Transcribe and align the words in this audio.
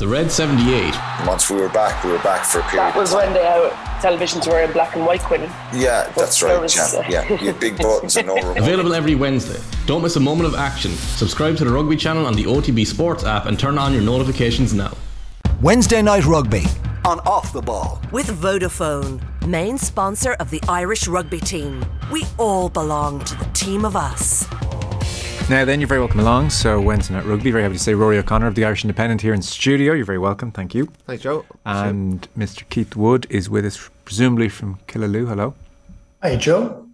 The 0.00 0.08
Red 0.08 0.32
78. 0.32 0.94
Once 1.26 1.50
we 1.50 1.56
were 1.56 1.68
back, 1.68 2.02
we 2.02 2.10
were 2.10 2.18
back 2.20 2.46
for 2.46 2.60
a 2.60 2.62
period. 2.62 2.88
That 2.88 2.96
was 2.96 3.12
when 3.12 3.34
the 3.34 3.42
uh, 3.42 3.70
televisions 4.00 4.50
were 4.50 4.62
in 4.62 4.72
black 4.72 4.96
and 4.96 5.04
white, 5.04 5.20
Quinn. 5.20 5.42
Yeah, 5.74 6.10
that's 6.16 6.42
right. 6.42 6.58
Was, 6.58 6.74
yeah, 6.74 7.06
yeah. 7.06 7.28
You 7.28 7.36
had 7.36 7.60
big 7.60 7.76
buttons 7.82 8.16
and 8.16 8.28
no 8.28 8.36
remote. 8.36 8.56
Available 8.56 8.94
every 8.94 9.14
Wednesday. 9.14 9.60
Don't 9.84 10.00
miss 10.00 10.16
a 10.16 10.20
moment 10.20 10.48
of 10.48 10.58
action. 10.58 10.92
Subscribe 10.92 11.58
to 11.58 11.66
the 11.66 11.70
Rugby 11.70 11.96
channel 11.96 12.24
on 12.24 12.32
the 12.32 12.44
OTB 12.44 12.86
Sports 12.86 13.24
app 13.24 13.44
and 13.44 13.58
turn 13.58 13.76
on 13.76 13.92
your 13.92 14.00
notifications 14.00 14.72
now. 14.72 14.96
Wednesday 15.60 16.00
Night 16.00 16.24
Rugby 16.24 16.64
on 17.04 17.20
Off 17.26 17.52
the 17.52 17.60
Ball. 17.60 18.00
With 18.10 18.28
Vodafone, 18.28 19.20
main 19.46 19.76
sponsor 19.76 20.32
of 20.40 20.48
the 20.48 20.62
Irish 20.66 21.08
rugby 21.08 21.40
team. 21.40 21.84
We 22.10 22.24
all 22.38 22.70
belong 22.70 23.22
to 23.24 23.36
the 23.36 23.44
team 23.52 23.84
of 23.84 23.96
us. 23.96 24.46
Now 25.48 25.64
then, 25.64 25.80
you're 25.80 25.88
very 25.88 26.00
welcome 26.00 26.20
along. 26.20 26.50
So 26.50 26.80
Wednesday 26.80 27.14
Night 27.14 27.24
Rugby, 27.24 27.50
very 27.50 27.64
happy 27.64 27.74
to 27.74 27.80
say 27.80 27.94
Rory 27.94 28.18
O'Connor 28.18 28.46
of 28.46 28.54
the 28.54 28.64
Irish 28.64 28.84
Independent 28.84 29.20
here 29.20 29.34
in 29.34 29.42
studio. 29.42 29.94
You're 29.94 30.04
very 30.04 30.18
welcome, 30.18 30.52
thank 30.52 30.74
you. 30.74 30.86
Thanks, 31.06 31.24
Joe. 31.24 31.44
And 31.66 32.28
Mr. 32.38 32.68
Keith 32.68 32.94
Wood 32.94 33.26
is 33.28 33.50
with 33.50 33.66
us, 33.66 33.90
presumably 34.04 34.48
from 34.48 34.78
Killaloe. 34.86 35.26
Hello. 35.26 35.54
Hi, 36.22 36.36
Joe. 36.36 36.86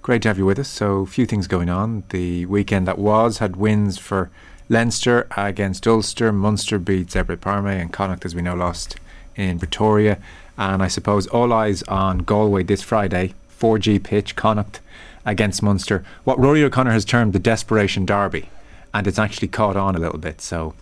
Great 0.00 0.22
to 0.22 0.28
have 0.28 0.38
you 0.38 0.46
with 0.46 0.58
us. 0.58 0.68
So, 0.68 1.00
a 1.00 1.06
few 1.06 1.26
things 1.26 1.46
going 1.46 1.68
on. 1.68 2.04
The 2.08 2.46
weekend 2.46 2.88
that 2.88 2.98
was 2.98 3.36
had 3.36 3.56
wins 3.56 3.98
for 3.98 4.30
Leinster 4.70 5.26
against 5.36 5.86
Ulster. 5.86 6.32
Munster 6.32 6.78
beat 6.78 7.08
Zebre 7.08 7.38
Parma, 7.38 7.72
and 7.72 7.92
Connacht, 7.92 8.24
as 8.24 8.34
we 8.34 8.40
know, 8.40 8.54
lost 8.54 8.96
in 9.36 9.58
Pretoria. 9.58 10.18
And 10.56 10.82
I 10.82 10.88
suppose 10.88 11.26
all 11.26 11.52
eyes 11.52 11.82
on 11.82 12.18
Galway 12.18 12.62
this 12.62 12.80
Friday, 12.80 13.34
4G 13.58 14.02
pitch, 14.02 14.36
Connacht 14.36 14.80
against 15.24 15.62
Munster. 15.62 16.04
What 16.24 16.38
Rory 16.38 16.62
O'Connor 16.62 16.92
has 16.92 17.04
termed 17.04 17.32
the 17.32 17.38
desperation 17.38 18.06
derby, 18.06 18.48
and 18.94 19.06
it's 19.06 19.18
actually 19.18 19.48
caught 19.48 19.76
on 19.76 19.96
a 19.96 19.98
little 19.98 20.18
bit. 20.18 20.40
So 20.40 20.74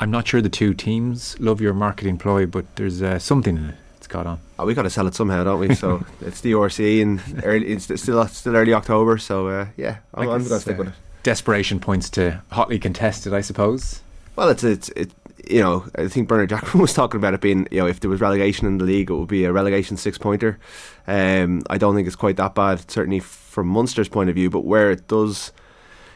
I'm 0.00 0.10
not 0.10 0.26
sure 0.26 0.40
the 0.40 0.48
two 0.48 0.74
teams 0.74 1.38
love 1.40 1.60
your 1.60 1.74
marketing 1.74 2.18
ploy, 2.18 2.46
but 2.46 2.64
there's 2.76 3.02
uh, 3.02 3.18
something 3.18 3.56
in 3.56 3.64
it. 3.70 3.74
It's 3.98 4.06
caught 4.06 4.26
on. 4.26 4.40
Oh, 4.58 4.66
we 4.66 4.74
got 4.74 4.82
to 4.82 4.90
sell 4.90 5.06
it 5.06 5.14
somehow, 5.14 5.44
don't 5.44 5.60
we? 5.60 5.74
So 5.74 6.04
it's 6.20 6.40
the 6.40 6.52
RC 6.52 7.02
and 7.02 7.42
early, 7.44 7.66
it's 7.68 7.84
still 7.84 8.26
still 8.28 8.56
early 8.56 8.74
October. 8.74 9.18
So 9.18 9.48
uh, 9.48 9.66
yeah, 9.76 9.98
I'm, 10.12 10.28
I'm 10.28 10.38
going 10.38 10.44
to 10.44 10.60
stick 10.60 10.78
with 10.78 10.88
it. 10.88 10.94
Desperation 11.22 11.80
points 11.80 12.10
to 12.10 12.42
hotly 12.52 12.78
contested, 12.78 13.32
I 13.32 13.40
suppose. 13.40 14.02
Well, 14.36 14.48
it's 14.50 14.64
it's 14.64 14.88
it. 14.90 15.10
You 15.48 15.60
know, 15.60 15.86
I 15.96 16.08
think 16.08 16.28
Bernard 16.28 16.50
Jackman 16.50 16.80
was 16.82 16.92
talking 16.92 17.18
about 17.18 17.34
it 17.34 17.40
being, 17.40 17.68
you 17.70 17.80
know, 17.80 17.86
if 17.86 18.00
there 18.00 18.10
was 18.10 18.20
relegation 18.20 18.66
in 18.66 18.78
the 18.78 18.84
league, 18.84 19.10
it 19.10 19.14
would 19.14 19.28
be 19.28 19.44
a 19.44 19.52
relegation 19.52 19.96
six 19.96 20.18
pointer. 20.18 20.58
Um, 21.06 21.62
I 21.70 21.78
don't 21.78 21.94
think 21.94 22.06
it's 22.06 22.16
quite 22.16 22.36
that 22.36 22.54
bad, 22.54 22.90
certainly 22.90 23.20
from 23.20 23.68
Munster's 23.68 24.08
point 24.08 24.30
of 24.30 24.36
view. 24.36 24.50
But 24.50 24.64
where 24.64 24.90
it 24.90 25.08
does 25.08 25.52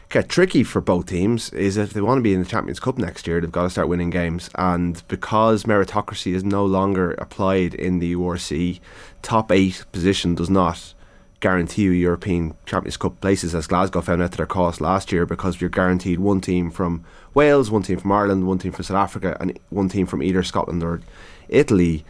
get 0.09 0.27
tricky 0.27 0.63
for 0.63 0.81
both 0.81 1.05
teams 1.05 1.51
is 1.53 1.77
if 1.77 1.93
they 1.93 2.01
want 2.01 2.17
to 2.17 2.23
be 2.23 2.33
in 2.33 2.41
the 2.41 2.49
Champions 2.49 2.79
Cup 2.79 2.97
next 2.97 3.27
year, 3.27 3.39
they've 3.39 3.51
got 3.51 3.63
to 3.63 3.69
start 3.69 3.87
winning 3.87 4.09
games. 4.09 4.49
And 4.55 5.01
because 5.07 5.63
meritocracy 5.63 6.33
is 6.33 6.43
no 6.43 6.65
longer 6.65 7.11
applied 7.13 7.75
in 7.75 7.99
the 7.99 8.15
URC, 8.15 8.79
top 9.21 9.51
eight 9.51 9.85
position 9.91 10.35
does 10.35 10.49
not 10.49 10.93
guarantee 11.39 11.83
you 11.83 11.91
European 11.91 12.55
Champions 12.65 12.97
Cup 12.97 13.19
places, 13.21 13.55
as 13.55 13.67
Glasgow 13.67 14.01
found 14.01 14.21
out 14.21 14.31
to 14.31 14.37
their 14.37 14.45
cost 14.45 14.81
last 14.81 15.11
year, 15.11 15.25
because 15.25 15.61
you're 15.61 15.69
guaranteed 15.69 16.19
one 16.19 16.41
team 16.41 16.69
from 16.69 17.05
Wales, 17.33 17.71
one 17.71 17.83
team 17.83 17.97
from 17.97 18.11
Ireland, 18.11 18.47
one 18.47 18.59
team 18.59 18.71
from 18.71 18.83
South 18.83 18.97
Africa, 18.97 19.37
and 19.39 19.57
one 19.69 19.89
team 19.89 20.05
from 20.05 20.21
either 20.21 20.43
Scotland 20.43 20.83
or 20.83 21.01
Italy. 21.47 22.03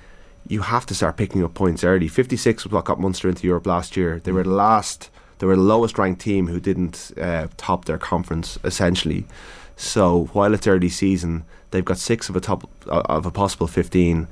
You 0.48 0.62
have 0.62 0.86
to 0.88 0.96
start 0.96 1.18
picking 1.18 1.44
up 1.44 1.54
points 1.54 1.84
early. 1.84 2.08
56 2.08 2.64
was 2.64 2.72
what 2.72 2.86
got 2.86 3.00
Munster 3.00 3.30
into 3.30 3.46
Europe 3.46 3.68
last 3.68 3.96
year. 3.96 4.20
They 4.24 4.32
were 4.32 4.44
the 4.44 4.50
last 4.50 5.10
they 5.38 5.48
were 5.48 5.56
the 5.56 5.62
lowest 5.62 5.98
ranked 5.98 6.22
team 6.22 6.48
who 6.48 6.60
didn't 6.60 7.12
uh, 7.20 7.48
top 7.56 7.86
their 7.86 7.98
conference 7.98 8.58
essentially. 8.64 9.26
So 9.78 10.26
while 10.34 10.54
it's 10.54 10.68
early 10.68 10.90
season, 10.90 11.46
they've 11.72 11.86
got 11.86 11.98
six 11.98 12.28
of 12.28 12.36
a 12.36 12.42
top 12.42 12.70
uh, 12.88 13.04
of 13.06 13.26
a 13.26 13.32
possible 13.32 13.68
fifteen, 13.68 14.28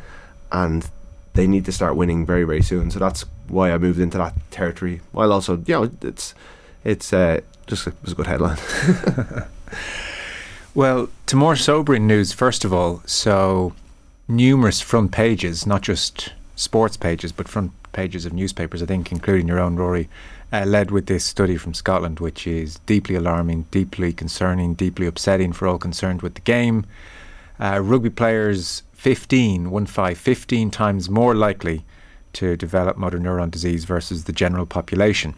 and 0.52 0.90
they 1.38 1.48
need 1.48 1.64
to 1.66 1.72
start 1.72 1.96
winning 1.96 2.26
very 2.26 2.44
very 2.44 2.62
soon. 2.62 2.92
So 2.92 3.00
that's 3.00 3.24
why 3.48 3.72
I 3.72 3.78
moved 3.78 4.00
into 4.00 4.18
that 4.18 4.34
territory. 4.52 5.02
While 5.14 5.32
also, 5.32 5.56
you 5.66 5.74
know, 5.74 5.92
it's 6.02 6.34
it's 6.84 7.14
uh, 7.14 7.42
just 7.68 7.88
it 7.88 7.94
was 8.02 8.12
a 8.12 8.16
good 8.16 8.28
headline. 8.28 8.58
well, 10.76 11.10
to 11.28 11.36
more 11.36 11.56
sobering 11.56 12.08
news, 12.08 12.34
first 12.34 12.66
of 12.66 12.74
all, 12.74 13.04
so 13.06 13.74
numerous 14.28 14.82
front 14.82 15.12
pages, 15.12 15.66
not 15.66 15.84
just 15.84 16.34
sports 16.56 16.98
pages, 16.98 17.32
but 17.32 17.48
front 17.48 17.72
pages 17.94 18.26
of 18.26 18.34
newspapers, 18.34 18.82
I 18.82 18.86
think, 18.88 19.12
including 19.12 19.48
your 19.48 19.60
own, 19.60 19.76
Rory, 19.76 20.10
uh, 20.52 20.66
led 20.66 20.92
with 20.92 21.06
this 21.06 21.24
study 21.24 21.58
from 21.58 21.74
Scotland, 21.74 22.20
which 22.20 22.48
is 22.48 22.80
deeply 22.86 23.16
alarming, 23.16 23.64
deeply 23.72 24.12
concerning, 24.12 24.74
deeply 24.74 25.06
upsetting 25.06 25.54
for 25.54 25.68
all 25.68 25.78
concerned 25.78 26.22
with 26.22 26.34
the 26.34 26.42
game. 26.42 26.86
Uh, 27.60 27.80
rugby 27.82 28.10
players 28.10 28.84
15, 29.08 29.72
one 29.72 29.86
five, 29.86 30.18
15 30.18 30.70
times 30.70 31.10
more 31.10 31.34
likely 31.34 31.86
to 32.34 32.58
develop 32.58 32.98
motor 32.98 33.18
neuron 33.18 33.50
disease 33.50 33.86
versus 33.86 34.26
the 34.26 34.34
general 34.34 34.66
population. 34.66 35.34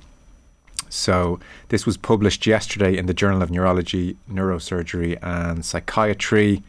So, 0.90 1.40
this 1.68 1.86
was 1.86 1.96
published 1.96 2.48
yesterday 2.48 2.98
in 2.98 3.06
the 3.06 3.14
Journal 3.14 3.44
of 3.44 3.52
Neurology, 3.52 4.18
Neurosurgery 4.28 5.20
and 5.22 5.64
Psychiatry. 5.64 6.64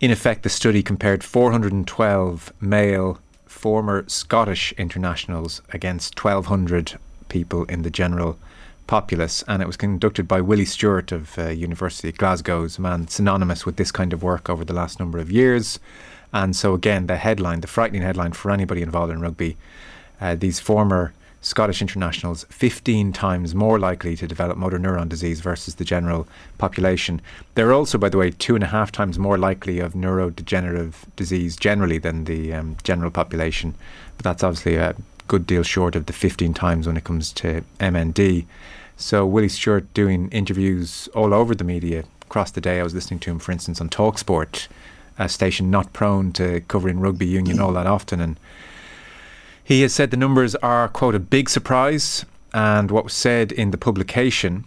In 0.00 0.10
effect, 0.10 0.42
the 0.42 0.48
study 0.48 0.82
compared 0.82 1.22
412 1.22 2.50
male 2.62 3.18
former 3.44 4.08
Scottish 4.08 4.72
internationals 4.78 5.60
against 5.68 6.18
1,200 6.18 6.98
people 7.28 7.64
in 7.64 7.82
the 7.82 7.90
general 7.90 8.38
populace, 8.90 9.44
and 9.46 9.62
it 9.62 9.66
was 9.66 9.76
conducted 9.76 10.26
by 10.26 10.40
Willie 10.40 10.64
Stewart 10.64 11.12
of 11.12 11.38
uh, 11.38 11.50
University 11.50 12.08
of 12.08 12.18
Glasgow, 12.18 12.66
a 12.66 12.80
man 12.80 13.06
synonymous 13.06 13.64
with 13.64 13.76
this 13.76 13.92
kind 13.92 14.12
of 14.12 14.24
work 14.24 14.50
over 14.50 14.64
the 14.64 14.72
last 14.72 14.98
number 14.98 15.20
of 15.20 15.30
years. 15.30 15.78
And 16.32 16.56
so, 16.56 16.74
again, 16.74 17.06
the 17.06 17.16
headline, 17.16 17.60
the 17.60 17.68
frightening 17.68 18.02
headline 18.02 18.32
for 18.32 18.50
anybody 18.50 18.82
involved 18.82 19.12
in 19.12 19.20
rugby, 19.20 19.56
uh, 20.20 20.34
these 20.34 20.58
former 20.58 21.12
Scottish 21.40 21.80
internationals 21.80 22.44
15 22.50 23.12
times 23.12 23.54
more 23.54 23.78
likely 23.78 24.16
to 24.16 24.26
develop 24.26 24.58
motor 24.58 24.78
neuron 24.80 25.08
disease 25.08 25.38
versus 25.38 25.76
the 25.76 25.84
general 25.84 26.26
population. 26.58 27.22
They're 27.54 27.72
also, 27.72 27.96
by 27.96 28.08
the 28.08 28.18
way, 28.18 28.32
two 28.32 28.56
and 28.56 28.64
a 28.64 28.66
half 28.66 28.90
times 28.90 29.20
more 29.20 29.38
likely 29.38 29.78
of 29.78 29.92
neurodegenerative 29.92 30.94
disease 31.14 31.54
generally 31.54 31.98
than 31.98 32.24
the 32.24 32.52
um, 32.54 32.76
general 32.82 33.12
population. 33.12 33.76
But 34.16 34.24
that's 34.24 34.42
obviously 34.42 34.74
a 34.74 34.96
good 35.28 35.46
deal 35.46 35.62
short 35.62 35.94
of 35.94 36.06
the 36.06 36.12
15 36.12 36.54
times 36.54 36.88
when 36.88 36.96
it 36.96 37.04
comes 37.04 37.32
to 37.34 37.62
MND. 37.78 38.46
So 39.00 39.24
Willie 39.24 39.48
Stewart 39.48 39.92
doing 39.94 40.28
interviews 40.28 41.08
all 41.14 41.32
over 41.32 41.54
the 41.54 41.64
media 41.64 42.04
across 42.20 42.50
the 42.50 42.60
day. 42.60 42.78
I 42.78 42.82
was 42.82 42.94
listening 42.94 43.18
to 43.20 43.30
him, 43.30 43.38
for 43.38 43.50
instance, 43.50 43.80
on 43.80 43.88
Talksport, 43.88 44.68
a 45.18 45.26
station 45.26 45.70
not 45.70 45.94
prone 45.94 46.32
to 46.34 46.60
covering 46.68 47.00
rugby 47.00 47.26
union 47.26 47.60
all 47.60 47.72
that 47.72 47.86
often, 47.86 48.20
and 48.20 48.38
he 49.64 49.80
has 49.80 49.94
said 49.94 50.10
the 50.10 50.18
numbers 50.18 50.54
are 50.56 50.86
quote 50.86 51.14
a 51.14 51.18
big 51.18 51.48
surprise, 51.48 52.26
and 52.52 52.90
what 52.90 53.04
was 53.04 53.14
said 53.14 53.52
in 53.52 53.70
the 53.70 53.78
publication 53.78 54.66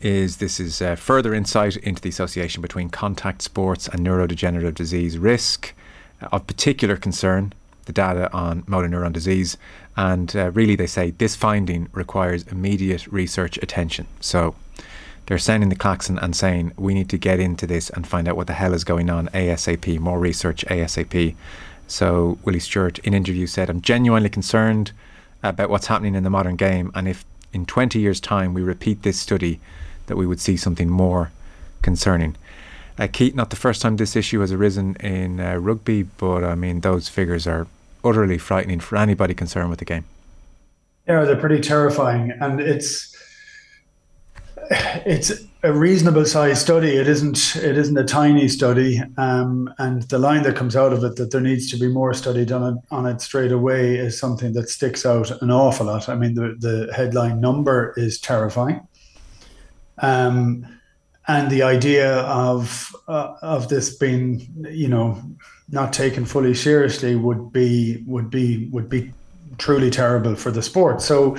is 0.00 0.38
this 0.38 0.58
is 0.58 0.80
uh, 0.80 0.96
further 0.96 1.34
insight 1.34 1.76
into 1.76 2.00
the 2.00 2.08
association 2.08 2.62
between 2.62 2.88
contact 2.88 3.42
sports 3.42 3.88
and 3.88 4.00
neurodegenerative 4.00 4.74
disease 4.74 5.18
risk 5.18 5.74
of 6.32 6.46
particular 6.46 6.96
concern 6.96 7.52
the 7.84 7.92
data 7.92 8.32
on 8.32 8.64
motor 8.66 8.88
neuron 8.88 9.12
disease. 9.12 9.58
And 9.96 10.34
uh, 10.34 10.50
really, 10.50 10.76
they 10.76 10.86
say 10.86 11.12
this 11.12 11.36
finding 11.36 11.88
requires 11.92 12.44
immediate 12.44 13.06
research 13.06 13.58
attention. 13.58 14.06
So 14.20 14.56
they're 15.26 15.38
sounding 15.38 15.68
the 15.68 15.76
klaxon 15.76 16.18
and 16.18 16.34
saying 16.34 16.72
we 16.76 16.94
need 16.94 17.08
to 17.10 17.18
get 17.18 17.40
into 17.40 17.66
this 17.66 17.90
and 17.90 18.06
find 18.06 18.28
out 18.28 18.36
what 18.36 18.46
the 18.46 18.54
hell 18.54 18.74
is 18.74 18.84
going 18.84 19.08
on 19.08 19.28
ASAP, 19.28 19.98
more 20.00 20.18
research 20.18 20.64
ASAP. 20.66 21.34
So 21.86 22.38
Willie 22.44 22.60
Stewart 22.60 22.98
in 23.00 23.14
interview 23.14 23.46
said, 23.46 23.70
I'm 23.70 23.80
genuinely 23.80 24.28
concerned 24.28 24.92
about 25.42 25.70
what's 25.70 25.86
happening 25.86 26.14
in 26.14 26.24
the 26.24 26.30
modern 26.30 26.56
game. 26.56 26.90
And 26.94 27.06
if 27.06 27.24
in 27.52 27.66
20 27.66 27.98
years' 27.98 28.20
time 28.20 28.52
we 28.52 28.62
repeat 28.62 29.02
this 29.02 29.20
study, 29.20 29.60
that 30.06 30.16
we 30.16 30.26
would 30.26 30.40
see 30.40 30.56
something 30.56 30.90
more 30.90 31.30
concerning. 31.82 32.36
Uh, 32.98 33.08
Keith, 33.10 33.34
not 33.34 33.50
the 33.50 33.56
first 33.56 33.82
time 33.82 33.96
this 33.96 34.16
issue 34.16 34.40
has 34.40 34.52
arisen 34.52 34.96
in 34.96 35.40
uh, 35.40 35.56
rugby, 35.56 36.02
but 36.02 36.44
I 36.44 36.54
mean, 36.54 36.80
those 36.80 37.08
figures 37.08 37.46
are 37.46 37.66
utterly 38.04 38.38
frightening 38.38 38.80
for 38.80 38.96
anybody 38.96 39.34
concerned 39.34 39.70
with 39.70 39.78
the 39.78 39.84
game. 39.84 40.04
Yeah, 41.06 41.24
they're 41.24 41.36
pretty 41.36 41.60
terrifying, 41.60 42.32
and 42.40 42.60
it's 42.60 43.14
it's 44.70 45.32
a 45.62 45.72
reasonable 45.72 46.24
size 46.24 46.60
study. 46.60 46.96
It 46.96 47.08
isn't 47.08 47.56
it 47.56 47.76
isn't 47.76 47.98
a 47.98 48.04
tiny 48.04 48.48
study, 48.48 49.02
um, 49.18 49.72
and 49.78 50.02
the 50.04 50.18
line 50.18 50.42
that 50.44 50.56
comes 50.56 50.76
out 50.76 50.92
of 50.92 51.04
it 51.04 51.16
that 51.16 51.30
there 51.30 51.40
needs 51.40 51.70
to 51.70 51.76
be 51.76 51.88
more 51.88 52.14
study 52.14 52.44
done 52.44 52.62
on 52.62 52.74
it, 52.74 52.80
on 52.90 53.06
it 53.06 53.20
straight 53.20 53.52
away 53.52 53.96
is 53.96 54.18
something 54.18 54.52
that 54.54 54.68
sticks 54.68 55.04
out 55.04 55.30
an 55.42 55.50
awful 55.50 55.86
lot. 55.86 56.08
I 56.08 56.14
mean, 56.14 56.34
the 56.34 56.56
the 56.58 56.92
headline 56.94 57.40
number 57.40 57.92
is 57.96 58.18
terrifying. 58.18 58.86
Um, 59.98 60.66
and 61.26 61.50
the 61.50 61.62
idea 61.62 62.18
of 62.20 62.94
uh, 63.08 63.34
of 63.42 63.68
this 63.68 63.96
being, 63.96 64.46
you 64.70 64.88
know, 64.88 65.20
not 65.70 65.92
taken 65.92 66.24
fully 66.24 66.54
seriously 66.54 67.16
would 67.16 67.52
be 67.52 68.02
would 68.06 68.30
be 68.30 68.68
would 68.72 68.88
be 68.88 69.12
truly 69.58 69.90
terrible 69.90 70.34
for 70.36 70.50
the 70.50 70.62
sport. 70.62 71.00
So 71.00 71.36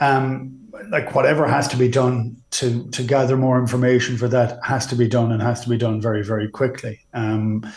um, 0.00 0.56
like 0.88 1.14
whatever 1.14 1.46
has 1.46 1.68
to 1.68 1.76
be 1.76 1.88
done 1.88 2.36
to 2.52 2.88
to 2.90 3.02
gather 3.02 3.36
more 3.36 3.58
information 3.58 4.16
for 4.16 4.28
that 4.28 4.58
has 4.64 4.86
to 4.86 4.96
be 4.96 5.08
done 5.08 5.30
and 5.30 5.42
has 5.42 5.60
to 5.62 5.68
be 5.68 5.78
done 5.78 6.00
very 6.00 6.24
very 6.24 6.48
quickly. 6.48 7.00
Um, 7.14 7.70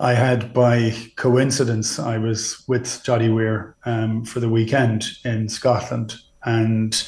I 0.00 0.14
had 0.14 0.52
by 0.54 0.94
coincidence 1.16 1.98
I 1.98 2.18
was 2.18 2.62
with 2.66 3.02
Doddie 3.04 3.28
Weir 3.28 3.76
um, 3.84 4.24
for 4.24 4.40
the 4.40 4.48
weekend 4.48 5.04
in 5.24 5.48
Scotland 5.48 6.16
and 6.44 7.06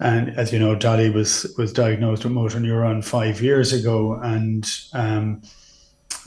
and 0.00 0.36
as 0.38 0.52
you 0.52 0.58
know 0.58 0.74
Doddie 0.74 1.10
was 1.10 1.54
was 1.58 1.72
diagnosed 1.72 2.24
with 2.24 2.32
motor 2.32 2.58
neuron 2.58 3.04
five 3.04 3.40
years 3.40 3.72
ago 3.72 4.18
and 4.22 4.70
um, 4.92 5.42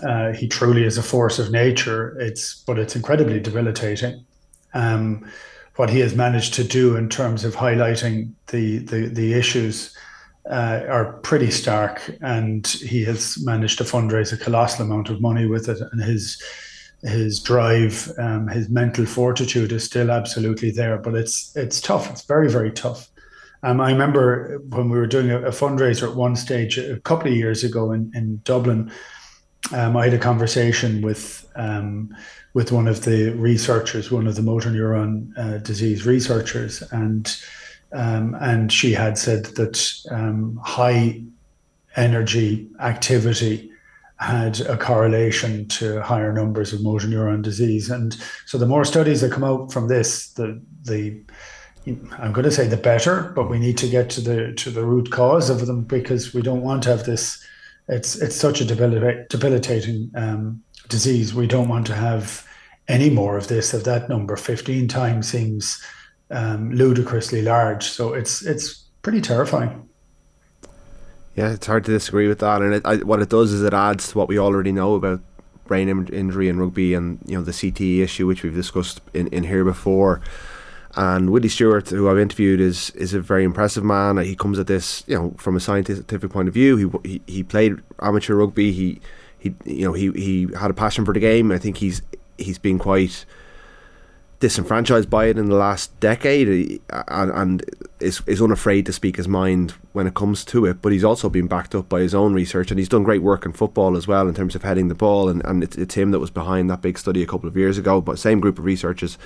uh, 0.04 0.31
he 0.31 0.48
truly 0.48 0.83
is 0.83 0.98
a 0.98 1.04
force 1.04 1.39
of 1.39 1.51
nature 1.51 2.19
it's 2.19 2.63
but 2.66 2.80
it's 2.80 2.95
incredibly 2.95 3.39
debilitating 3.39 4.25
um, 4.74 5.30
what 5.75 5.89
he 5.89 6.00
has 6.00 6.16
managed 6.16 6.54
to 6.56 6.63
do 6.63 6.95
in 6.95 7.10
terms 7.10 7.45
of 7.45 7.56
highlighting 7.56 8.31
the 8.48 8.80
the, 8.80 9.07
the 9.07 9.33
issues 9.33 9.95
uh, 10.50 10.81
are 10.89 11.13
pretty 11.19 11.51
stark, 11.51 12.01
and 12.22 12.65
he 12.68 13.04
has 13.04 13.38
managed 13.44 13.77
to 13.77 13.83
fundraise 13.83 14.33
a 14.33 14.38
colossal 14.38 14.86
amount 14.86 15.10
of 15.10 15.22
money 15.22 15.45
with 15.45 15.69
it, 15.69 15.80
and 15.92 16.01
his 16.01 16.42
his 17.04 17.39
drive, 17.42 18.12
um, 18.18 18.48
his 18.48 18.68
mental 18.68 19.06
fortitude 19.06 19.72
is 19.72 19.86
still 19.86 20.12
absolutely 20.12 20.72
there. 20.72 20.98
But 20.98 21.15
it's 21.15 21.56
it's 21.56 21.80
tough. 21.80 22.10
It's 22.10 22.24
very 22.24 22.50
very 22.50 22.72
tough. 22.72 23.10
Um, 23.64 23.82
I 23.82 23.92
remember 23.92 24.60
when 24.70 24.90
we 24.90 24.98
were 24.98 25.08
doing 25.08 25.32
a, 25.32 25.42
a, 25.42 25.52
fundraiser 25.52 26.10
at 26.10 26.16
one 26.16 26.36
stage 26.36 26.78
a 26.78 27.00
couple 27.02 27.28
of 27.28 27.36
years 27.36 27.64
ago 27.64 27.92
in 27.92 28.12
in 28.16 28.42
Dublin. 28.44 28.92
Um, 29.74 29.98
I 29.98 30.06
had 30.06 30.14
a 30.14 30.20
conversation 30.20 31.02
with 31.02 31.46
um, 31.56 32.16
with 32.54 32.72
one 32.72 32.88
of 32.88 33.04
the 33.04 33.32
researchers, 33.32 34.12
one 34.12 34.28
of 34.28 34.36
the 34.36 34.42
motor 34.42 34.70
neuron 34.70 35.38
uh, 35.38 35.58
disease 35.58 36.06
researchers, 36.06 36.82
and 36.92 37.36
um, 37.92 38.36
and 38.40 38.72
she 38.72 38.94
had 38.94 39.18
said 39.18 39.46
that 39.56 39.94
um, 40.12 40.60
high 40.64 41.22
energy 41.96 42.70
activity 42.80 43.70
had 44.20 44.60
a 44.62 44.78
correlation 44.78 45.68
to 45.68 46.02
higher 46.02 46.34
numbers 46.34 46.74
of 46.74 46.82
motor 46.82 47.08
neuron 47.08 47.42
disease, 47.42 47.90
and 47.90 48.18
so 48.46 48.58
the 48.58 48.66
more 48.66 48.86
studies 48.86 49.20
that 49.22 49.34
come 49.34 49.44
out 49.44 49.72
from 49.72 49.90
this, 49.90 50.30
the 50.34 50.62
the 50.84 51.22
I'm 51.88 52.34
going 52.34 52.44
to 52.44 52.52
say 52.52 52.68
the 52.68 52.78
better, 52.78 53.31
but 53.36 53.50
we 53.50 53.58
need 53.58 53.78
to 53.80 53.88
get 53.88 54.10
to 54.12 54.22
the 54.22 54.54
to 54.54 54.70
the 54.70 54.86
root 54.86 55.12
cause 55.12 55.50
of 55.50 55.66
them 55.66 55.84
because 55.84 56.34
we 56.34 56.42
don't 56.42 56.62
want 56.62 56.84
to 56.84 56.90
have 56.90 57.06
this. 57.06 57.44
It's 57.88 58.16
it's 58.16 58.36
such 58.36 58.62
a 58.62 58.66
debilitating 58.66 60.12
um, 60.16 60.62
disease. 60.90 61.34
We 61.34 61.48
don't 61.48 61.70
want 61.70 61.88
to 61.88 61.96
have 61.96 62.46
any 62.88 63.10
more 63.10 63.38
of 63.38 63.48
this. 63.48 63.74
Of 63.74 63.86
that 63.86 64.10
number 64.10 64.36
15 64.36 64.88
times 64.88 65.30
seems 65.30 65.81
um, 66.31 66.72
ludicrously 66.72 67.42
large, 67.42 67.86
so 67.86 68.14
it's 68.14 68.46
it's 68.46 68.86
pretty 69.02 69.22
terrifying. 69.22 69.88
Yeah, 71.36 71.52
it's 71.54 71.68
hard 71.68 71.86
to 71.86 71.92
disagree 71.92 72.28
with 72.28 72.40
that, 72.40 72.62
and 72.62 72.74
it, 72.74 72.82
I, 72.86 72.98
what 72.98 73.22
it 73.22 73.30
does 73.30 73.54
is 73.54 73.64
it 73.64 73.74
adds 73.74 74.12
to 74.12 74.18
what 74.18 74.28
we 74.28 74.38
already 74.38 74.74
know 74.74 74.96
about 74.96 75.22
brain 75.66 75.88
injury 75.88 76.50
in 76.50 76.60
rugby, 76.60 76.94
and 76.94 77.20
you 77.25 77.38
know 77.38 77.44
the 77.44 77.52
CTE 77.52 78.00
issue, 78.00 78.28
which 78.28 78.44
we've 78.44 78.54
discussed 78.54 79.00
in, 79.14 79.28
in 79.28 79.46
here 79.46 79.64
before. 79.64 80.22
And 80.95 81.30
Willie 81.30 81.50
Stewart, 81.50 81.89
who 81.89 82.09
I've 82.09 82.18
interviewed, 82.18 82.59
is 82.59 82.89
is 82.91 83.13
a 83.13 83.21
very 83.21 83.44
impressive 83.44 83.83
man. 83.83 84.18
He 84.18 84.36
comes 84.36 84.57
at 84.57 84.68
this, 84.68 85.03
you 85.07 85.15
know, 85.15 85.33
from 85.38 85.56
a 85.56 85.59
scientific 85.59 86.30
point 86.31 86.47
of 86.47 86.53
view. 86.53 87.00
He 87.03 87.09
he, 87.09 87.21
he 87.27 87.44
played 87.44 87.77
amateur 88.01 88.36
rugby. 88.36 88.71
He 88.71 89.00
he 89.38 89.56
you 89.65 89.86
know 89.86 89.94
he 89.94 90.12
he 90.12 90.47
had 90.57 90.71
a 90.71 90.74
passion 90.74 91.06
for 91.06 91.13
the 91.13 91.19
game. 91.19 91.51
I 91.51 91.59
think 91.59 91.77
he's 91.77 92.01
he's 92.38 92.57
been 92.57 92.80
quite 92.80 93.25
disenfranchised 94.39 95.09
by 95.09 95.25
it 95.25 95.38
in 95.38 95.47
the 95.47 95.56
last 95.56 95.97
decade 96.00 96.80
and, 97.09 97.31
and 97.31 97.65
is, 98.00 98.21
is 98.25 98.41
unafraid 98.41 98.86
to 98.86 98.94
speak 98.94 99.18
his 99.18 99.27
mind 99.27 99.74
when 99.91 100.07
it 100.07 100.13
comes 100.13 100.45
to 100.45 100.65
it. 100.65 100.81
But 100.81 100.94
he's 100.94 101.03
also 101.03 101.30
been 101.30 101.47
backed 101.47 101.75
up 101.75 101.89
by 101.89 102.00
his 102.00 102.15
own 102.15 102.33
research 102.33 102.71
and 102.71 102.80
he's 102.80 102.88
done 102.88 103.03
great 103.03 103.21
work 103.21 103.45
in 103.45 103.51
football 103.51 103.97
as 103.97 104.07
well 104.07 104.27
in 104.27 104.33
terms 104.33 104.56
of 104.56 104.63
heading 104.63 104.88
the 104.88 104.95
ball. 104.95 105.27
And, 105.27 105.45
and 105.45 105.62
it's, 105.62 105.75
it's 105.75 105.95
him 105.95 106.12
that 106.12 106.19
was 106.19 106.31
behind 106.31 106.69
that 106.69 106.81
big 106.81 106.97
study 106.97 107.21
a 107.21 107.27
couple 107.27 107.50
of 107.50 107.57
years 107.57 107.77
ago, 107.77 108.00
but 108.00 108.18
same 108.18 108.39
group 108.39 108.57
of 108.57 108.63
researchers. 108.63 109.18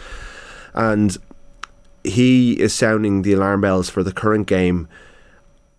And 0.73 1.15
he 2.03 2.59
is 2.59 2.73
sounding 2.73 3.21
the 3.21 3.33
alarm 3.33 3.61
bells 3.61 3.89
for 3.89 4.03
the 4.03 4.11
current 4.11 4.47
game. 4.47 4.87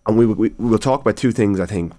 And 0.07 0.17
we, 0.17 0.25
we, 0.25 0.49
we 0.49 0.69
will 0.69 0.77
talk 0.77 1.01
about 1.01 1.17
two 1.17 1.31
things, 1.31 1.59
I 1.59 1.65
think 1.65 1.93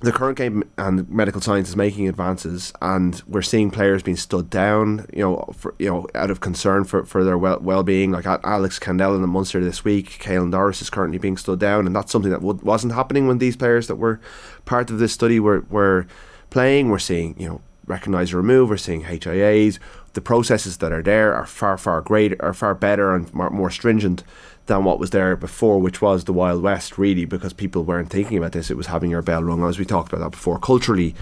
the 0.00 0.12
current 0.12 0.38
game 0.38 0.64
and 0.78 1.08
medical 1.10 1.42
science 1.42 1.68
is 1.68 1.76
making 1.76 2.08
advances, 2.08 2.72
and 2.80 3.22
we're 3.26 3.42
seeing 3.42 3.70
players 3.70 4.02
being 4.02 4.16
stood 4.16 4.48
down, 4.48 5.06
you 5.12 5.22
know, 5.22 5.52
for, 5.54 5.74
you 5.78 5.90
know, 5.90 6.06
out 6.14 6.30
of 6.30 6.40
concern 6.40 6.84
for, 6.84 7.04
for 7.04 7.22
their 7.22 7.36
well 7.36 7.58
well 7.60 7.82
being. 7.82 8.10
Like 8.10 8.24
Alex 8.24 8.78
Kendellen 8.78 9.16
in 9.16 9.20
the 9.20 9.26
Munster 9.28 9.62
this 9.62 9.84
week, 9.84 10.18
Caelan 10.20 10.52
Doris 10.52 10.80
is 10.80 10.88
currently 10.88 11.18
being 11.18 11.36
stood 11.36 11.58
down, 11.58 11.86
and 11.86 11.94
that's 11.94 12.10
something 12.10 12.30
that 12.30 12.40
w- 12.40 12.60
wasn't 12.62 12.94
happening 12.94 13.28
when 13.28 13.38
these 13.38 13.56
players 13.56 13.88
that 13.88 13.96
were 13.96 14.20
part 14.64 14.90
of 14.90 14.98
this 14.98 15.12
study 15.12 15.38
were 15.38 15.66
were 15.68 16.06
playing. 16.48 16.88
We're 16.88 16.98
seeing, 16.98 17.38
you 17.38 17.48
know, 17.48 17.60
recognise 17.86 18.32
remove. 18.32 18.70
We're 18.70 18.78
seeing 18.78 19.04
HIAs. 19.04 19.78
The 20.12 20.20
processes 20.20 20.78
that 20.78 20.92
are 20.92 21.02
there 21.02 21.34
are 21.34 21.46
far 21.46 21.78
far 21.78 22.00
greater, 22.00 22.36
are 22.40 22.52
far 22.52 22.74
better 22.74 23.14
and 23.14 23.32
more, 23.32 23.70
stringent 23.70 24.24
than 24.66 24.84
what 24.84 24.98
was 24.98 25.10
there 25.10 25.36
before, 25.36 25.78
which 25.78 26.02
was 26.02 26.24
the 26.24 26.32
Wild 26.32 26.62
West, 26.62 26.98
really, 26.98 27.24
because 27.24 27.52
people 27.52 27.84
weren't 27.84 28.10
thinking 28.10 28.36
about 28.38 28.52
this. 28.52 28.70
It 28.70 28.76
was 28.76 28.88
having 28.88 29.10
your 29.10 29.22
bell 29.22 29.42
rung, 29.42 29.62
as 29.64 29.78
we 29.78 29.84
talked 29.84 30.12
about 30.12 30.24
that 30.24 30.32
before. 30.32 30.58
Culturally, 30.58 31.14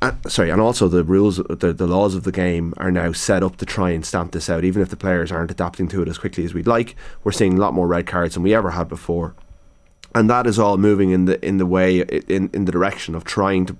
uh, 0.00 0.12
sorry, 0.28 0.50
and 0.50 0.60
also 0.60 0.86
the 0.88 1.04
rules, 1.04 1.36
the, 1.36 1.72
the 1.72 1.86
laws 1.86 2.14
of 2.14 2.22
the 2.22 2.32
game 2.32 2.72
are 2.76 2.90
now 2.90 3.12
set 3.12 3.42
up 3.42 3.56
to 3.56 3.66
try 3.66 3.90
and 3.90 4.06
stamp 4.06 4.32
this 4.32 4.48
out, 4.48 4.64
even 4.64 4.80
if 4.80 4.90
the 4.90 4.96
players 4.96 5.32
aren't 5.32 5.50
adapting 5.50 5.88
to 5.88 6.00
it 6.02 6.08
as 6.08 6.18
quickly 6.18 6.44
as 6.44 6.54
we'd 6.54 6.66
like. 6.66 6.94
We're 7.24 7.32
seeing 7.32 7.58
a 7.58 7.60
lot 7.60 7.74
more 7.74 7.88
red 7.88 8.06
cards 8.06 8.34
than 8.34 8.42
we 8.42 8.54
ever 8.54 8.70
had 8.70 8.88
before. 8.88 9.34
And 10.14 10.30
that 10.30 10.46
is 10.46 10.58
all 10.58 10.78
moving 10.78 11.10
in 11.10 11.26
the 11.26 11.44
in 11.44 11.58
the 11.58 11.66
way 11.66 12.00
in, 12.00 12.48
in 12.54 12.64
the 12.64 12.72
direction 12.72 13.14
of 13.14 13.24
trying 13.24 13.66
to 13.66 13.76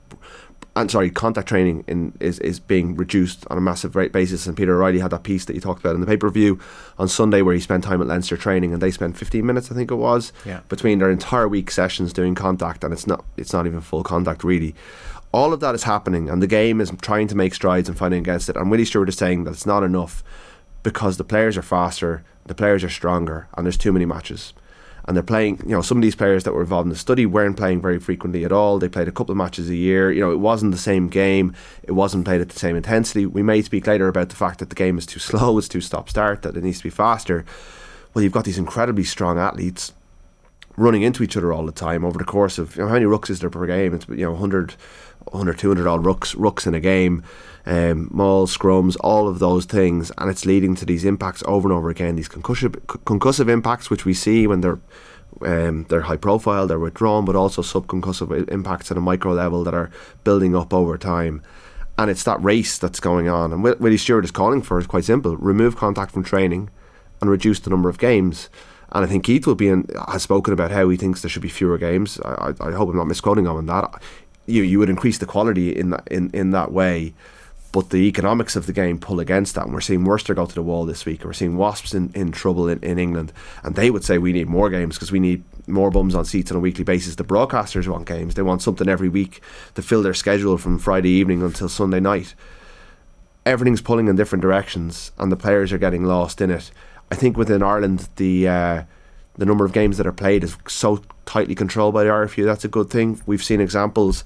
and 0.81 0.91
sorry, 0.91 1.11
contact 1.11 1.49
training 1.49 1.85
in, 1.89 2.13
is, 2.21 2.39
is 2.39 2.61
being 2.61 2.95
reduced 2.95 3.45
on 3.51 3.59
a 3.59 3.61
massive 3.61 3.97
rate 3.97 4.13
basis. 4.13 4.47
And 4.47 4.57
Peter 4.57 4.77
O'Reilly 4.77 5.01
had 5.01 5.11
that 5.11 5.25
piece 5.25 5.45
that 5.47 5.55
you 5.55 5.61
talked 5.61 5.81
about 5.81 5.95
in 5.95 6.01
the 6.01 6.07
pay 6.07 6.17
per 6.17 6.31
view 6.31 6.61
on 6.99 7.09
Sunday 7.09 7.43
where 7.43 7.55
he 7.55 7.61
spent 7.61 7.83
time 7.83 8.01
at 8.01 8.07
Leinster 8.07 8.37
training 8.37 8.73
and 8.73 8.81
they 8.81 8.93
spent 8.93 9.17
15 9.17 9.45
minutes, 9.45 9.73
I 9.73 9.75
think 9.75 9.91
it 9.91 9.97
was, 9.97 10.33
yeah. 10.45 10.61
between 10.69 11.01
their 11.01 11.11
entire 11.11 11.49
week 11.49 11.71
sessions 11.73 12.13
doing 12.13 12.37
contact, 12.37 12.85
and 12.85 12.93
it's 12.93 13.07
not 13.07 13.25
it's 13.37 13.53
not 13.53 13.67
even 13.67 13.81
full 13.81 14.05
contact 14.05 14.45
really. 14.45 14.75
All 15.33 15.53
of 15.53 15.61
that 15.61 15.75
is 15.75 15.83
happening, 15.83 16.31
and 16.31 16.41
the 16.41 16.47
game 16.47 16.81
is 16.81 16.91
trying 17.03 17.27
to 17.29 17.35
make 17.35 17.55
strides 17.55 17.89
and 17.89 17.99
fighting 17.99 18.21
against 18.21 18.49
it. 18.49 18.57
And 18.57 18.71
Willie 18.71 18.85
Stewart 18.85 19.09
is 19.09 19.17
saying 19.17 19.45
that 19.45 19.51
it's 19.51 19.67
not 19.67 19.83
enough 19.83 20.23
because 20.83 21.17
the 21.17 21.25
players 21.25 21.59
are 21.59 21.63
faster, 21.63 22.25
the 22.47 22.55
players 22.55 22.83
are 22.83 22.89
stronger, 22.89 23.49
and 23.55 23.67
there's 23.67 23.77
too 23.77 23.93
many 23.93 24.07
matches 24.07 24.55
and 25.09 25.17
they're 25.17 25.25
playing. 25.25 25.59
You 25.65 25.71
know, 25.71 25.83
some 25.83 25.97
of 25.97 26.03
these 26.03 26.15
players 26.15 26.45
that 26.45 26.53
were 26.53 26.61
involved 26.61 26.85
in 26.85 26.91
the 26.91 26.97
study 26.97 27.25
weren't 27.25 27.57
playing 27.57 27.81
very 27.81 27.99
frequently 27.99 28.45
at 28.45 28.53
all. 28.53 28.79
They 28.79 28.91
played 28.91 29.09
a 29.09 29.13
couple 29.13 29.33
of 29.33 29.39
matches 29.39 29.71
a 29.71 29.75
year. 29.75 30.13
You 30.13 30.21
know, 30.21 30.31
it 30.31 30.39
wasn't 30.39 30.71
the 30.71 30.79
same 30.79 31.09
game. 31.09 31.55
It 31.83 31.93
wasn't 31.93 32.27
played 32.27 32.43
at 32.43 32.51
the 32.51 32.59
same 32.59 32.77
intensity. 32.77 33.25
We 33.25 33.43
may 33.43 33.63
speak 33.63 33.87
later 33.87 34.07
about 34.07 34.29
the 34.29 34.37
fact 34.37 34.59
that 34.59 34.69
the 34.69 34.75
game 34.75 34.99
is 34.99 35.07
too 35.07 35.19
slow, 35.19 35.57
it's 35.57 35.67
too 35.67 35.81
stop 35.81 36.11
start, 36.11 36.43
that 36.43 36.57
it 36.57 36.63
needs 36.63 36.79
to 36.79 36.85
be 36.85 36.91
faster. 36.91 37.47
Well, 38.13 38.23
you've 38.23 38.35
got 38.35 38.45
these 38.45 38.59
incredibly 38.59 39.05
strong 39.05 39.39
athletes 39.39 39.95
running 40.77 41.03
into 41.03 41.23
each 41.23 41.37
other 41.37 41.53
all 41.53 41.65
the 41.65 41.73
time 41.73 42.05
over 42.05 42.19
the 42.19 42.25
course 42.25 42.59
of 42.59 42.77
you 42.77 42.83
know, 42.83 42.89
how 42.89 42.95
many 42.95 43.07
rucks 43.07 43.31
is 43.31 43.41
there 43.41 43.51
per 43.51 43.67
game? 43.67 43.95
It's 43.95 44.07
you 44.09 44.27
know 44.27 44.33
100, 44.33 44.75
100 45.25 45.59
200 45.59 45.87
odd 45.87 46.05
rucks 46.05 46.37
rucks 46.37 46.67
in 46.67 46.75
a 46.75 46.81
game 46.81 47.25
um, 47.69 48.09
mauls, 48.11 48.57
scrums, 48.57 48.97
all 49.01 49.29
of 49.29 49.41
those 49.41 49.67
things, 49.67 50.11
and 50.17 50.31
it's 50.31 50.47
leading 50.47 50.75
to 50.75 50.87
these 50.87 51.05
impacts 51.05 51.43
over 51.47 51.69
and 51.69 51.77
over 51.77 51.91
again. 51.91 52.17
These 52.17 52.29
concussive, 52.29 52.73
concussive 52.87 53.51
impacts, 53.51 53.91
which 53.91 54.07
we 54.07 54.15
see 54.15 54.47
when 54.47 54.63
they're 54.63 54.81
um, 55.43 55.85
they're 55.85 56.01
high 56.01 56.17
profile, 56.17 56.67
they're 56.67 56.79
withdrawn, 56.79 57.27
but 57.27 57.37
also 57.37 57.61
subconcussive 57.61 58.49
impacts 58.49 58.91
at 58.91 58.97
a 58.97 59.01
micro 59.01 59.33
level 59.33 59.63
that 59.65 59.75
are 59.75 59.91
building 60.25 60.57
up 60.57 60.73
over 60.73 60.97
time. 60.97 61.43
And 61.99 62.11
it's 62.11 62.25
that 62.25 62.43
race 62.43 62.79
that's 62.79 63.01
going 63.01 63.29
on. 63.29 63.53
And 63.53 63.63
what 63.63 63.81
Willie 63.81 63.99
Stewart 63.99 64.25
is 64.25 64.31
calling 64.31 64.63
for 64.63 64.79
is 64.79 64.87
quite 64.87 65.05
simple: 65.05 65.37
remove 65.37 65.77
contact 65.77 66.13
from 66.13 66.25
training 66.25 66.71
and 67.21 67.29
reduce 67.29 67.61
the 67.61 67.71
number 67.71 67.91
of 67.91 67.99
games. 67.99 68.49
And 68.93 69.05
I 69.05 69.09
think 69.09 69.25
Keith 69.25 69.47
will 69.47 69.55
be 69.55 69.69
in, 69.69 69.87
has 70.09 70.23
spoken 70.23 70.55
about 70.55 70.71
how 70.71 70.89
he 70.89 70.97
thinks 70.97 71.21
there 71.21 71.29
should 71.29 71.43
be 71.43 71.51
fewer 71.51 71.77
games. 71.77 72.19
I, 72.25 72.55
I, 72.61 72.69
I 72.69 72.73
hope 72.73 72.89
I'm 72.89 72.97
not 72.97 73.09
misquoting 73.09 73.45
him 73.45 73.57
on 73.57 73.67
that. 73.67 74.03
You 74.47 74.63
you 74.63 74.79
would 74.79 74.89
increase 74.89 75.19
the 75.19 75.27
quality 75.27 75.77
in 75.77 75.91
that 75.91 76.09
in, 76.09 76.31
in 76.33 76.53
that 76.53 76.73
way 76.73 77.13
but 77.73 77.91
the 77.91 78.07
economics 78.09 78.57
of 78.57 78.67
the 78.67 78.73
game 78.73 78.99
pull 78.99 79.21
against 79.21 79.55
that. 79.55 79.65
And 79.65 79.75
we're 79.75 79.81
seeing 79.81 80.05
Worcester 80.05 80.35
go 80.35 80.47
to 80.47 80.55
the 80.55 80.63
wall 80.63 80.85
this 80.85 81.05
week. 81.05 81.25
We're 81.25 81.33
seeing 81.33 81.57
Wasps 81.57 81.95
in, 81.95 82.11
in 82.15 82.33
trouble 82.33 82.69
in, 82.69 82.83
in 82.83 82.99
England. 82.99 83.33
And 83.63 83.75
they 83.75 83.91
would 83.91 84.05
say 84.05 84.19
we 84.19 84.33
need 84.33 84.49
more 84.49 84.71
games 84.71 84.97
because 84.97 85.13
we 85.13 85.21
need 85.21 85.45
more 85.67 85.91
bums 85.91 86.15
on 86.15 86.25
seats 86.25 86.51
on 86.51 86.57
a 86.57 86.61
weekly 86.61 86.85
basis. 86.85 87.17
The 87.17 87.25
broadcasters 87.25 87.87
want 87.87 88.07
games. 88.07 88.35
They 88.35 88.43
want 88.43 88.63
something 88.63 88.89
every 88.89 89.09
week 89.09 89.43
to 89.75 89.83
fill 89.83 90.03
their 90.03 90.15
schedule 90.15 90.57
from 90.57 90.79
Friday 90.79 91.11
evening 91.11 91.43
until 91.43 91.69
Sunday 91.69 92.01
night. 92.01 92.35
Everything's 93.45 93.83
pulling 93.83 94.09
in 94.09 94.17
different 94.17 94.43
directions 94.43 95.13
and 95.19 95.31
the 95.31 95.37
players 95.37 95.73
are 95.73 95.79
getting 95.79 96.05
lost 96.05 96.41
in 96.41 96.51
it. 96.51 96.71
I 97.11 97.15
think 97.15 97.37
within 97.37 97.63
Ireland, 97.63 98.09
the. 98.17 98.49
Uh, 98.49 98.83
the 99.39 99.47
number 99.47 99.65
of 99.65 99.73
games 99.73 99.97
that 99.99 100.07
are 100.07 100.13
played 100.13 100.43
is 100.43 100.57
so 100.67 101.01
tightly 101.25 101.55
controlled 101.55 101.95
by 101.95 102.03
the 102.03 102.11
RFU. 102.11 102.45
That's 102.45 102.65
a 102.65 102.69
good 102.69 102.91
thing. 102.91 103.21
We've 103.25 103.43
seen 103.43 103.61
examples 103.61 104.25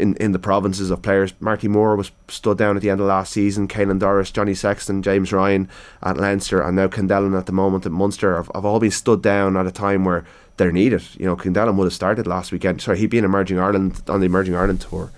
in, 0.00 0.16
in 0.16 0.32
the 0.32 0.38
provinces 0.38 0.90
of 0.90 1.02
players. 1.02 1.32
Marty 1.40 1.68
Moore 1.68 1.96
was 1.96 2.10
stood 2.28 2.58
down 2.58 2.76
at 2.76 2.82
the 2.82 2.90
end 2.90 3.00
of 3.00 3.06
last 3.06 3.32
season. 3.32 3.68
Caelan 3.68 3.98
Doris, 3.98 4.30
Johnny 4.30 4.54
Sexton, 4.54 5.02
James 5.02 5.32
Ryan 5.32 5.68
at 6.02 6.16
Leinster, 6.16 6.60
and 6.60 6.76
now 6.76 6.88
Kendellen 6.88 7.38
at 7.38 7.46
the 7.46 7.52
moment 7.52 7.86
at 7.86 7.92
Munster 7.92 8.36
have, 8.36 8.50
have 8.54 8.64
all 8.64 8.80
been 8.80 8.90
stood 8.90 9.22
down 9.22 9.56
at 9.56 9.66
a 9.66 9.72
time 9.72 10.04
where 10.04 10.24
they're 10.56 10.72
needed. 10.72 11.02
You 11.18 11.26
know, 11.26 11.36
Kendellen 11.36 11.76
would 11.76 11.84
have 11.84 11.92
started 11.92 12.26
last 12.26 12.52
weekend. 12.52 12.80
Sorry, 12.80 12.98
he'd 12.98 13.10
been 13.10 13.24
emerging 13.24 13.58
Ireland 13.58 14.02
on 14.08 14.20
the 14.20 14.26
emerging 14.26 14.54
Ireland 14.54 14.80
tour, 14.80 15.10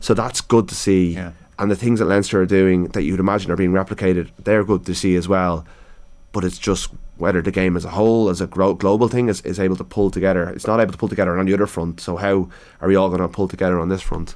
so 0.00 0.14
that's 0.14 0.40
good 0.40 0.68
to 0.68 0.74
see. 0.74 1.14
Yeah. 1.14 1.32
And 1.58 1.70
the 1.70 1.76
things 1.76 1.98
that 1.98 2.04
Leinster 2.04 2.40
are 2.40 2.46
doing 2.46 2.84
that 2.88 3.02
you'd 3.02 3.18
imagine 3.18 3.50
are 3.50 3.56
being 3.56 3.72
replicated, 3.72 4.30
they're 4.38 4.62
good 4.62 4.86
to 4.86 4.94
see 4.94 5.16
as 5.16 5.26
well. 5.26 5.66
But 6.32 6.44
it's 6.44 6.58
just 6.58 6.90
whether 7.18 7.42
the 7.42 7.50
game 7.50 7.76
as 7.76 7.84
a 7.84 7.90
whole, 7.90 8.28
as 8.28 8.40
a 8.40 8.46
global 8.46 9.08
thing, 9.08 9.28
is, 9.28 9.40
is 9.42 9.60
able 9.60 9.76
to 9.76 9.84
pull 9.84 10.10
together. 10.10 10.48
It's 10.50 10.66
not 10.66 10.80
able 10.80 10.92
to 10.92 10.98
pull 10.98 11.08
together 11.08 11.38
on 11.38 11.46
the 11.46 11.54
other 11.54 11.66
front. 11.66 12.00
So 12.00 12.16
how 12.16 12.48
are 12.80 12.88
we 12.88 12.96
all 12.96 13.08
going 13.08 13.20
to 13.20 13.28
pull 13.28 13.48
together 13.48 13.78
on 13.78 13.88
this 13.88 14.02
front? 14.02 14.34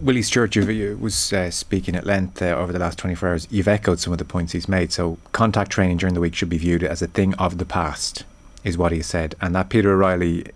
Willie 0.00 0.22
Stewart 0.22 0.54
you 0.54 0.96
was 1.00 1.32
uh, 1.32 1.50
speaking 1.50 1.94
at 1.94 2.06
length 2.06 2.40
uh, 2.40 2.46
over 2.46 2.72
the 2.72 2.78
last 2.78 2.98
24 2.98 3.28
hours. 3.28 3.48
You've 3.50 3.68
echoed 3.68 4.00
some 4.00 4.12
of 4.12 4.18
the 4.18 4.24
points 4.24 4.52
he's 4.52 4.68
made. 4.68 4.92
So, 4.92 5.18
contact 5.32 5.70
training 5.70 5.98
during 5.98 6.14
the 6.14 6.20
week 6.20 6.34
should 6.34 6.48
be 6.48 6.58
viewed 6.58 6.82
as 6.82 7.02
a 7.02 7.06
thing 7.06 7.34
of 7.34 7.58
the 7.58 7.66
past, 7.66 8.24
is 8.64 8.78
what 8.78 8.92
he 8.92 9.02
said. 9.02 9.34
And 9.40 9.54
that 9.54 9.68
Peter 9.68 9.92
O'Reilly 9.92 10.46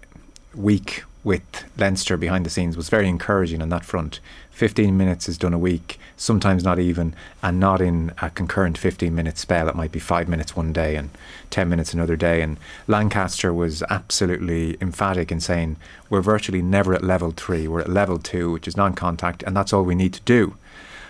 week 0.55 1.05
with 1.23 1.43
Leinster 1.77 2.17
behind 2.17 2.47
the 2.47 2.51
scenes 2.51 2.77
was 2.77 2.89
very 2.89 3.09
encouraging 3.09 3.61
on 3.61 3.71
that 3.71 3.85
front. 3.85 4.21
15 4.55 4.97
minutes 4.97 5.29
is 5.29 5.37
done 5.37 5.53
a 5.53 5.59
week, 5.59 5.99
sometimes 6.17 6.63
not 6.63 6.79
even, 6.79 7.13
and 7.43 7.59
not 7.59 7.81
in 7.81 8.13
a 8.23 8.31
concurrent 8.31 8.79
15 8.79 9.13
minute 9.13 9.37
spell. 9.37 9.69
It 9.69 9.75
might 9.75 9.91
be 9.91 9.99
five 9.99 10.29
minutes 10.29 10.55
one 10.55 10.73
day 10.73 10.95
and 10.95 11.11
10 11.51 11.69
minutes 11.69 11.93
another 11.93 12.15
day. 12.15 12.41
And 12.41 12.57
Lancaster 12.87 13.53
was 13.53 13.83
absolutely 13.91 14.77
emphatic 14.81 15.33
in 15.33 15.41
saying, 15.41 15.77
We're 16.09 16.23
virtually 16.23 16.63
never 16.63 16.95
at 16.95 17.03
level 17.03 17.33
three, 17.33 17.67
we're 17.67 17.81
at 17.81 17.91
level 17.91 18.19
two, 18.19 18.53
which 18.53 18.69
is 18.69 18.77
non 18.77 18.95
contact, 18.95 19.43
and 19.43 19.57
that's 19.57 19.73
all 19.73 19.83
we 19.83 19.97
need 19.97 20.15
to 20.15 20.21
do. 20.23 20.57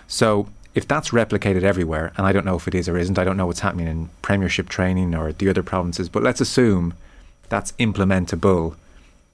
So 0.07 0.49
if 0.73 0.87
that's 0.87 1.11
replicated 1.11 1.61
everywhere, 1.61 2.13
and 2.17 2.25
I 2.25 2.33
don't 2.33 2.45
know 2.45 2.57
if 2.57 2.67
it 2.67 2.73
is 2.73 2.89
or 2.89 2.97
isn't, 2.97 3.19
I 3.19 3.23
don't 3.23 3.37
know 3.37 3.45
what's 3.45 3.59
happening 3.59 3.87
in 3.87 4.09
Premiership 4.23 4.69
training 4.69 5.13
or 5.13 5.31
the 5.31 5.49
other 5.49 5.63
provinces, 5.63 6.09
but 6.09 6.23
let's 6.23 6.41
assume 6.41 6.95
that's 7.49 7.73
implementable 7.73 8.75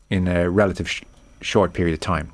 in 0.10 0.28
a 0.28 0.50
relative 0.50 0.90
sh- 0.90 1.04
short 1.40 1.72
period 1.72 1.94
of 1.94 2.02
time 2.02 2.34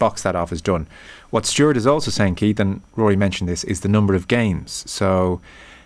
box 0.00 0.24
that 0.24 0.34
off 0.34 0.50
as 0.50 0.60
done. 0.60 0.88
What 1.30 1.46
Stewart 1.46 1.76
is 1.76 1.86
also 1.86 2.10
saying, 2.10 2.34
Keith, 2.34 2.58
and 2.58 2.82
Rory 2.96 3.14
mentioned 3.14 3.48
this, 3.48 3.62
is 3.62 3.82
the 3.82 3.88
number 3.88 4.16
of 4.16 4.26
games. 4.26 4.82
So 4.90 5.40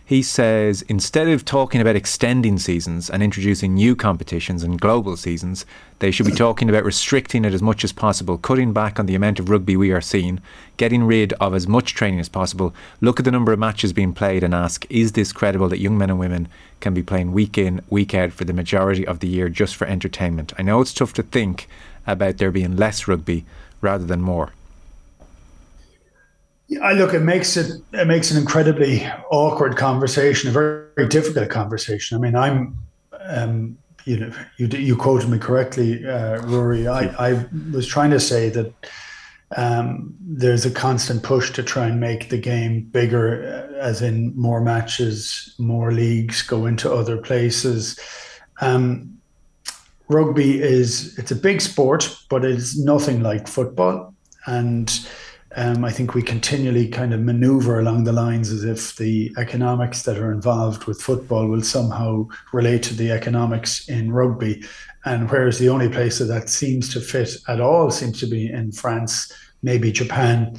he 0.07 0.23
says 0.23 0.83
instead 0.83 1.29
of 1.29 1.47
talking 1.47 1.81
about 1.81 1.97
extending 1.97 2.59
seasons 2.59 3.09
and 3.09 3.23
introducing 3.23 3.75
new 3.75 3.97
competitions 3.97 4.63
and 4.63 4.79
global 4.79 5.17
seasons, 5.17 5.65
they 6.01 6.11
should 6.11 6.27
be 6.27 6.33
talking 6.47 6.69
about 6.69 6.85
restricting 6.85 7.45
it 7.45 7.55
as 7.55 7.63
much 7.63 7.85
as 7.85 7.93
possible, 7.93 8.37
cutting 8.37 8.75
back 8.75 9.01
on 9.01 9.07
the 9.07 9.15
amount 9.15 9.39
of 9.39 9.49
rugby 9.49 9.79
we 9.79 9.93
are 9.93 10.03
seeing, 10.03 10.41
getting 10.77 11.05
rid 11.05 11.33
of 11.35 11.55
as 11.55 11.67
much 11.67 11.95
training 11.95 12.21
as 12.21 12.29
possible, 12.29 12.75
look 13.01 13.19
at 13.19 13.25
the 13.25 13.31
number 13.31 13.53
of 13.53 13.59
matches 13.59 13.95
being 13.95 14.13
played 14.13 14.45
and 14.45 14.55
ask, 14.55 14.85
is 14.91 15.13
this 15.13 15.33
credible 15.33 15.71
that 15.71 15.81
young 15.81 15.97
men 15.97 16.11
and 16.11 16.19
women 16.19 16.49
can 16.81 16.93
be 16.93 17.03
playing 17.03 17.33
week 17.33 17.57
in, 17.57 17.81
week 17.89 18.15
out 18.15 18.33
for 18.33 18.45
the 18.45 18.53
majority 18.53 19.07
of 19.07 19.21
the 19.21 19.29
year 19.29 19.49
just 19.49 19.75
for 19.75 19.87
entertainment? 19.87 20.53
I 20.59 20.63
know 20.63 20.83
it's 20.83 20.93
tough 20.93 21.15
to 21.15 21.23
think 21.23 21.67
about 22.07 22.37
there 22.37 22.51
being 22.51 22.77
less 22.77 23.09
rugby 23.09 23.47
rather 23.85 24.05
than 24.05 24.21
more? 24.21 24.53
I 26.83 26.95
look, 26.95 27.15
it 27.15 27.21
makes 27.21 27.57
it 27.57 27.71
it 27.93 28.07
makes 28.07 28.31
an 28.31 28.39
incredibly 28.39 29.07
awkward 29.31 29.77
conversation, 29.77 30.49
a 30.49 30.53
very, 30.53 30.87
very 30.97 31.09
difficult 31.09 31.51
conversation. 31.51 32.17
I 32.17 32.21
mean, 32.21 32.35
I'm, 32.35 32.79
um, 33.21 33.79
you 34.05 34.19
know, 34.19 34.33
you 34.57 34.67
you 34.67 34.97
quoted 34.97 35.29
me 35.29 35.39
correctly, 35.39 36.05
uh, 36.07 36.41
Rory. 36.43 36.89
I, 36.89 37.03
I 37.29 37.47
was 37.73 37.87
trying 37.87 38.11
to 38.11 38.21
say 38.21 38.49
that 38.49 38.73
um, 39.57 40.15
there's 40.21 40.65
a 40.65 40.71
constant 40.71 41.23
push 41.23 41.53
to 41.53 41.63
try 41.63 41.87
and 41.87 42.01
make 42.01 42.29
the 42.31 42.39
game 42.39 42.85
bigger, 42.85 43.45
uh, 43.45 43.79
as 43.79 44.03
in 44.03 44.37
more 44.37 44.61
matches, 44.61 45.55
more 45.59 45.93
leagues, 45.93 46.43
go 46.43 46.67
into 46.67 46.93
other 46.93 47.19
places. 47.19 47.99
Um, 48.61 49.19
rugby 50.09 50.63
is 50.63 51.19
it's 51.19 51.31
a 51.31 51.37
big 51.37 51.61
sport, 51.61 52.17
but 52.29 52.45
it's 52.45 52.79
nothing 52.79 53.23
like 53.23 53.49
football, 53.49 54.15
and 54.47 55.07
um, 55.57 55.85
I 55.85 55.93
think 55.93 56.15
we 56.15 56.23
continually 56.23 56.89
kind 56.89 57.15
of 57.15 57.21
maneuver 57.21 57.79
along 57.79 58.05
the 58.05 58.13
lines 58.13 58.51
as 58.51 58.65
if 58.65 58.97
the 58.97 59.33
economics 59.39 60.03
that 60.03 60.19
are 60.19 60.33
involved 60.33 60.85
with 60.85 61.01
football 61.01 61.47
will 61.47 61.63
somehow 61.63 62.27
relate 62.53 62.83
to 62.85 62.95
the 62.95 63.13
economics 63.13 63.89
in 63.89 64.13
rugby, 64.13 64.65
and 65.05 65.31
whereas 65.31 65.59
the 65.59 65.69
only 65.69 65.89
place 65.89 66.19
that 66.19 66.27
that 66.27 66.49
seems 66.49 66.93
to 66.93 67.01
fit 67.01 67.37
at 67.49 67.61
all 67.61 67.91
seems 67.91 68.19
to 68.21 68.27
be 68.27 68.51
in 68.51 68.73
France, 68.73 69.33
maybe 69.63 69.93
Japan. 69.93 70.59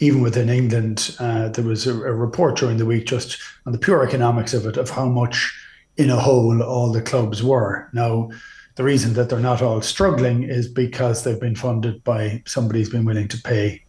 Even 0.00 0.20
within 0.20 0.48
England, 0.48 1.16
uh, 1.18 1.48
there 1.48 1.64
was 1.64 1.88
a, 1.88 1.92
a 1.92 2.12
report 2.12 2.56
during 2.56 2.76
the 2.76 2.86
week 2.86 3.04
just 3.04 3.36
on 3.66 3.72
the 3.72 3.78
pure 3.78 4.06
economics 4.06 4.54
of 4.54 4.64
it, 4.64 4.76
of 4.76 4.90
how 4.90 5.06
much 5.06 5.52
in 5.96 6.08
a 6.08 6.20
whole 6.20 6.62
all 6.62 6.92
the 6.92 7.02
clubs 7.02 7.42
were. 7.42 7.88
Now, 7.92 8.30
the 8.78 8.84
reason 8.84 9.12
that 9.14 9.28
they're 9.28 9.40
not 9.40 9.60
all 9.60 9.82
struggling 9.82 10.44
is 10.44 10.68
because 10.68 11.24
they've 11.24 11.40
been 11.40 11.56
funded 11.56 12.04
by 12.04 12.40
somebody 12.46 12.78
who's 12.78 12.88
been 12.88 13.04
willing 13.04 13.26
to 13.26 13.42
pay 13.42 13.82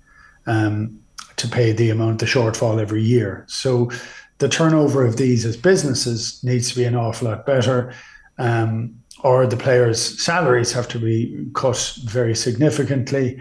um, 0.48 1.00
to 1.36 1.48
pay 1.48 1.72
the 1.72 1.91
amount 1.91 2.19
the 2.19 2.25
shortfall 2.25 2.81
every 2.81 3.03
year. 3.03 3.46
So 3.48 3.91
the 4.39 4.50
turnover 4.50 5.05
of 5.05 5.17
these 5.17 5.46
as 5.46 5.55
businesses 5.55 6.43
needs 6.43 6.72
to 6.72 6.75
be 6.75 6.86
an 6.86 6.96
awful 6.96 7.27
lot 7.27 7.46
better. 7.46 7.93
Um, 8.39 8.96
or 9.19 9.46
the 9.46 9.58
players' 9.58 10.24
salaries 10.24 10.72
have 10.72 10.88
to 10.88 10.98
be 10.98 11.46
cut 11.53 11.93
very 12.05 12.36
significantly. 12.36 13.39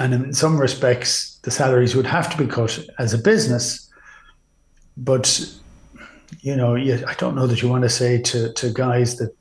And 0.00 0.12
in 0.12 0.32
some 0.32 0.60
respects, 0.60 1.38
the 1.44 1.52
salaries 1.52 1.94
would 1.94 2.06
have 2.06 2.28
to 2.30 2.36
be 2.36 2.48
cut 2.48 2.76
as 2.98 3.14
a 3.14 3.18
business. 3.18 3.88
But, 4.96 5.48
you 6.40 6.56
know, 6.56 6.74
I 6.76 7.14
don't 7.18 7.36
know 7.36 7.46
that 7.46 7.62
you 7.62 7.68
want 7.68 7.84
to 7.84 7.88
say 7.88 8.20
to, 8.20 8.52
to 8.54 8.72
guys 8.72 9.16
that 9.18 9.37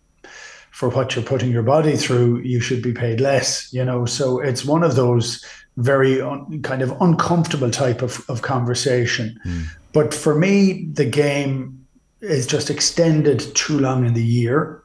for 0.78 0.90
what 0.90 1.16
you're 1.16 1.26
putting 1.26 1.52
your 1.52 1.64
body 1.64 1.98
through, 1.98 2.38
you 2.42 2.60
should 2.60 2.84
be 2.84 2.94
paid 2.94 3.20
less, 3.20 3.74
you 3.74 3.84
know. 3.84 4.06
So 4.06 4.40
it's 4.40 4.64
one 4.64 4.84
of 4.84 4.96
those 4.96 5.44
very 5.78 6.22
un, 6.22 6.62
kind 6.62 6.84
of 6.84 6.92
uncomfortable 7.02 7.72
type 7.72 8.04
of, 8.04 8.24
of 8.30 8.44
conversation. 8.44 9.40
Mm. 9.44 9.64
But 9.92 10.14
for 10.14 10.36
me, 10.36 10.86
the 10.94 11.06
game 11.06 11.84
is 12.22 12.46
just 12.46 12.70
extended 12.70 13.40
too 13.56 13.80
long 13.80 14.06
in 14.06 14.14
the 14.14 14.24
year. 14.24 14.84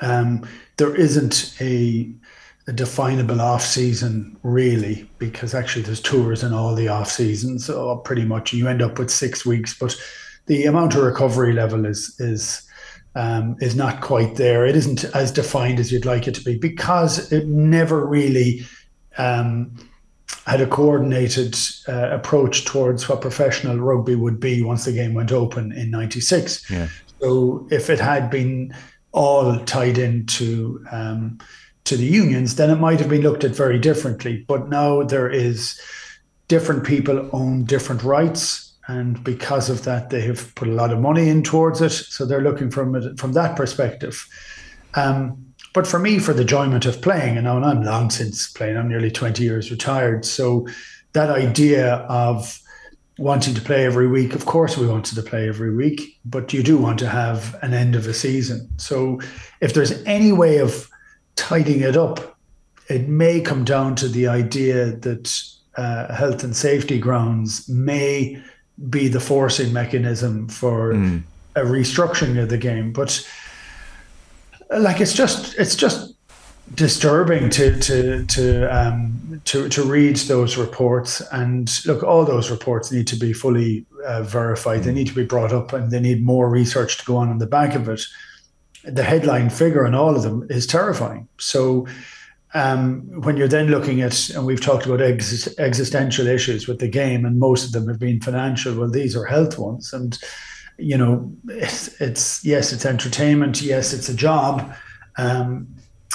Um, 0.00 0.48
there 0.78 0.94
isn't 0.94 1.54
a, 1.60 2.10
a, 2.66 2.72
definable 2.72 3.42
off 3.42 3.62
season 3.62 4.34
really, 4.42 5.06
because 5.18 5.52
actually 5.54 5.82
there's 5.82 6.00
tours 6.00 6.42
in 6.42 6.54
all 6.54 6.74
the 6.74 6.88
off 6.88 7.10
seasons. 7.10 7.66
So 7.66 7.96
pretty 7.96 8.24
much 8.24 8.54
you 8.54 8.66
end 8.66 8.80
up 8.80 8.98
with 8.98 9.10
six 9.10 9.44
weeks, 9.44 9.76
but 9.78 9.94
the 10.46 10.64
amount 10.64 10.94
of 10.94 11.02
recovery 11.02 11.52
level 11.52 11.84
is 11.84 12.18
is 12.18 12.66
um, 13.14 13.56
is 13.60 13.74
not 13.74 14.00
quite 14.00 14.36
there. 14.36 14.66
It 14.66 14.76
isn't 14.76 15.04
as 15.14 15.32
defined 15.32 15.80
as 15.80 15.90
you'd 15.90 16.04
like 16.04 16.28
it 16.28 16.34
to 16.36 16.44
be 16.44 16.56
because 16.56 17.32
it 17.32 17.46
never 17.46 18.06
really 18.06 18.64
um, 19.16 19.74
had 20.46 20.60
a 20.60 20.66
coordinated 20.66 21.56
uh, 21.88 22.10
approach 22.10 22.64
towards 22.64 23.08
what 23.08 23.20
professional 23.20 23.78
rugby 23.78 24.14
would 24.14 24.40
be 24.40 24.62
once 24.62 24.84
the 24.84 24.92
game 24.92 25.14
went 25.14 25.32
open 25.32 25.72
in 25.72 25.90
'96. 25.90 26.70
Yeah. 26.70 26.88
So 27.20 27.66
if 27.70 27.90
it 27.90 27.98
had 27.98 28.30
been 28.30 28.74
all 29.12 29.58
tied 29.64 29.98
into 29.98 30.84
um, 30.92 31.38
to 31.84 31.96
the 31.96 32.06
unions, 32.06 32.56
then 32.56 32.70
it 32.70 32.76
might 32.76 33.00
have 33.00 33.08
been 33.08 33.22
looked 33.22 33.44
at 33.44 33.50
very 33.50 33.78
differently. 33.78 34.44
But 34.46 34.68
now 34.68 35.02
there 35.02 35.28
is 35.28 35.80
different 36.46 36.84
people 36.84 37.28
own 37.32 37.64
different 37.64 38.02
rights 38.02 38.67
and 38.88 39.22
because 39.22 39.68
of 39.68 39.84
that, 39.84 40.08
they 40.08 40.22
have 40.22 40.54
put 40.54 40.66
a 40.66 40.72
lot 40.72 40.92
of 40.92 40.98
money 40.98 41.28
in 41.28 41.42
towards 41.42 41.82
it. 41.82 41.90
So 41.90 42.24
they're 42.24 42.40
looking 42.40 42.70
from 42.70 42.94
it 42.94 43.18
from 43.18 43.34
that 43.34 43.54
perspective. 43.54 44.26
Um, 44.94 45.44
but 45.74 45.86
for 45.86 45.98
me, 45.98 46.18
for 46.18 46.32
the 46.32 46.40
enjoyment 46.40 46.86
of 46.86 47.02
playing, 47.02 47.36
and 47.36 47.46
I'm 47.46 47.82
long 47.82 48.08
since 48.08 48.50
playing, 48.50 48.78
I'm 48.78 48.88
nearly 48.88 49.10
20 49.10 49.42
years 49.42 49.70
retired. 49.70 50.24
So 50.24 50.66
that 51.12 51.28
idea 51.28 51.96
of 52.08 52.58
wanting 53.18 53.54
to 53.54 53.60
play 53.60 53.84
every 53.84 54.06
week, 54.06 54.34
of 54.34 54.46
course, 54.46 54.78
we 54.78 54.86
wanted 54.86 55.14
to 55.16 55.22
play 55.22 55.48
every 55.48 55.74
week, 55.74 56.18
but 56.24 56.54
you 56.54 56.62
do 56.62 56.78
want 56.78 56.98
to 57.00 57.08
have 57.08 57.56
an 57.62 57.74
end 57.74 57.94
of 57.94 58.06
a 58.06 58.14
season. 58.14 58.68
So 58.78 59.20
if 59.60 59.74
there's 59.74 60.02
any 60.04 60.32
way 60.32 60.58
of 60.58 60.88
tidying 61.36 61.82
it 61.82 61.96
up, 61.96 62.38
it 62.88 63.06
may 63.06 63.42
come 63.42 63.64
down 63.64 63.96
to 63.96 64.08
the 64.08 64.28
idea 64.28 64.92
that 64.92 65.42
uh, 65.76 66.14
health 66.14 66.42
and 66.42 66.56
safety 66.56 66.98
grounds 66.98 67.68
may 67.68 68.42
be 68.90 69.08
the 69.08 69.20
forcing 69.20 69.72
mechanism 69.72 70.48
for 70.48 70.94
mm. 70.94 71.22
a 71.56 71.60
restructuring 71.60 72.40
of 72.42 72.48
the 72.48 72.58
game. 72.58 72.92
But 72.92 73.26
like 74.70 75.00
it's 75.00 75.14
just 75.14 75.58
it's 75.58 75.74
just 75.74 76.14
disturbing 76.74 77.48
to 77.50 77.78
to 77.80 78.24
to 78.26 78.76
um, 78.76 79.40
to 79.44 79.68
to 79.68 79.82
read 79.82 80.16
those 80.16 80.56
reports 80.56 81.20
and 81.32 81.84
look 81.86 82.02
all 82.02 82.24
those 82.24 82.50
reports 82.50 82.92
need 82.92 83.06
to 83.06 83.16
be 83.16 83.32
fully 83.32 83.86
uh, 84.04 84.22
verified 84.22 84.82
they 84.82 84.92
need 84.92 85.06
to 85.06 85.14
be 85.14 85.24
brought 85.24 85.52
up 85.52 85.72
and 85.72 85.90
they 85.90 86.00
need 86.00 86.22
more 86.22 86.48
research 86.50 86.98
to 86.98 87.04
go 87.06 87.16
on 87.16 87.30
in 87.30 87.38
the 87.38 87.46
back 87.46 87.74
of 87.74 87.88
it 87.88 88.02
the 88.84 89.02
headline 89.02 89.48
figure 89.48 89.86
on 89.86 89.94
all 89.94 90.14
of 90.14 90.22
them 90.22 90.46
is 90.50 90.66
terrifying 90.66 91.26
so 91.38 91.86
um, 92.54 93.02
when 93.22 93.36
you're 93.36 93.48
then 93.48 93.68
looking 93.68 94.00
at, 94.00 94.30
and 94.30 94.46
we've 94.46 94.60
talked 94.60 94.86
about 94.86 95.00
ex- 95.00 95.58
existential 95.58 96.26
issues 96.26 96.66
with 96.66 96.78
the 96.78 96.88
game, 96.88 97.24
and 97.24 97.38
most 97.38 97.66
of 97.66 97.72
them 97.72 97.88
have 97.88 97.98
been 97.98 98.20
financial. 98.20 98.74
Well, 98.74 98.90
these 98.90 99.14
are 99.14 99.24
health 99.24 99.58
ones, 99.58 99.92
and 99.92 100.18
you 100.78 100.96
know, 100.96 101.30
it's, 101.48 102.00
it's 102.00 102.44
yes, 102.44 102.72
it's 102.72 102.86
entertainment. 102.86 103.60
Yes, 103.60 103.92
it's 103.92 104.08
a 104.08 104.14
job. 104.14 104.74
Um, 105.18 105.68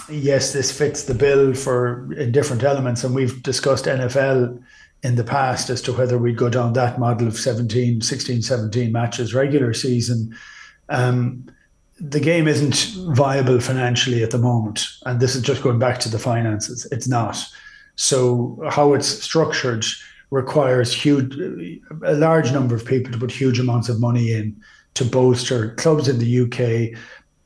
yes, 0.09 0.53
this 0.53 0.75
fits 0.75 1.03
the 1.03 1.13
bill 1.13 1.53
for 1.53 2.11
in 2.13 2.31
different 2.31 2.63
elements, 2.63 3.03
and 3.03 3.13
we've 3.13 3.43
discussed 3.43 3.85
NFL 3.85 4.61
in 5.03 5.15
the 5.15 5.23
past 5.23 5.69
as 5.69 5.81
to 5.81 5.93
whether 5.93 6.17
we'd 6.17 6.37
go 6.37 6.49
down 6.49 6.73
that 6.73 6.97
model 6.97 7.27
of 7.27 7.37
17, 7.37 8.01
16, 8.01 8.41
17 8.41 8.91
matches 8.91 9.33
regular 9.33 9.73
season. 9.73 10.35
Um, 10.87 11.45
the 11.99 12.19
game 12.19 12.47
isn't 12.47 12.95
viable 13.15 13.59
financially 13.59 14.23
at 14.23 14.31
the 14.31 14.37
moment. 14.37 14.85
And 15.05 15.19
this 15.19 15.35
is 15.35 15.41
just 15.41 15.63
going 15.63 15.79
back 15.79 15.99
to 16.01 16.09
the 16.09 16.19
finances. 16.19 16.87
It's 16.91 17.07
not. 17.07 17.43
So, 17.95 18.59
how 18.69 18.93
it's 18.93 19.07
structured 19.07 19.85
requires 20.31 20.91
huge, 20.91 21.35
a 22.03 22.15
large 22.15 22.51
number 22.51 22.73
of 22.73 22.85
people 22.85 23.11
to 23.11 23.19
put 23.19 23.31
huge 23.31 23.59
amounts 23.59 23.87
of 23.87 23.99
money 23.99 24.33
in 24.33 24.59
to 24.95 25.05
bolster 25.05 25.75
clubs 25.75 26.07
in 26.07 26.17
the 26.17 26.41
UK. 26.41 26.99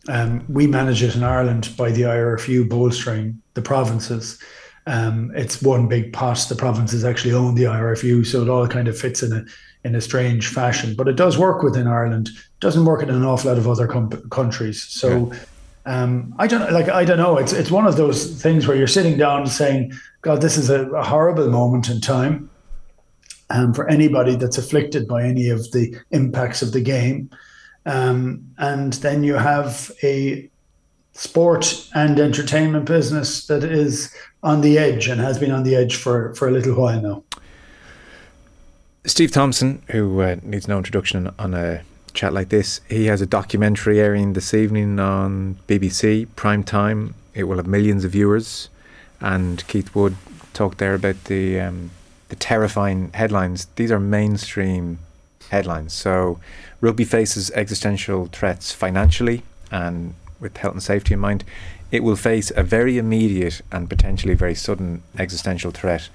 Um, 0.09 0.45
we 0.47 0.67
manage 0.67 1.03
it 1.03 1.15
in 1.15 1.23
Ireland 1.23 1.69
by 1.77 1.91
the 1.91 2.03
IRFU 2.03 2.69
bolstering 2.69 3.41
the 3.55 3.61
provinces. 3.61 4.41
Um, 4.85 5.33
it's 5.35 5.61
one 5.61 5.89
big 5.89 6.13
pot. 6.13 6.45
The 6.47 6.55
provinces 6.55 7.03
actually 7.03 7.33
own 7.33 7.55
the 7.55 7.63
IRFU, 7.63 8.25
so 8.25 8.41
it 8.41 8.49
all 8.49 8.67
kind 8.67 8.87
of 8.87 8.97
fits 8.97 9.21
in 9.21 9.33
a 9.33 9.43
in 9.83 9.95
a 9.95 10.01
strange 10.01 10.47
fashion. 10.47 10.95
But 10.95 11.09
it 11.09 11.17
does 11.17 11.37
work 11.37 11.61
within 11.61 11.87
Ireland. 11.87 12.29
Doesn't 12.59 12.85
work 12.85 13.03
in 13.03 13.09
an 13.09 13.23
awful 13.23 13.51
lot 13.51 13.57
of 13.57 13.67
other 13.67 13.87
com- 13.87 14.09
countries. 14.29 14.81
So 14.83 15.31
um, 15.85 16.33
I 16.37 16.47
don't 16.47 16.71
like. 16.71 16.89
I 16.89 17.05
don't 17.05 17.17
know. 17.17 17.37
It's 17.37 17.53
it's 17.53 17.71
one 17.71 17.85
of 17.85 17.97
those 17.97 18.41
things 18.41 18.67
where 18.67 18.75
you're 18.75 18.87
sitting 18.87 19.17
down 19.17 19.41
and 19.41 19.49
saying, 19.49 19.93
"God, 20.21 20.41
this 20.41 20.57
is 20.57 20.69
a, 20.69 20.89
a 20.89 21.03
horrible 21.03 21.49
moment 21.49 21.89
in 21.89 22.01
time." 22.01 22.49
Um, 23.49 23.73
for 23.73 23.87
anybody 23.87 24.35
that's 24.35 24.57
afflicted 24.57 25.07
by 25.07 25.23
any 25.23 25.47
of 25.47 25.71
the 25.71 25.95
impacts 26.11 26.61
of 26.61 26.73
the 26.73 26.81
game. 26.81 27.29
Um, 27.85 28.45
and 28.57 28.91
then 28.93 29.23
you 29.23 29.35
have 29.35 29.89
a 30.03 30.49
sport 31.13 31.89
and 31.95 32.19
entertainment 32.19 32.85
business 32.85 33.47
that 33.47 33.63
is 33.63 34.13
on 34.43 34.61
the 34.61 34.77
edge 34.77 35.07
and 35.07 35.19
has 35.19 35.39
been 35.39 35.51
on 35.51 35.63
the 35.63 35.75
edge 35.75 35.95
for, 35.95 36.35
for 36.35 36.47
a 36.47 36.51
little 36.51 36.75
while 36.75 37.01
now. 37.01 37.23
Steve 39.05 39.31
Thompson, 39.31 39.81
who 39.89 40.21
uh, 40.21 40.35
needs 40.43 40.67
no 40.67 40.77
introduction 40.77 41.33
on 41.39 41.53
a 41.53 41.81
chat 42.17 42.33
like 42.33 42.49
this, 42.49 42.81
he 42.89 43.05
has 43.05 43.21
a 43.21 43.27
documentary 43.27 43.99
airing 43.99 44.33
this 44.33 44.53
evening 44.53 44.99
on 44.99 45.55
BBC 45.67 46.27
prime 46.35 46.63
time. 46.63 47.13
It 47.35 47.43
will 47.43 47.57
have 47.57 47.67
millions 47.67 48.03
of 48.03 48.11
viewers, 48.11 48.69
and 49.21 49.65
Keith 49.67 49.93
Wood 49.93 50.17
talked 50.53 50.79
there 50.79 50.95
about 50.95 51.25
the 51.25 51.59
um, 51.61 51.91
the 52.29 52.35
terrifying 52.35 53.11
headlines. 53.13 53.67
These 53.75 53.91
are 53.91 53.99
mainstream 53.99 54.97
headlines. 55.49 55.93
So, 55.93 56.39
rugby 56.81 57.05
faces 57.05 57.51
existential 57.51 58.25
threats 58.25 58.71
financially 58.71 59.43
and 59.71 60.15
with 60.39 60.57
health 60.57 60.73
and 60.73 60.83
safety 60.83 61.13
in 61.13 61.19
mind. 61.19 61.43
It 61.91 62.03
will 62.03 62.17
face 62.17 62.51
a 62.55 62.63
very 62.63 62.97
immediate 62.97 63.61
and 63.71 63.89
potentially 63.89 64.33
very 64.33 64.55
sudden 64.55 65.03
existential 65.17 65.71
threat 65.71 66.09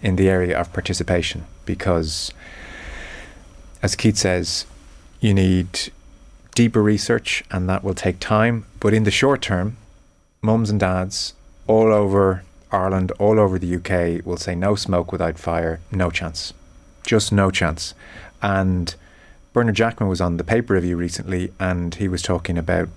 in 0.00 0.16
the 0.16 0.30
area 0.30 0.58
of 0.58 0.72
participation 0.72 1.44
because, 1.66 2.32
as 3.82 3.94
Keith 3.94 4.16
says, 4.16 4.66
you 5.22 5.32
need 5.32 5.92
deeper 6.54 6.82
research 6.82 7.44
and 7.50 7.68
that 7.68 7.82
will 7.82 7.94
take 7.94 8.18
time. 8.18 8.66
But 8.80 8.92
in 8.92 9.04
the 9.04 9.10
short 9.10 9.40
term, 9.40 9.78
mums 10.42 10.68
and 10.68 10.80
dads 10.80 11.32
all 11.66 11.92
over 11.92 12.42
Ireland, 12.70 13.12
all 13.18 13.38
over 13.38 13.58
the 13.58 13.76
UK 13.76 14.26
will 14.26 14.36
say 14.36 14.54
no 14.54 14.74
smoke 14.74 15.12
without 15.12 15.38
fire, 15.38 15.80
no 15.90 16.10
chance. 16.10 16.52
Just 17.06 17.32
no 17.32 17.50
chance. 17.50 17.94
And 18.42 18.94
Bernard 19.52 19.76
Jackman 19.76 20.08
was 20.08 20.20
on 20.20 20.36
the 20.38 20.44
paper 20.44 20.74
review 20.74 20.96
recently 20.96 21.52
and 21.60 21.94
he 21.94 22.08
was 22.08 22.20
talking 22.20 22.58
about 22.58 22.88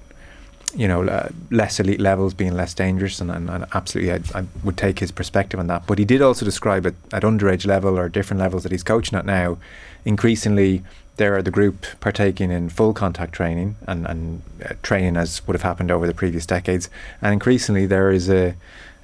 you 0.73 0.87
know, 0.89 1.03
uh, 1.03 1.29
less 1.51 1.79
elite 1.79 2.01
levels 2.01 2.33
being 2.33 2.53
less 2.53 2.73
dangerous, 2.73 3.21
and, 3.21 3.31
and, 3.31 3.49
and 3.49 3.65
absolutely, 3.73 4.11
I, 4.11 4.39
I, 4.39 4.45
would 4.63 4.75
take 4.75 4.99
his 4.99 5.09
perspective 5.09 5.57
on 5.57 5.67
that. 5.67 5.87
But 5.87 5.99
he 5.99 6.03
did 6.03 6.21
also 6.21 6.43
describe 6.43 6.85
it 6.85 6.95
at 7.13 7.23
underage 7.23 7.65
level 7.65 7.97
or 7.97 8.09
different 8.09 8.41
levels 8.41 8.63
that 8.63 8.73
he's 8.73 8.83
coaching 8.83 9.17
at 9.17 9.25
now. 9.25 9.57
Increasingly, 10.03 10.83
there 11.17 11.35
are 11.35 11.41
the 11.41 11.51
group 11.51 11.85
partaking 11.99 12.51
in 12.51 12.69
full 12.69 12.93
contact 12.93 13.33
training 13.33 13.75
and, 13.87 14.05
and 14.05 14.41
uh, 14.63 14.73
training 14.83 15.15
as 15.17 15.45
would 15.47 15.53
have 15.53 15.61
happened 15.61 15.91
over 15.91 16.07
the 16.07 16.13
previous 16.13 16.45
decades, 16.45 16.89
and 17.21 17.33
increasingly 17.33 17.85
there 17.85 18.11
is 18.11 18.29
a, 18.29 18.55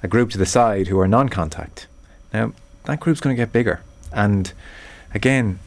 a 0.02 0.08
group 0.08 0.30
to 0.30 0.38
the 0.38 0.46
side 0.46 0.88
who 0.88 0.98
are 1.00 1.08
non-contact. 1.08 1.86
Now, 2.32 2.52
that 2.84 3.00
group's 3.00 3.20
going 3.20 3.36
to 3.36 3.40
get 3.40 3.52
bigger, 3.52 3.80
and 4.12 4.52
again, 5.14 5.58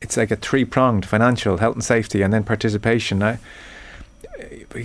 it's 0.00 0.16
like 0.16 0.30
a 0.30 0.36
three-pronged 0.36 1.06
financial, 1.06 1.58
health 1.58 1.74
and 1.74 1.84
safety, 1.84 2.22
and 2.22 2.32
then 2.32 2.44
participation. 2.44 3.22
I, 3.22 3.38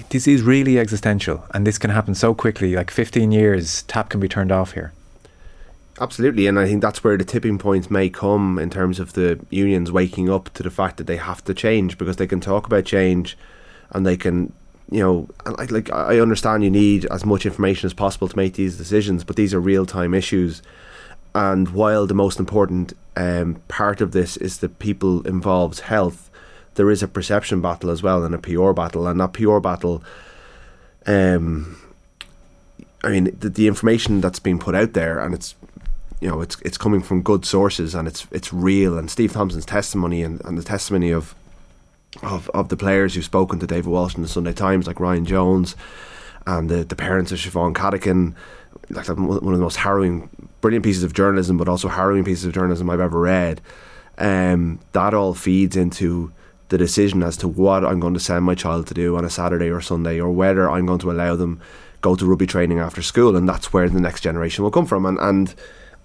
this 0.10 0.28
is 0.28 0.42
really 0.42 0.80
existential, 0.80 1.46
and 1.54 1.66
this 1.66 1.78
can 1.78 1.90
happen 1.90 2.16
so 2.16 2.34
quickly. 2.34 2.76
Like 2.76 2.92
15 2.92 3.32
years, 3.32 3.84
tap 3.84 4.10
can 4.10 4.20
be 4.20 4.30
turned 4.30 4.52
off 4.52 4.74
here. 4.74 4.94
Absolutely, 6.02 6.48
and 6.48 6.58
I 6.58 6.66
think 6.66 6.82
that's 6.82 7.04
where 7.04 7.18
the 7.18 7.26
tipping 7.26 7.58
points 7.58 7.92
may 7.92 8.10
come 8.10 8.58
in 8.58 8.70
terms 8.70 9.00
of 9.00 9.14
the 9.14 9.38
unions 9.50 9.92
waking 9.92 10.30
up 10.30 10.50
to 10.54 10.64
the 10.64 10.72
fact 10.72 10.96
that 10.98 11.08
they 11.08 11.18
have 11.18 11.44
to 11.44 11.54
change 11.54 11.98
because 11.98 12.16
they 12.16 12.28
can 12.28 12.40
talk 12.40 12.66
about 12.66 12.86
change, 12.86 13.38
and 13.90 14.06
they 14.06 14.16
can, 14.16 14.54
you 14.90 15.02
know, 15.02 15.28
like, 15.58 15.72
like 15.72 15.92
I 15.92 16.20
understand 16.20 16.64
you 16.64 16.72
need 16.72 17.06
as 17.08 17.26
much 17.26 17.46
information 17.46 17.86
as 17.86 17.94
possible 17.94 18.30
to 18.30 18.38
make 18.38 18.54
these 18.54 18.78
decisions, 18.78 19.26
but 19.26 19.36
these 19.36 19.54
are 19.54 19.60
real 19.60 19.86
time 19.86 20.14
issues, 20.14 20.62
and 21.36 21.68
while 21.70 22.08
the 22.08 22.14
most 22.14 22.40
important 22.40 22.94
um, 23.18 23.62
part 23.68 24.00
of 24.00 24.14
this 24.14 24.38
is 24.38 24.60
the 24.60 24.70
people 24.70 25.28
involved's 25.28 25.82
health, 25.82 26.30
there 26.76 26.90
is 26.90 27.04
a 27.04 27.10
perception 27.10 27.60
battle 27.60 27.90
as 27.90 28.02
well 28.02 28.24
and 28.24 28.34
a 28.34 28.38
PR 28.38 28.72
battle, 28.72 29.06
and 29.06 29.20
that 29.20 29.34
PR 29.34 29.60
battle, 29.60 30.02
um, 31.06 31.78
I 33.04 33.10
mean, 33.10 33.36
the, 33.38 33.50
the 33.50 33.68
information 33.68 34.22
that's 34.22 34.40
being 34.40 34.60
put 34.60 34.76
out 34.76 34.94
there, 34.94 35.20
and 35.20 35.34
it's 35.34 35.56
you 36.22 36.28
know, 36.28 36.42
it's 36.42 36.58
it's 36.62 36.78
coming 36.78 37.02
from 37.02 37.22
good 37.22 37.46
sources 37.46 37.96
and 37.96 38.08
it's 38.08 38.28
it's 38.32 38.52
real. 38.54 38.98
And 38.98 39.10
Steve 39.10 39.34
Thompson's 39.34 39.66
testimony 39.66 40.22
and, 40.22 40.44
and 40.46 40.58
the 40.58 40.64
testimony 40.64 41.12
of 41.12 41.34
of 42.24 42.50
of 42.54 42.70
the 42.70 42.78
players 42.78 43.14
who've 43.14 43.24
spoken 43.24 43.60
to 43.60 43.68
David 43.68 43.88
Walsh 43.88 44.16
in 44.16 44.22
the 44.22 44.28
Sunday 44.28 44.54
Times, 44.54 44.88
like 44.88 45.00
Ryan 45.00 45.26
Jones, 45.26 45.76
and 46.46 46.70
the 46.70 46.84
the 46.84 46.96
parents 46.96 47.32
of 47.32 47.40
Siobhan 47.40 47.74
Cattigan, 47.74 48.36
like 48.90 49.08
one 49.08 49.38
of 49.38 49.44
the 49.44 49.58
most 49.58 49.78
harrowing, 49.78 50.30
brilliant 50.62 50.84
pieces 50.84 51.04
of 51.04 51.14
journalism, 51.14 51.58
but 51.58 51.70
also 51.70 51.88
harrowing 51.88 52.26
pieces 52.26 52.46
of 52.46 52.54
journalism 52.54 52.90
I've 52.90 53.00
ever 53.00 53.20
read. 53.20 53.62
Um, 54.18 54.80
that 54.92 55.14
all 55.14 55.34
feeds 55.34 55.78
into 55.78 56.34
the 56.68 56.78
decision 56.78 57.24
as 57.24 57.38
to 57.38 57.48
what 57.48 57.86
I'm 57.86 58.02
going 58.02 58.14
to 58.14 58.20
send 58.20 58.44
my 58.44 58.54
child 58.54 58.88
to 58.88 58.94
do 58.94 59.16
on 59.16 59.24
a 59.24 59.30
Saturday 59.30 59.70
or 59.70 59.80
Sunday, 59.80 60.20
or 60.20 60.32
whether 60.32 60.70
I'm 60.70 60.86
going 60.86 61.00
to 61.00 61.12
allow 61.12 61.38
them 61.38 61.62
go 62.02 62.16
to 62.16 62.26
rugby 62.26 62.48
training 62.48 62.80
after 62.80 63.02
school, 63.02 63.36
and 63.38 63.48
that's 63.48 63.72
where 63.72 63.88
the 63.88 64.00
next 64.02 64.22
generation 64.22 64.64
will 64.64 64.72
come 64.72 64.86
from. 64.86 65.06
And 65.06 65.18
and 65.20 65.56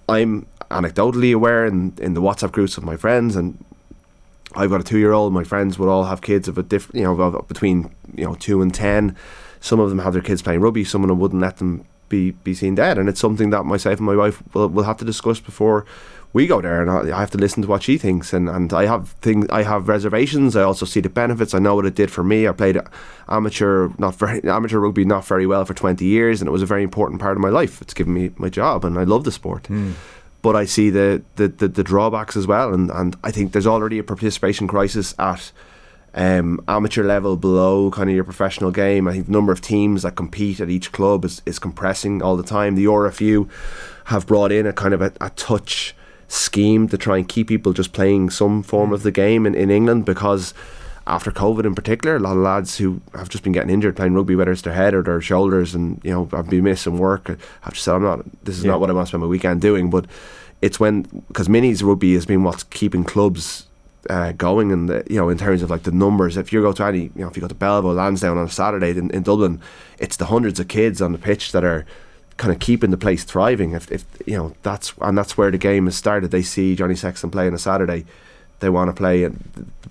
I'm 0.07 0.47
anecdotally 0.71 1.33
aware 1.33 1.65
in 1.65 1.93
in 1.99 2.13
the 2.13 2.21
WhatsApp 2.21 2.51
groups 2.51 2.77
of 2.77 2.83
my 2.83 2.97
friends, 2.97 3.35
and 3.35 3.63
I've 4.55 4.69
got 4.69 4.81
a 4.81 4.83
two 4.83 4.97
year 4.97 5.13
old. 5.13 5.33
My 5.33 5.43
friends 5.43 5.77
would 5.79 5.89
all 5.89 6.05
have 6.05 6.21
kids 6.21 6.47
of 6.47 6.57
a 6.57 6.63
different, 6.63 6.95
you 6.95 7.03
know, 7.03 7.41
between 7.47 7.93
you 8.15 8.25
know 8.25 8.35
two 8.35 8.61
and 8.61 8.73
ten. 8.73 9.15
Some 9.59 9.79
of 9.79 9.89
them 9.89 9.99
have 9.99 10.13
their 10.13 10.21
kids 10.21 10.41
playing 10.41 10.61
rugby. 10.61 10.83
Some 10.83 11.03
of 11.03 11.09
them 11.09 11.19
wouldn't 11.19 11.41
let 11.41 11.57
them 11.57 11.85
be 12.09 12.31
be 12.31 12.53
seen 12.53 12.75
dead, 12.75 12.97
and 12.97 13.09
it's 13.09 13.19
something 13.19 13.49
that 13.49 13.63
myself 13.63 13.97
and 13.97 14.05
my 14.05 14.15
wife 14.15 14.43
will 14.53 14.69
will 14.69 14.83
have 14.83 14.97
to 14.97 15.05
discuss 15.05 15.39
before 15.39 15.85
we 16.35 16.47
go 16.47 16.59
there 16.59 16.81
and 16.81 17.13
I 17.13 17.17
have 17.17 17.31
to 17.31 17.37
listen 17.37 17.61
to 17.61 17.69
what 17.69 17.83
she 17.83 17.97
thinks. 17.97 18.33
And, 18.33 18.49
and 18.49 18.73
I 18.73 18.87
have 18.87 19.11
things 19.21 19.47
I 19.49 19.63
have 19.63 19.87
reservations. 19.87 20.57
I 20.57 20.63
also 20.63 20.85
see 20.85 20.99
the 20.99 21.07
benefits. 21.07 21.53
I 21.53 21.59
know 21.59 21.75
what 21.75 21.85
it 21.85 21.95
did 21.95 22.11
for 22.11 22.25
me. 22.25 22.45
I 22.45 22.51
played 22.51 22.77
amateur 23.29 23.87
not 23.97 24.15
very 24.15 24.43
amateur 24.43 24.79
rugby 24.79 25.05
not 25.05 25.25
very 25.25 25.47
well 25.47 25.63
for 25.63 25.73
20 25.73 26.03
years 26.03 26.41
and 26.41 26.49
it 26.49 26.51
was 26.51 26.61
a 26.61 26.65
very 26.65 26.83
important 26.83 27.21
part 27.21 27.37
of 27.37 27.41
my 27.41 27.47
life. 27.47 27.81
It's 27.81 27.93
given 27.93 28.13
me 28.13 28.31
my 28.35 28.49
job 28.49 28.83
and 28.83 28.99
I 28.99 29.03
love 29.03 29.23
the 29.23 29.31
sport. 29.31 29.63
Mm. 29.63 29.93
but 30.41 30.57
I 30.57 30.65
see 30.65 30.89
the, 30.89 31.23
the, 31.37 31.47
the, 31.47 31.69
the, 31.69 31.83
drawbacks 31.83 32.35
as 32.35 32.45
well 32.45 32.73
and, 32.73 32.91
and 32.91 33.15
I 33.23 33.31
think 33.31 33.53
there's 33.53 33.65
already 33.65 33.97
a 33.97 34.03
participation 34.03 34.67
crisis 34.67 35.15
at 35.17 35.53
um, 36.13 36.59
amateur 36.67 37.03
level 37.05 37.37
below 37.37 37.91
kind 37.91 38.09
of 38.09 38.15
your 38.15 38.25
professional 38.25 38.71
game. 38.71 39.07
I 39.07 39.13
think 39.13 39.27
the 39.27 39.31
number 39.31 39.53
of 39.53 39.61
teams 39.61 40.03
that 40.03 40.17
compete 40.17 40.59
at 40.59 40.69
each 40.69 40.91
club 40.91 41.23
is, 41.23 41.41
is 41.45 41.59
compressing 41.59 42.21
all 42.21 42.35
the 42.35 42.43
time. 42.43 42.75
The 42.75 42.85
RFU 42.85 43.49
have 44.05 44.27
brought 44.27 44.51
in 44.51 44.67
a 44.67 44.73
kind 44.73 44.93
of 44.93 45.01
a, 45.01 45.13
a 45.21 45.29
touch 45.29 45.95
scheme 46.35 46.87
to 46.89 46.97
try 46.97 47.17
and 47.17 47.27
keep 47.27 47.47
people 47.47 47.73
just 47.73 47.93
playing 47.93 48.29
some 48.29 48.61
form 48.61 48.91
of 48.91 49.03
the 49.03 49.11
game 49.11 49.45
in, 49.45 49.55
in 49.55 49.69
England 49.71 50.05
because 50.05 50.53
after 51.07 51.31
COVID 51.31 51.65
in 51.65 51.75
particular, 51.75 52.15
a 52.15 52.19
lot 52.19 52.35
of 52.35 52.43
lads 52.43 52.77
who 52.77 52.99
have 53.13 53.29
just 53.29 53.43
been 53.43 53.53
getting 53.53 53.69
injured 53.69 53.95
playing 53.95 54.15
rugby, 54.15 54.35
whether 54.35 54.51
it's 54.51 54.63
their 54.63 54.73
head 54.73 54.93
or 54.93 55.03
their 55.03 55.21
shoulders, 55.21 55.75
and 55.75 56.01
you 56.03 56.11
know, 56.11 56.27
I've 56.33 56.49
been 56.49 56.63
missing 56.63 56.97
work. 56.97 57.29
I've 57.63 57.73
just 57.73 57.85
said, 57.85 57.95
I'm 57.95 58.03
not. 58.03 58.25
This 58.43 58.57
is 58.57 58.65
yeah. 58.65 58.71
not 58.71 58.79
what 58.79 58.89
I 58.89 58.93
want 58.93 59.07
to 59.07 59.09
spend 59.09 59.21
my 59.21 59.27
weekend 59.27 59.61
doing. 59.61 59.89
But 59.89 60.07
it's 60.61 60.79
when 60.79 61.03
because 61.27 61.47
minis 61.47 61.83
rugby 61.83 62.15
has 62.15 62.25
been 62.25 62.43
what's 62.43 62.63
keeping 62.63 63.03
clubs 63.03 63.67
uh, 64.09 64.31
going, 64.31 64.71
and 64.71 64.89
you 65.07 65.17
know, 65.17 65.29
in 65.29 65.37
terms 65.37 65.61
of 65.61 65.69
like 65.69 65.83
the 65.83 65.91
numbers. 65.91 66.37
If 66.37 66.51
you 66.51 66.61
go 66.61 66.73
to 66.73 66.85
any, 66.85 67.03
you 67.03 67.11
know, 67.17 67.27
if 67.27 67.37
you 67.37 67.41
go 67.41 67.47
to 67.47 67.55
Belleville, 67.55 67.93
Lansdowne 67.93 68.39
on 68.39 68.47
a 68.47 68.49
Saturday 68.49 68.91
in, 68.91 69.11
in 69.11 69.21
Dublin, 69.21 69.61
it's 69.99 70.17
the 70.17 70.25
hundreds 70.25 70.59
of 70.59 70.67
kids 70.67 71.03
on 71.03 71.11
the 71.11 71.19
pitch 71.19 71.51
that 71.51 71.63
are 71.63 71.85
kind 72.37 72.53
of 72.53 72.59
keeping 72.59 72.91
the 72.91 72.97
place 72.97 73.23
thriving. 73.23 73.71
If, 73.71 73.91
if 73.91 74.05
you 74.25 74.37
know 74.37 74.53
that's 74.63 74.93
and 75.01 75.17
that's 75.17 75.37
where 75.37 75.51
the 75.51 75.57
game 75.57 75.85
has 75.85 75.95
started. 75.95 76.31
They 76.31 76.41
see 76.41 76.75
Johnny 76.75 76.95
Sexton 76.95 77.31
play 77.31 77.47
on 77.47 77.53
a 77.53 77.57
Saturday, 77.57 78.05
they 78.59 78.69
want 78.69 78.89
to 78.89 78.93
play 78.93 79.29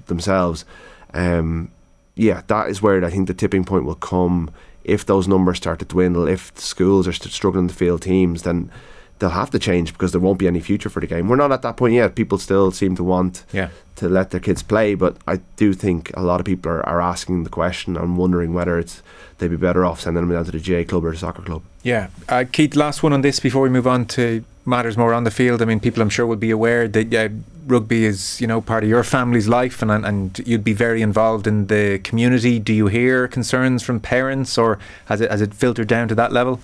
themselves. 0.07 0.65
Um, 1.13 1.71
yeah, 2.17 2.43
that 2.47 2.69
is 2.69 2.83
where 2.83 3.05
I 3.05 3.11
think 3.11 3.29
the 3.29 3.35
tipping 3.35 3.65
point 3.65 3.85
will 3.85 3.95
come. 3.95 4.51
If 4.85 5.07
those 5.07 5.27
numbers 5.27 5.57
start 5.57 5.79
to 5.79 5.87
dwindle, 5.87 6.29
if 6.29 6.53
schools 6.59 7.09
are 7.09 7.13
struggling 7.13 7.69
to 7.69 7.75
field 7.75 8.03
teams, 8.03 8.43
then 8.43 8.71
they'll 9.19 9.31
have 9.31 9.51
to 9.51 9.59
change 9.59 9.93
because 9.93 10.13
there 10.13 10.21
won't 10.21 10.39
be 10.39 10.47
any 10.47 10.61
future 10.61 10.89
for 10.89 11.01
the 11.01 11.07
game. 11.07 11.29
We're 11.29 11.37
not 11.37 11.53
at 11.53 11.63
that 11.63 11.77
point 11.77 11.95
yet. 11.95 12.15
People 12.15 12.39
still 12.39 12.71
seem 12.71 12.97
to 12.97 13.05
want 13.05 13.45
yeah. 13.53 13.69
to 13.97 14.09
let 14.09 14.31
their 14.31 14.41
kids 14.41 14.63
play, 14.63 14.95
but 14.95 15.17
I 15.27 15.37
do 15.57 15.73
think 15.73 16.11
a 16.15 16.23
lot 16.23 16.41
of 16.41 16.47
people 16.47 16.73
are, 16.73 16.87
are 16.87 17.01
asking 17.01 17.45
the 17.45 17.51
question 17.51 17.97
and 17.97 18.17
wondering 18.17 18.53
whether 18.53 18.79
it's 18.79 19.03
they'd 19.39 19.49
be 19.49 19.57
better 19.57 19.85
off 19.85 20.01
sending 20.01 20.23
them 20.23 20.35
down 20.35 20.45
to 20.45 20.53
the 20.53 20.61
GAA 20.61 20.89
club 20.89 21.05
or 21.05 21.13
the 21.13 21.17
soccer 21.17 21.43
club. 21.43 21.63
Yeah, 21.83 22.09
uh, 22.29 22.45
Keith. 22.51 22.77
Last 22.77 23.03
one 23.03 23.13
on 23.13 23.23
this 23.23 23.41
before 23.41 23.63
we 23.63 23.69
move 23.69 23.87
on 23.87 24.07
to 24.07 24.45
matters 24.65 24.97
more 24.97 25.13
on 25.13 25.25
the 25.25 25.31
field. 25.31 25.61
I 25.61 25.65
mean, 25.65 25.81
people 25.81 26.03
I'm 26.03 26.09
sure 26.09 26.27
will 26.27 26.37
be 26.37 26.51
aware 26.51 26.89
that 26.89 27.15
uh, 27.15 27.29
rugby 27.67 28.05
is 28.05 28.41
you 28.41 28.47
know 28.47 28.61
part 28.61 28.83
of 28.85 28.89
your 28.89 29.05
family's 29.05 29.49
life, 29.49 29.83
and 29.83 29.91
and 29.91 30.39
you'd 30.47 30.65
be 30.65 30.73
very 30.73 31.03
involved 31.03 31.47
in 31.47 31.67
the 31.67 31.99
community. 31.99 32.59
Do 32.59 32.73
you 32.73 32.87
hear 32.87 33.29
concerns 33.29 33.83
from 33.83 34.01
parents, 34.01 34.57
or 34.59 34.79
has 35.07 35.21
it 35.21 35.31
has 35.31 35.41
it 35.41 35.55
filtered 35.55 35.89
down 35.89 36.09
to 36.09 36.15
that 36.15 36.33
level? 36.33 36.61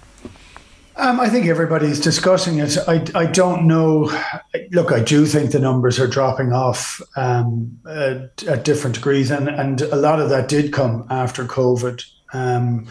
Um, 1.01 1.19
I 1.19 1.31
think 1.31 1.47
everybody's 1.47 1.99
discussing 1.99 2.59
it. 2.59 2.77
I, 2.87 3.03
I 3.15 3.25
don't 3.25 3.67
know. 3.67 4.13
Look, 4.71 4.93
I 4.93 5.01
do 5.01 5.25
think 5.25 5.51
the 5.51 5.59
numbers 5.59 5.99
are 5.99 6.07
dropping 6.07 6.53
off 6.53 7.01
um, 7.17 7.81
at, 7.89 8.43
at, 8.45 8.65
different 8.65 8.97
degrees, 8.97 9.31
and, 9.31 9.49
and 9.49 9.81
a 9.81 9.97
lot 9.97 10.21
of 10.21 10.29
that 10.29 10.49
did 10.49 10.75
come 10.75 11.07
after 11.09 11.47
COVID. 11.47 12.05
Um, 12.35 12.87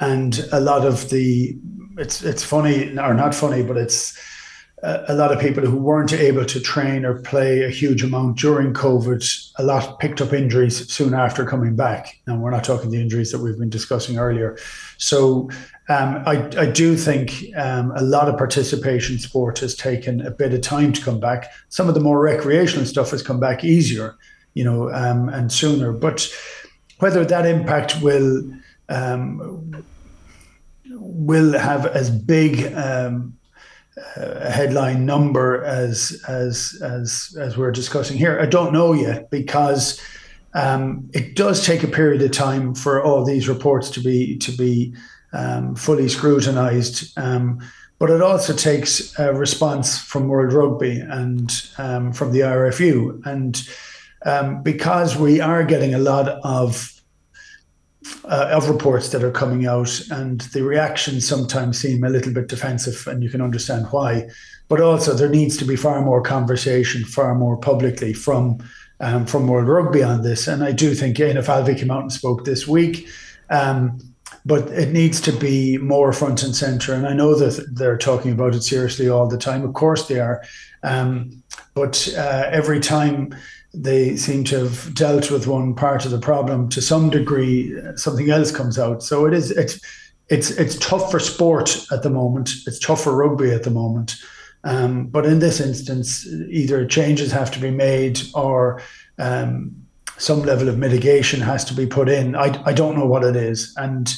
and 0.00 0.48
a 0.52 0.60
lot 0.60 0.86
of 0.86 1.10
the 1.10 1.54
it's 1.98 2.22
it's 2.22 2.42
funny 2.42 2.98
or 2.98 3.12
not 3.12 3.34
funny, 3.34 3.62
but 3.62 3.76
it's 3.76 4.18
a 4.84 5.14
lot 5.14 5.32
of 5.32 5.40
people 5.40 5.64
who 5.64 5.76
weren't 5.76 6.12
able 6.12 6.44
to 6.44 6.60
train 6.60 7.04
or 7.04 7.20
play 7.22 7.62
a 7.62 7.70
huge 7.70 8.02
amount 8.02 8.38
during 8.38 8.74
COVID, 8.74 9.50
a 9.58 9.62
lot 9.62 9.98
picked 9.98 10.20
up 10.20 10.32
injuries 10.32 10.92
soon 10.92 11.14
after 11.14 11.44
coming 11.46 11.74
back. 11.74 12.20
And 12.26 12.42
we're 12.42 12.50
not 12.50 12.64
talking 12.64 12.90
the 12.90 13.00
injuries 13.00 13.32
that 13.32 13.38
we've 13.38 13.58
been 13.58 13.70
discussing 13.70 14.18
earlier. 14.18 14.58
So, 14.98 15.48
um, 15.88 16.22
I, 16.26 16.50
I, 16.58 16.66
do 16.66 16.96
think 16.96 17.44
um, 17.56 17.92
a 17.94 18.02
lot 18.02 18.28
of 18.28 18.38
participation 18.38 19.18
sport 19.18 19.58
has 19.58 19.74
taken 19.74 20.26
a 20.26 20.30
bit 20.30 20.54
of 20.54 20.62
time 20.62 20.94
to 20.94 21.02
come 21.02 21.20
back. 21.20 21.50
Some 21.68 21.88
of 21.88 21.94
the 21.94 22.00
more 22.00 22.20
recreational 22.20 22.86
stuff 22.86 23.10
has 23.10 23.22
come 23.22 23.38
back 23.38 23.64
easier, 23.64 24.16
you 24.54 24.64
know, 24.64 24.90
um, 24.92 25.28
and 25.28 25.52
sooner. 25.52 25.92
But 25.92 26.26
whether 27.00 27.22
that 27.26 27.44
impact 27.44 28.00
will 28.00 28.50
um, 28.88 29.84
will 30.90 31.58
have 31.58 31.84
as 31.86 32.08
big 32.08 32.72
um, 32.74 33.36
a 34.16 34.50
headline 34.50 35.04
number 35.04 35.62
as 35.64 36.22
as 36.28 36.80
as 36.82 37.36
as 37.38 37.58
we're 37.58 37.70
discussing 37.70 38.16
here. 38.16 38.40
I 38.40 38.46
don't 38.46 38.72
know 38.72 38.94
yet 38.94 39.30
because 39.30 40.00
um, 40.54 41.10
it 41.12 41.36
does 41.36 41.64
take 41.66 41.82
a 41.82 41.88
period 41.88 42.22
of 42.22 42.30
time 42.30 42.74
for 42.74 43.02
all 43.02 43.24
these 43.24 43.48
reports 43.48 43.90
to 43.90 44.00
be 44.00 44.38
to 44.38 44.52
be 44.52 44.94
um, 45.34 45.74
fully 45.74 46.08
scrutinised. 46.08 47.16
Um, 47.18 47.60
but 47.98 48.10
it 48.10 48.22
also 48.22 48.54
takes 48.54 49.16
a 49.18 49.32
response 49.32 49.98
from 49.98 50.28
World 50.28 50.52
Rugby 50.52 51.00
and 51.00 51.50
um, 51.78 52.12
from 52.12 52.32
the 52.32 52.40
IRFU, 52.40 53.24
and 53.24 53.66
um, 54.26 54.62
because 54.62 55.16
we 55.16 55.40
are 55.40 55.64
getting 55.64 55.94
a 55.94 55.98
lot 55.98 56.28
of 56.42 56.90
uh, 58.24 58.48
of 58.52 58.68
reports 58.68 59.10
that 59.10 59.22
are 59.22 59.30
coming 59.30 59.66
out, 59.66 60.00
and 60.10 60.40
the 60.52 60.62
reactions 60.62 61.26
sometimes 61.26 61.78
seem 61.78 62.04
a 62.04 62.10
little 62.10 62.32
bit 62.32 62.48
defensive, 62.48 63.06
and 63.06 63.22
you 63.22 63.30
can 63.30 63.40
understand 63.40 63.86
why. 63.90 64.28
But 64.68 64.80
also, 64.80 65.14
there 65.14 65.28
needs 65.28 65.56
to 65.58 65.64
be 65.64 65.76
far 65.76 66.02
more 66.02 66.22
conversation, 66.22 67.04
far 67.04 67.34
more 67.34 67.56
publicly 67.56 68.12
from 68.12 68.58
um, 69.00 69.24
from 69.24 69.46
World 69.46 69.68
Rugby 69.68 70.02
on 70.02 70.22
this. 70.22 70.48
And 70.48 70.64
I 70.64 70.72
do 70.72 70.94
think 70.94 71.16
Éanna 71.16 71.44
Falvey 71.44 71.74
came 71.74 71.90
out 71.90 72.02
and 72.02 72.12
spoke 72.12 72.44
this 72.44 72.66
week. 72.66 73.06
Um, 73.50 74.13
but 74.44 74.68
it 74.68 74.92
needs 74.92 75.20
to 75.22 75.32
be 75.32 75.78
more 75.78 76.12
front 76.12 76.42
and 76.42 76.54
center. 76.54 76.92
And 76.92 77.06
I 77.06 77.14
know 77.14 77.34
that 77.34 77.66
they're 77.74 77.96
talking 77.96 78.32
about 78.32 78.54
it 78.54 78.62
seriously 78.62 79.08
all 79.08 79.26
the 79.26 79.38
time. 79.38 79.64
Of 79.64 79.74
course 79.74 80.06
they 80.06 80.20
are. 80.20 80.42
Um, 80.82 81.42
but 81.74 82.12
uh, 82.16 82.48
every 82.50 82.80
time 82.80 83.34
they 83.74 84.16
seem 84.16 84.44
to 84.44 84.60
have 84.60 84.94
dealt 84.94 85.30
with 85.30 85.46
one 85.46 85.74
part 85.74 86.04
of 86.04 86.10
the 86.10 86.18
problem 86.18 86.68
to 86.68 86.80
some 86.80 87.10
degree 87.10 87.76
something 87.96 88.30
else 88.30 88.52
comes 88.52 88.78
out 88.78 89.02
so 89.02 89.26
it 89.26 89.34
is 89.34 89.50
it's 89.50 89.80
it's 90.28 90.52
it's 90.52 90.78
tough 90.78 91.10
for 91.10 91.18
sport 91.18 91.84
at 91.90 92.04
the 92.04 92.10
moment 92.10 92.52
it's 92.66 92.78
tough 92.78 93.02
for 93.02 93.16
rugby 93.16 93.50
at 93.50 93.64
the 93.64 93.70
moment 93.70 94.14
um, 94.62 95.06
but 95.06 95.26
in 95.26 95.40
this 95.40 95.60
instance 95.60 96.26
either 96.48 96.86
changes 96.86 97.32
have 97.32 97.50
to 97.50 97.58
be 97.58 97.70
made 97.70 98.20
or 98.34 98.80
um, 99.18 99.74
some 100.18 100.42
level 100.42 100.68
of 100.68 100.78
mitigation 100.78 101.40
has 101.40 101.64
to 101.64 101.74
be 101.74 101.86
put 101.86 102.08
in 102.08 102.36
I, 102.36 102.60
I 102.64 102.72
don't 102.72 102.96
know 102.96 103.06
what 103.06 103.24
it 103.24 103.36
is 103.36 103.74
and 103.76 104.14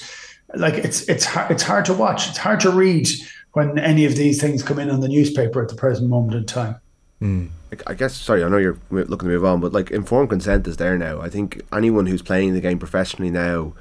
like 0.54 0.74
it's 0.74 1.08
it's 1.08 1.24
hard, 1.24 1.50
it's 1.50 1.62
hard 1.62 1.84
to 1.86 1.94
watch 1.94 2.28
it's 2.28 2.38
hard 2.38 2.60
to 2.60 2.70
read 2.70 3.08
when 3.52 3.78
any 3.78 4.04
of 4.04 4.16
these 4.16 4.40
things 4.40 4.62
come 4.62 4.78
in 4.78 4.90
on 4.90 5.00
the 5.00 5.08
newspaper 5.08 5.62
at 5.62 5.68
the 5.68 5.74
present 5.74 6.08
moment 6.08 6.34
in 6.34 6.44
time 6.44 6.76
mm. 7.20 7.50
I 7.86 7.94
guess 7.94 8.14
sorry, 8.14 8.44
I 8.44 8.48
know 8.48 8.58
you're 8.58 8.78
looking 8.90 9.28
to 9.28 9.34
move 9.34 9.44
on, 9.44 9.60
but 9.60 9.72
like 9.72 9.90
informed 9.90 10.30
consent 10.30 10.66
is 10.68 10.76
there 10.76 10.96
now. 10.96 11.20
I 11.20 11.28
think 11.28 11.62
anyone 11.72 12.06
who's 12.06 12.22
playing 12.22 12.54
the 12.54 12.60
game 12.60 12.78
professionally 12.78 13.30
now 13.30 13.74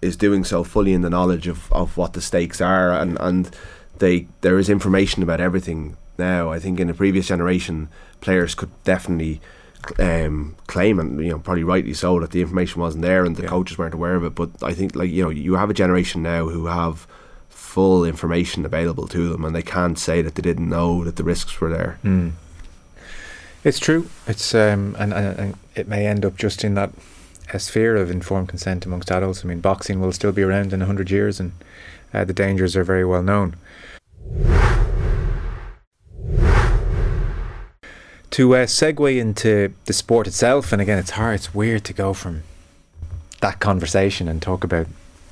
is 0.00 0.16
doing 0.16 0.44
so 0.44 0.62
fully 0.62 0.92
in 0.92 1.00
the 1.00 1.10
knowledge 1.10 1.46
of, 1.46 1.72
of 1.72 1.96
what 1.96 2.12
the 2.12 2.20
stakes 2.20 2.60
are 2.60 2.92
and, 2.92 3.18
and 3.20 3.50
they 3.98 4.28
there 4.42 4.58
is 4.58 4.68
information 4.68 5.22
about 5.22 5.40
everything 5.40 5.96
now. 6.16 6.52
I 6.52 6.58
think 6.58 6.78
in 6.78 6.90
a 6.90 6.94
previous 6.94 7.28
generation 7.28 7.88
players 8.20 8.54
could 8.54 8.70
definitely 8.84 9.40
um, 9.98 10.56
claim 10.66 10.98
and 10.98 11.20
you 11.20 11.30
know 11.30 11.38
probably 11.38 11.64
rightly 11.64 11.94
so 11.94 12.20
that 12.20 12.30
the 12.30 12.40
information 12.40 12.80
wasn't 12.80 13.02
there 13.02 13.24
and 13.24 13.36
the 13.36 13.42
yeah. 13.42 13.48
coaches 13.48 13.78
weren't 13.78 13.94
aware 13.94 14.16
of 14.16 14.24
it. 14.24 14.34
But 14.34 14.50
I 14.62 14.74
think 14.74 14.94
like 14.94 15.10
you 15.10 15.22
know 15.22 15.30
you 15.30 15.54
have 15.54 15.70
a 15.70 15.74
generation 15.74 16.22
now 16.22 16.48
who 16.48 16.66
have 16.66 17.06
full 17.48 18.04
information 18.04 18.64
available 18.64 19.08
to 19.08 19.28
them 19.28 19.44
and 19.44 19.54
they 19.54 19.62
can't 19.62 19.98
say 19.98 20.22
that 20.22 20.36
they 20.36 20.42
didn't 20.42 20.68
know 20.68 21.02
that 21.04 21.16
the 21.16 21.24
risks 21.24 21.60
were 21.60 21.70
there. 21.70 21.98
Mm. 22.04 22.32
It's 23.64 23.78
true. 23.78 24.08
It's 24.26 24.54
um, 24.54 24.94
and, 24.98 25.12
and, 25.12 25.38
and 25.38 25.54
it 25.74 25.88
may 25.88 26.06
end 26.06 26.24
up 26.24 26.36
just 26.36 26.64
in 26.64 26.74
that 26.74 26.92
a 27.52 27.58
sphere 27.58 27.96
of 27.96 28.10
informed 28.10 28.48
consent 28.48 28.86
amongst 28.86 29.10
adults. 29.10 29.44
I 29.44 29.48
mean, 29.48 29.60
boxing 29.60 30.00
will 30.00 30.12
still 30.12 30.32
be 30.32 30.42
around 30.42 30.72
in 30.72 30.80
hundred 30.82 31.10
years, 31.10 31.40
and 31.40 31.52
uh, 32.12 32.24
the 32.24 32.32
dangers 32.32 32.76
are 32.76 32.84
very 32.84 33.04
well 33.04 33.22
known. 33.22 33.56
To 38.34 38.56
uh, 38.56 38.66
segue 38.66 39.16
into 39.16 39.72
the 39.84 39.92
sport 39.92 40.26
itself, 40.26 40.72
and 40.72 40.82
again, 40.82 40.98
it's 40.98 41.10
hard. 41.10 41.36
It's 41.36 41.54
weird 41.54 41.84
to 41.84 41.92
go 41.92 42.12
from 42.12 42.42
that 43.40 43.60
conversation 43.60 44.26
and 44.26 44.42
talk 44.42 44.64
about, 44.64 44.88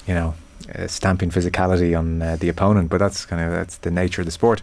you 0.07 0.15
know, 0.15 0.35
uh, 0.73 0.87
stamping 0.87 1.29
physicality 1.29 1.99
on 1.99 2.23
uh, 2.23 2.37
the 2.37 2.49
opponent, 2.49 2.91
but 2.91 2.99
that's 2.99 3.27
kind 3.27 3.43
of 3.43 3.51
that's 3.51 3.79
the 3.79 3.91
nature 3.91 4.23
of 4.23 4.27
the 4.27 4.31
sport. 4.31 4.63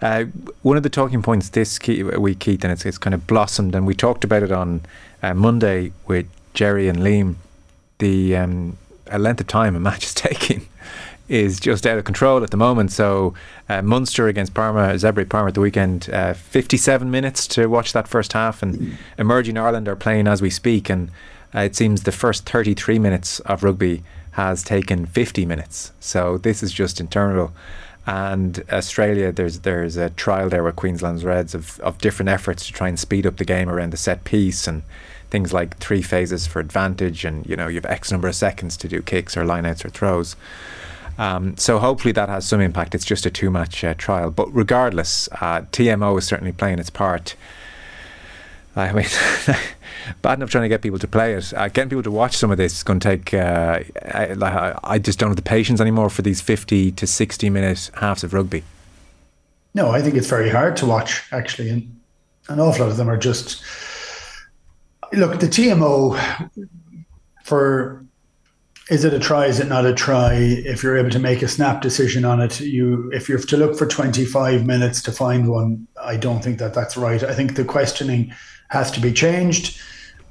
Uh, 0.00 0.26
one 0.62 0.76
of 0.76 0.84
the 0.84 0.88
talking 0.88 1.20
points 1.20 1.48
this 1.48 1.80
week, 1.84 2.38
Keith, 2.38 2.62
and 2.62 2.72
it's, 2.72 2.86
it's 2.86 2.96
kind 2.96 3.12
of 3.12 3.26
blossomed, 3.26 3.74
and 3.74 3.88
we 3.88 3.94
talked 3.94 4.22
about 4.22 4.44
it 4.44 4.52
on 4.52 4.82
uh, 5.20 5.34
Monday 5.34 5.90
with 6.06 6.28
Jerry 6.54 6.88
and 6.88 7.00
Liam. 7.00 7.34
The 7.98 8.36
um, 8.36 8.78
length 9.12 9.40
of 9.40 9.48
time 9.48 9.74
a 9.74 9.80
match 9.80 10.04
is 10.04 10.14
taking 10.28 10.68
is 11.30 11.60
just 11.60 11.86
out 11.86 11.96
of 11.96 12.04
control 12.04 12.42
at 12.42 12.50
the 12.50 12.56
moment. 12.56 12.90
So 12.90 13.34
uh, 13.68 13.82
Munster 13.82 14.26
against 14.26 14.52
Parma, 14.52 14.94
Zebre 14.94 15.26
Parma 15.28 15.48
at 15.48 15.54
the 15.54 15.60
weekend, 15.60 16.10
uh, 16.12 16.34
57 16.34 17.08
minutes 17.08 17.46
to 17.48 17.68
watch 17.68 17.92
that 17.92 18.08
first 18.08 18.32
half, 18.32 18.62
and 18.62 18.98
Emerging 19.16 19.56
Ireland 19.56 19.86
are 19.86 19.96
playing 19.96 20.26
as 20.26 20.42
we 20.42 20.50
speak, 20.50 20.90
and 20.90 21.10
it 21.54 21.76
seems 21.76 22.02
the 22.02 22.12
first 22.12 22.48
33 22.48 22.98
minutes 22.98 23.38
of 23.40 23.62
rugby 23.62 24.02
has 24.32 24.64
taken 24.64 25.06
50 25.06 25.46
minutes. 25.46 25.92
So 26.00 26.36
this 26.36 26.64
is 26.64 26.72
just 26.72 27.00
internal. 27.00 27.52
And 28.06 28.64
Australia, 28.72 29.30
there's 29.30 29.60
there's 29.60 29.96
a 29.96 30.10
trial 30.10 30.48
there 30.48 30.64
with 30.64 30.74
Queensland's 30.74 31.24
Reds 31.24 31.54
of, 31.54 31.78
of 31.80 31.98
different 31.98 32.28
efforts 32.28 32.66
to 32.66 32.72
try 32.72 32.88
and 32.88 32.98
speed 32.98 33.24
up 33.24 33.36
the 33.36 33.44
game 33.44 33.68
around 33.68 33.92
the 33.92 33.96
set 33.96 34.24
piece 34.24 34.66
and 34.66 34.82
things 35.30 35.52
like 35.52 35.76
three 35.78 36.02
phases 36.02 36.46
for 36.48 36.58
advantage, 36.58 37.24
and 37.24 37.46
you 37.46 37.54
know 37.54 37.68
you 37.68 37.76
have 37.76 37.84
X 37.84 38.10
number 38.10 38.26
of 38.26 38.34
seconds 38.34 38.76
to 38.78 38.88
do 38.88 39.00
kicks 39.00 39.36
or 39.36 39.44
lineouts 39.44 39.84
or 39.84 39.90
throws. 39.90 40.34
Um, 41.20 41.54
so 41.58 41.78
hopefully 41.78 42.12
that 42.12 42.30
has 42.30 42.46
some 42.46 42.62
impact. 42.62 42.94
It's 42.94 43.04
just 43.04 43.26
a 43.26 43.30
two-match 43.30 43.84
uh, 43.84 43.92
trial, 43.92 44.30
but 44.30 44.48
regardless, 44.54 45.28
uh, 45.32 45.60
TMO 45.70 46.16
is 46.16 46.26
certainly 46.26 46.52
playing 46.52 46.78
its 46.78 46.88
part. 46.88 47.36
I 48.74 48.90
mean, 48.92 49.04
bad 50.22 50.38
enough 50.38 50.48
trying 50.48 50.62
to 50.62 50.68
get 50.70 50.80
people 50.80 50.98
to 50.98 51.06
play 51.06 51.34
it. 51.34 51.52
Uh, 51.52 51.68
getting 51.68 51.90
people 51.90 52.04
to 52.04 52.10
watch 52.10 52.38
some 52.38 52.50
of 52.50 52.56
this 52.56 52.72
is 52.72 52.82
going 52.82 53.00
to 53.00 53.08
take. 53.08 53.34
Uh, 53.34 53.80
I, 54.02 54.74
I, 54.82 54.98
just 54.98 55.18
don't 55.18 55.28
have 55.28 55.36
the 55.36 55.42
patience 55.42 55.78
anymore 55.78 56.08
for 56.08 56.22
these 56.22 56.40
fifty 56.40 56.90
to 56.92 57.06
sixty 57.06 57.50
minute 57.50 57.90
halves 57.96 58.24
of 58.24 58.32
rugby. 58.32 58.62
No, 59.74 59.90
I 59.90 60.00
think 60.00 60.14
it's 60.14 60.28
very 60.28 60.48
hard 60.48 60.74
to 60.78 60.86
watch 60.86 61.22
actually, 61.32 61.68
and 61.68 62.00
an 62.48 62.60
awful 62.60 62.86
lot 62.86 62.92
of 62.92 62.96
them 62.96 63.10
are 63.10 63.18
just. 63.18 63.62
Look, 65.12 65.40
the 65.40 65.48
TMO 65.48 66.48
for 67.44 68.06
is 68.90 69.04
it 69.04 69.14
a 69.14 69.20
try? 69.20 69.46
Is 69.46 69.60
it 69.60 69.68
not 69.68 69.86
a 69.86 69.94
try? 69.94 70.34
If 70.34 70.82
you're 70.82 70.98
able 70.98 71.10
to 71.10 71.20
make 71.20 71.42
a 71.42 71.48
snap 71.48 71.80
decision 71.80 72.24
on 72.24 72.40
it, 72.40 72.60
you 72.60 73.08
if 73.14 73.28
you 73.28 73.36
have 73.36 73.46
to 73.46 73.56
look 73.56 73.78
for 73.78 73.86
25 73.86 74.66
minutes 74.66 75.00
to 75.02 75.12
find 75.12 75.48
one, 75.48 75.86
I 76.02 76.16
don't 76.16 76.42
think 76.42 76.58
that 76.58 76.74
that's 76.74 76.96
right. 76.96 77.22
I 77.22 77.32
think 77.32 77.54
the 77.54 77.64
questioning 77.64 78.34
has 78.68 78.90
to 78.90 79.00
be 79.00 79.12
changed. 79.12 79.80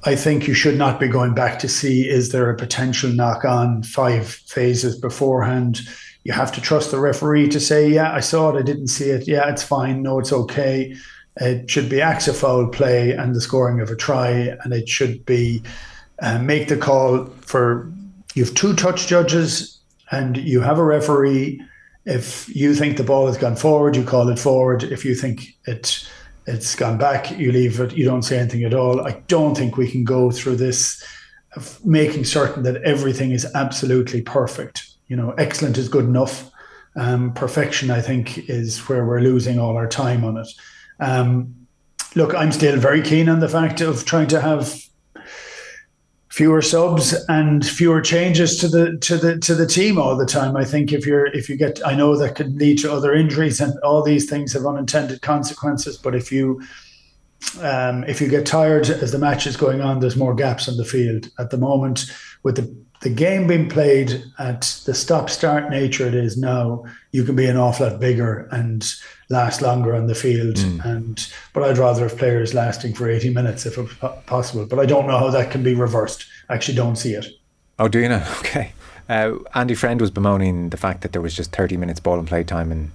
I 0.04 0.16
think 0.16 0.46
you 0.46 0.54
should 0.54 0.78
not 0.78 1.00
be 1.00 1.08
going 1.08 1.34
back 1.34 1.58
to 1.60 1.70
see 1.70 2.08
is 2.08 2.30
there 2.30 2.50
a 2.50 2.58
potential 2.58 3.10
knock 3.10 3.46
on 3.46 3.84
five 3.84 4.28
phases 4.28 5.00
beforehand. 5.00 5.80
You 6.26 6.34
have 6.34 6.52
to 6.52 6.62
trust 6.62 6.92
the 6.92 7.00
referee 7.00 7.48
to 7.50 7.62
say, 7.62 7.90
yeah, 7.90 8.12
I 8.14 8.20
saw 8.20 8.50
it, 8.50 8.60
I 8.60 8.62
didn't 8.62 8.88
see 8.88 9.10
it. 9.10 9.26
Yeah, 9.26 9.50
it's 9.50 9.64
fine. 9.64 10.04
No, 10.04 10.20
it's 10.20 10.34
okay. 10.34 10.96
It 11.38 11.70
should 11.70 11.88
be 11.88 12.02
acts 12.02 12.28
of 12.28 12.36
foul 12.36 12.68
play 12.68 13.12
and 13.12 13.34
the 13.34 13.42
scoring 13.42 13.80
of 13.80 13.90
a 13.90 13.96
try, 13.96 14.58
and 14.64 14.74
it 14.74 14.90
should 14.90 15.26
be 15.26 15.64
uh, 16.22 16.40
make 16.40 16.68
the 16.68 16.76
call 16.76 17.26
for 17.42 17.92
you 18.36 18.44
have 18.44 18.54
two 18.54 18.74
touch 18.76 19.08
judges 19.08 19.80
and 20.12 20.38
you 20.38 20.62
have 20.62 20.80
a 20.80 20.84
referee. 20.84 21.62
If 22.06 22.54
you 22.56 22.74
think 22.74 22.98
the 22.98 23.04
ball 23.04 23.28
has 23.28 23.38
gone 23.38 23.56
forward, 23.56 23.96
you 23.96 24.04
call 24.04 24.30
it 24.30 24.40
forward. 24.40 24.84
If 24.84 25.06
you 25.06 25.16
think 25.16 25.58
it 25.66 26.08
it's 26.48 26.74
gone 26.76 26.98
back, 26.98 27.38
you 27.38 27.52
leave 27.52 27.80
it. 27.80 27.96
You 27.96 28.06
don't 28.06 28.24
say 28.24 28.40
anything 28.40 28.64
at 28.64 28.74
all. 28.74 29.06
I 29.06 29.22
don't 29.28 29.56
think 29.56 29.78
we 29.78 29.90
can 29.90 30.04
go 30.04 30.32
through 30.32 30.56
this 30.56 31.04
of 31.56 31.84
making 31.86 32.26
certain 32.26 32.64
that 32.64 32.82
everything 32.84 33.32
is 33.32 33.46
absolutely 33.54 34.22
perfect. 34.22 34.88
You 35.08 35.16
know, 35.16 35.32
excellent 35.32 35.78
is 35.78 35.90
good 35.90 36.06
enough. 36.06 36.50
Um, 36.96 37.34
perfection, 37.34 37.92
I 37.92 38.02
think, 38.02 38.50
is 38.50 38.80
where 38.90 39.06
we're 39.06 39.22
losing 39.22 39.60
all 39.60 39.78
our 39.78 39.88
time 39.88 40.24
on 40.24 40.38
it. 40.38 40.48
Um, 41.00 41.56
look, 42.16 42.34
I'm 42.34 42.52
still 42.52 42.78
very 42.78 43.02
keen 43.02 43.30
on 43.30 43.40
the 43.40 43.50
fact 43.50 43.82
of 43.82 44.06
trying 44.06 44.28
to 44.30 44.42
have 44.42 44.89
fewer 46.30 46.62
subs 46.62 47.14
and 47.28 47.66
fewer 47.66 48.02
changes 48.02 48.58
to 48.58 48.68
the 48.68 48.98
to 49.00 49.18
the 49.18 49.38
to 49.40 49.56
the 49.56 49.66
team 49.66 49.98
all 49.98 50.16
the 50.16 50.26
time. 50.26 50.56
I 50.56 50.64
think 50.64 50.94
if 50.94 51.06
you're 51.06 51.28
if 51.28 51.50
you 51.50 51.58
get 51.58 51.80
I 51.86 51.96
know 51.96 52.16
that 52.18 52.36
could 52.36 52.56
lead 52.56 52.80
to 52.80 52.92
other 52.92 53.14
injuries 53.14 53.60
and 53.60 53.78
all 53.80 54.04
these 54.04 54.30
things 54.30 54.54
have 54.54 54.66
unintended 54.66 55.22
consequences. 55.22 55.98
But 55.98 56.16
if 56.16 56.32
you 56.32 56.62
um, 57.62 58.04
if 58.04 58.22
you 58.22 58.28
get 58.28 58.46
tired 58.46 58.90
as 58.90 59.12
the 59.12 59.18
match 59.18 59.48
is 59.48 59.58
going 59.58 59.82
on, 59.82 60.00
there's 60.00 60.18
more 60.18 60.36
gaps 60.36 60.68
in 60.68 60.78
the 60.78 60.86
field 60.86 61.30
at 61.40 61.50
the 61.50 61.58
moment 61.58 62.06
with 62.44 62.56
the 62.56 62.76
the 63.02 63.10
game 63.10 63.48
being 63.48 63.70
played 63.70 64.24
at 64.40 64.62
the 64.86 64.94
stop 64.94 65.30
start 65.30 65.70
nature 65.70 66.06
it 66.06 66.14
is 66.14 66.38
now, 66.38 66.84
you 67.12 67.24
can 67.24 67.36
be 67.36 67.46
an 67.46 67.56
awful 67.58 67.88
lot 67.88 68.00
bigger 68.00 68.48
and 68.52 68.94
last 69.30 69.62
longer 69.62 69.96
on 69.96 70.08
the 70.08 70.16
field. 70.16 70.56
Mm. 70.56 70.86
And 70.86 71.34
but 71.54 71.64
I'd 71.64 71.78
rather 71.78 72.04
have 72.04 72.18
players 72.18 72.54
lasting 72.54 72.94
for 72.94 73.10
80 73.10 73.30
minutes 73.34 73.66
if 73.66 73.78
it's 73.78 73.94
possible. 74.26 74.66
But 74.66 74.80
I 74.80 74.86
don't 74.86 75.08
know 75.08 75.18
how 75.18 75.30
that 75.30 75.52
can 75.52 75.64
be 75.64 75.76
reversed. 75.76 76.26
I 76.50 76.56
actually 76.56 76.76
don't 76.76 76.96
see 76.96 77.14
it. 77.14 77.28
Oh, 77.78 77.88
do 77.88 78.00
you 78.00 78.10
know? 78.10 78.26
Okay. 78.40 78.74
Uh, 79.08 79.40
Andy 79.56 79.74
Friend 79.74 80.00
was 80.00 80.12
bemoaning 80.12 80.70
the 80.70 80.78
fact 80.78 81.02
that 81.02 81.14
there 81.14 81.22
was 81.22 81.34
just 81.34 81.52
30 81.52 81.78
minutes 81.78 82.00
ball 82.00 82.20
and 82.20 82.28
play 82.28 82.44
time 82.44 82.72
in 82.72 82.92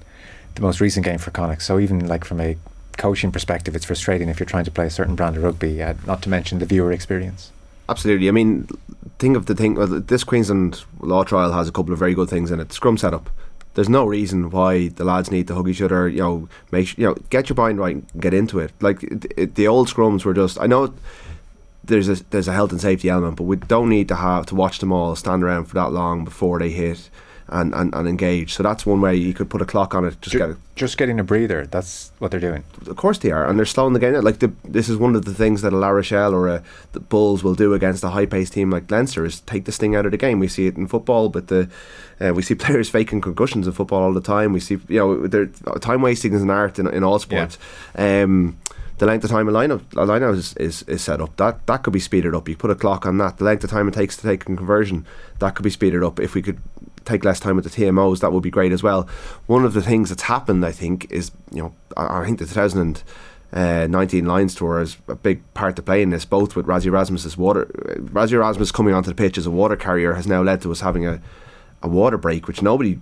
the 0.54 0.62
most 0.62 0.80
recent 0.80 1.04
game 1.04 1.18
for 1.18 1.32
Connacht. 1.32 1.62
So 1.62 1.80
even 1.80 2.06
like 2.06 2.24
from 2.24 2.40
a 2.40 2.56
coaching 2.96 3.32
perspective, 3.32 3.74
it's 3.74 3.84
frustrating 3.84 4.28
if 4.28 4.38
you're 4.38 4.46
trying 4.46 4.64
to 4.64 4.70
play 4.70 4.86
a 4.86 4.90
certain 4.90 5.16
brand 5.16 5.36
of 5.36 5.42
rugby. 5.42 5.82
Uh, 5.82 5.94
not 6.06 6.22
to 6.22 6.28
mention 6.28 6.60
the 6.60 6.66
viewer 6.66 6.92
experience. 6.92 7.50
Absolutely. 7.88 8.28
I 8.28 8.30
mean, 8.30 8.68
think 9.18 9.36
of 9.36 9.46
the 9.46 9.56
thing. 9.56 9.74
Well, 9.74 9.88
this 9.88 10.22
Queensland 10.22 10.84
law 11.00 11.24
trial 11.24 11.52
has 11.52 11.68
a 11.68 11.72
couple 11.72 11.92
of 11.92 11.98
very 11.98 12.14
good 12.14 12.30
things 12.30 12.52
in 12.52 12.60
it. 12.60 12.72
Scrum 12.72 12.96
setup. 12.96 13.28
There's 13.74 13.88
no 13.88 14.04
reason 14.04 14.50
why 14.50 14.88
the 14.88 15.04
lads 15.04 15.30
need 15.30 15.48
to 15.48 15.54
hug 15.54 15.68
each 15.68 15.82
other. 15.82 16.08
You 16.08 16.18
know, 16.18 16.48
make 16.70 16.96
you 16.96 17.06
know, 17.06 17.14
get 17.30 17.48
your 17.48 17.56
mind 17.56 17.78
right, 17.78 17.96
and 17.96 18.06
get 18.20 18.34
into 18.34 18.58
it. 18.60 18.72
Like 18.80 19.02
it, 19.02 19.54
the 19.56 19.68
old 19.68 19.88
scrums 19.88 20.24
were 20.24 20.34
just. 20.34 20.60
I 20.60 20.66
know 20.66 20.94
there's 21.82 22.08
a 22.08 22.22
there's 22.30 22.48
a 22.48 22.52
health 22.52 22.72
and 22.72 22.80
safety 22.80 23.08
element, 23.08 23.36
but 23.36 23.44
we 23.44 23.56
don't 23.56 23.88
need 23.88 24.08
to 24.08 24.16
have 24.16 24.46
to 24.46 24.54
watch 24.54 24.78
them 24.78 24.92
all 24.92 25.16
stand 25.16 25.42
around 25.42 25.66
for 25.66 25.74
that 25.74 25.92
long 25.92 26.24
before 26.24 26.58
they 26.58 26.70
hit 26.70 27.10
and, 27.48 27.74
and, 27.74 27.94
and 27.94 28.08
engage. 28.08 28.54
So 28.54 28.62
that's 28.62 28.86
one 28.86 29.00
way 29.00 29.14
you 29.14 29.34
could 29.34 29.50
put 29.50 29.60
a 29.60 29.66
clock 29.66 29.94
on 29.94 30.04
it. 30.04 30.20
Just, 30.20 30.36
get 30.36 30.50
it. 30.50 30.56
Just 30.76 30.96
getting 30.96 31.20
a 31.20 31.24
breather. 31.24 31.66
That's 31.66 32.12
what 32.18 32.30
they're 32.30 32.40
doing. 32.40 32.64
Of 32.86 32.96
course 32.96 33.18
they 33.18 33.30
are, 33.30 33.46
and 33.46 33.58
they're 33.58 33.66
slowing 33.66 33.92
the 33.92 34.00
game. 34.00 34.14
Like 34.14 34.38
the, 34.38 34.52
this 34.64 34.88
is 34.88 34.96
one 34.96 35.14
of 35.14 35.24
the 35.24 35.34
things 35.34 35.62
that 35.62 35.72
a 35.72 35.76
La 35.76 35.88
Rochelle 35.88 36.34
or 36.34 36.48
a, 36.48 36.62
the 36.92 37.00
Bulls 37.00 37.44
will 37.44 37.54
do 37.54 37.74
against 37.74 38.02
a 38.04 38.10
high-paced 38.10 38.52
team 38.52 38.70
like 38.70 38.90
Leinster 38.90 39.24
is 39.24 39.40
take 39.40 39.66
the 39.66 39.72
sting 39.72 39.94
out 39.94 40.06
of 40.06 40.12
the 40.12 40.18
game. 40.18 40.38
We 40.38 40.48
see 40.48 40.66
it 40.66 40.76
in 40.76 40.86
football, 40.86 41.28
but 41.28 41.48
the 41.48 41.68
uh, 42.20 42.32
we 42.34 42.42
see 42.42 42.54
players 42.54 42.88
faking 42.88 43.20
concussions 43.20 43.66
in 43.66 43.72
football 43.72 44.02
all 44.02 44.12
the 44.12 44.20
time. 44.20 44.52
We 44.52 44.60
see 44.60 44.78
you 44.88 44.98
know 44.98 45.78
time 45.78 46.02
wasting 46.02 46.32
is 46.32 46.42
an 46.42 46.50
art 46.50 46.78
in, 46.78 46.86
in 46.88 47.04
all 47.04 47.18
sports. 47.18 47.58
Yeah. 47.96 48.22
Um, 48.22 48.58
the 48.98 49.06
length 49.06 49.24
of 49.24 49.30
time 49.30 49.48
a 49.48 49.52
lineup 49.52 49.80
a 49.92 50.06
lineup 50.06 50.34
is, 50.34 50.54
is, 50.54 50.82
is 50.82 51.02
set 51.02 51.20
up 51.20 51.36
that 51.36 51.66
that 51.66 51.82
could 51.82 51.92
be 51.92 52.00
speeded 52.00 52.34
up. 52.34 52.48
You 52.48 52.56
put 52.56 52.70
a 52.70 52.74
clock 52.74 53.06
on 53.06 53.18
that. 53.18 53.38
The 53.38 53.44
length 53.44 53.64
of 53.64 53.70
time 53.70 53.88
it 53.88 53.94
takes 53.94 54.16
to 54.16 54.22
take 54.22 54.42
a 54.42 54.46
conversion 54.46 55.06
that 55.40 55.54
could 55.54 55.64
be 55.64 55.70
speeded 55.70 56.02
up 56.02 56.20
if 56.20 56.34
we 56.34 56.42
could 56.42 56.60
take 57.04 57.24
less 57.24 57.40
time 57.40 57.56
with 57.56 57.64
the 57.64 57.70
TMOs, 57.70 58.20
that 58.20 58.32
would 58.32 58.42
be 58.42 58.50
great 58.50 58.72
as 58.72 58.82
well. 58.82 59.08
One 59.46 59.64
of 59.64 59.74
the 59.74 59.82
things 59.82 60.08
that's 60.08 60.22
happened, 60.22 60.64
I 60.64 60.72
think, 60.72 61.10
is 61.10 61.30
you 61.52 61.62
know 61.62 61.74
I, 61.96 62.24
think 62.24 62.38
the 62.38 62.46
2019 62.46 64.26
uh, 64.26 64.32
Lions 64.32 64.54
tour 64.54 64.78
has 64.78 64.96
a 65.08 65.14
big 65.14 65.42
part 65.54 65.76
to 65.76 65.82
play 65.82 66.02
in 66.02 66.10
this, 66.10 66.24
both 66.24 66.56
with 66.56 66.66
Rassie 66.66 66.86
Erasmus's 66.86 67.36
water. 67.36 67.66
Rassie 68.12 68.32
Erasmus 68.32 68.72
coming 68.72 68.94
onto 68.94 69.10
the 69.10 69.16
pitch 69.16 69.38
as 69.38 69.46
a 69.46 69.50
water 69.50 69.76
carrier 69.76 70.14
has 70.14 70.26
now 70.26 70.42
led 70.42 70.60
to 70.62 70.72
us 70.72 70.80
having 70.80 71.06
a, 71.06 71.20
a 71.82 71.88
water 71.88 72.18
break, 72.18 72.46
which 72.46 72.62
nobody 72.62 73.00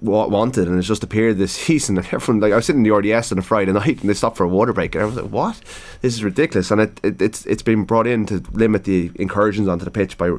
wanted, 0.00 0.68
and 0.68 0.78
it's 0.78 0.88
just 0.88 1.02
appeared 1.02 1.38
this 1.38 1.52
season. 1.66 1.98
And 1.98 2.06
everyone, 2.12 2.40
like 2.40 2.52
I 2.52 2.56
was 2.56 2.66
sitting 2.66 2.84
in 2.84 2.90
the 2.90 2.94
RDS 2.94 3.32
on 3.32 3.38
a 3.38 3.42
Friday 3.42 3.72
night, 3.72 4.00
and 4.00 4.10
they 4.10 4.14
stopped 4.14 4.36
for 4.36 4.44
a 4.44 4.48
water 4.48 4.72
break, 4.72 4.94
and 4.94 5.02
I 5.02 5.06
was 5.06 5.16
like, 5.16 5.30
"What? 5.30 5.60
This 6.00 6.14
is 6.14 6.24
ridiculous!" 6.24 6.70
And 6.70 6.80
it, 6.80 7.00
it, 7.02 7.22
it's 7.22 7.46
it's 7.46 7.62
been 7.62 7.84
brought 7.84 8.06
in 8.06 8.26
to 8.26 8.42
limit 8.52 8.84
the 8.84 9.10
incursions 9.16 9.68
onto 9.68 9.84
the 9.84 9.90
pitch 9.90 10.18
by 10.18 10.36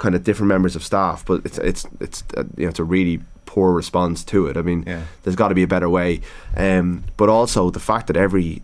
kind 0.00 0.14
of 0.16 0.24
different 0.24 0.48
members 0.48 0.74
of 0.74 0.82
staff, 0.82 1.24
but 1.24 1.42
it's 1.44 1.58
it's 1.58 1.86
it's 2.00 2.24
uh, 2.36 2.42
you 2.56 2.64
know 2.64 2.70
it's 2.70 2.80
a 2.80 2.84
really 2.84 3.20
poor 3.46 3.72
response 3.72 4.24
to 4.24 4.46
it. 4.46 4.56
I 4.56 4.62
mean, 4.62 4.82
yeah. 4.86 5.04
there's 5.22 5.36
got 5.36 5.48
to 5.48 5.54
be 5.54 5.62
a 5.62 5.68
better 5.68 5.88
way. 5.88 6.20
Um, 6.56 7.04
but 7.16 7.28
also 7.28 7.70
the 7.70 7.80
fact 7.80 8.08
that 8.08 8.16
every 8.16 8.62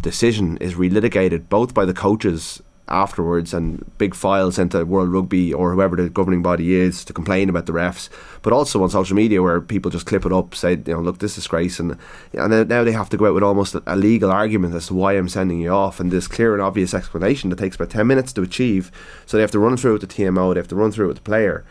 decision 0.00 0.56
is 0.58 0.74
relitigated 0.74 1.48
both 1.48 1.74
by 1.74 1.84
the 1.84 1.94
coaches 1.94 2.62
afterwards 2.88 3.54
and 3.54 3.84
big 3.96 4.14
files 4.14 4.56
sent 4.56 4.72
to 4.72 4.84
World 4.84 5.10
Rugby 5.10 5.54
or 5.54 5.72
whoever 5.72 5.96
the 5.96 6.10
governing 6.10 6.42
body 6.42 6.74
is 6.74 7.04
to 7.06 7.12
complain 7.12 7.48
about 7.48 7.66
the 7.66 7.72
refs, 7.72 8.10
but 8.42 8.52
also 8.52 8.82
on 8.82 8.90
social 8.90 9.16
media 9.16 9.42
where 9.42 9.60
people 9.60 9.90
just 9.90 10.06
clip 10.06 10.26
it 10.26 10.32
up, 10.32 10.54
say, 10.54 10.72
you 10.72 10.92
know, 10.92 11.00
look, 11.00 11.18
this 11.18 11.32
is 11.32 11.36
disgrace, 11.36 11.80
and 11.80 11.96
and 12.34 12.68
now 12.68 12.84
they 12.84 12.92
have 12.92 13.08
to 13.10 13.16
go 13.16 13.26
out 13.26 13.34
with 13.34 13.42
almost 13.42 13.74
a 13.86 13.96
legal 13.96 14.30
argument 14.30 14.74
as 14.74 14.88
to 14.88 14.94
why 14.94 15.14
I'm 15.14 15.28
sending 15.28 15.60
you 15.60 15.70
off, 15.70 15.98
and 15.98 16.10
this 16.10 16.28
clear 16.28 16.52
and 16.52 16.62
obvious 16.62 16.92
explanation 16.92 17.50
that 17.50 17.58
takes 17.58 17.76
about 17.76 17.90
ten 17.90 18.06
minutes 18.06 18.32
to 18.34 18.42
achieve. 18.42 18.92
So 19.26 19.36
they 19.36 19.42
have 19.42 19.50
to 19.52 19.58
run 19.58 19.76
through 19.76 19.94
with 19.94 20.02
the 20.02 20.06
TMO, 20.06 20.54
they 20.54 20.60
have 20.60 20.68
to 20.68 20.76
run 20.76 20.92
through 20.92 21.08
with 21.08 21.16
the 21.16 21.22
player, 21.22 21.64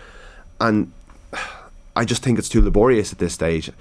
and 0.59 0.91
I 1.95 2.05
just 2.05 2.23
think 2.23 2.39
it's 2.39 2.49
too 2.49 2.61
laborious 2.61 3.11
at 3.11 3.19
this 3.19 3.33
stage. 3.33 3.71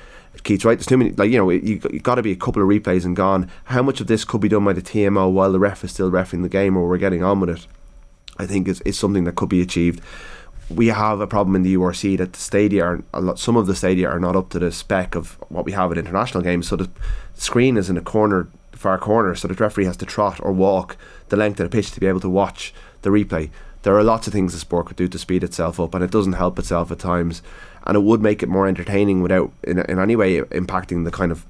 Keith's 0.42 0.64
right. 0.64 0.76
There's 0.78 0.86
too 0.86 0.98
many. 0.98 1.12
Like 1.12 1.30
you 1.30 1.38
know, 1.38 1.50
you 1.50 1.80
you 1.90 2.00
got 2.00 2.16
to 2.16 2.22
be 2.22 2.32
a 2.32 2.36
couple 2.36 2.62
of 2.62 2.68
replays 2.68 3.04
and 3.04 3.16
gone. 3.16 3.50
How 3.64 3.82
much 3.82 4.00
of 4.00 4.06
this 4.06 4.24
could 4.24 4.40
be 4.40 4.48
done 4.48 4.64
by 4.64 4.72
the 4.72 4.82
TMO 4.82 5.30
while 5.30 5.52
the 5.52 5.58
ref 5.58 5.84
is 5.84 5.92
still 5.92 6.10
refing 6.10 6.42
the 6.42 6.48
game, 6.48 6.76
or 6.76 6.88
we're 6.88 6.98
getting 6.98 7.22
on 7.22 7.40
with 7.40 7.50
it? 7.50 7.66
I 8.38 8.46
think 8.46 8.68
is 8.68 8.80
is 8.82 8.98
something 8.98 9.24
that 9.24 9.36
could 9.36 9.48
be 9.48 9.62
achieved. 9.62 10.00
We 10.70 10.88
have 10.88 11.20
a 11.20 11.26
problem 11.26 11.54
in 11.54 11.62
the 11.62 11.74
URC 11.74 12.16
that 12.18 12.32
the 12.32 12.38
stadia 12.38 12.84
are 12.84 13.02
a 13.12 13.20
lot, 13.20 13.38
some 13.38 13.56
of 13.56 13.66
the 13.66 13.74
stadia 13.74 14.08
are 14.08 14.20
not 14.20 14.36
up 14.36 14.48
to 14.50 14.58
the 14.58 14.72
spec 14.72 15.14
of 15.14 15.36
what 15.48 15.64
we 15.66 15.72
have 15.72 15.92
at 15.92 15.98
international 15.98 16.42
games. 16.42 16.68
So 16.68 16.76
the 16.76 16.90
screen 17.34 17.76
is 17.76 17.90
in 17.90 17.98
a 17.98 18.02
corner, 18.02 18.48
far 18.72 18.98
corner, 18.98 19.34
so 19.34 19.48
the 19.48 19.54
referee 19.54 19.84
has 19.84 19.98
to 19.98 20.06
trot 20.06 20.38
or 20.40 20.52
walk 20.52 20.96
the 21.28 21.36
length 21.36 21.60
of 21.60 21.70
the 21.70 21.76
pitch 21.76 21.90
to 21.92 22.00
be 22.00 22.06
able 22.06 22.20
to 22.20 22.30
watch 22.30 22.72
the 23.02 23.10
replay. 23.10 23.50
There 23.82 23.96
are 23.96 24.04
lots 24.04 24.26
of 24.26 24.32
things 24.32 24.52
the 24.52 24.60
sport 24.60 24.86
could 24.86 24.96
do 24.96 25.08
to 25.08 25.18
speed 25.18 25.44
itself 25.44 25.78
up, 25.80 25.94
and 25.94 26.04
it 26.04 26.10
doesn't 26.10 26.34
help 26.34 26.58
itself 26.58 26.90
at 26.90 27.00
times 27.00 27.42
and 27.86 27.96
it 27.96 28.00
would 28.00 28.20
make 28.20 28.42
it 28.42 28.48
more 28.48 28.66
entertaining 28.66 29.22
without 29.22 29.52
in, 29.62 29.78
in 29.78 29.98
any 29.98 30.16
way 30.16 30.40
impacting 30.40 31.04
the 31.04 31.10
kind 31.10 31.32
of 31.32 31.44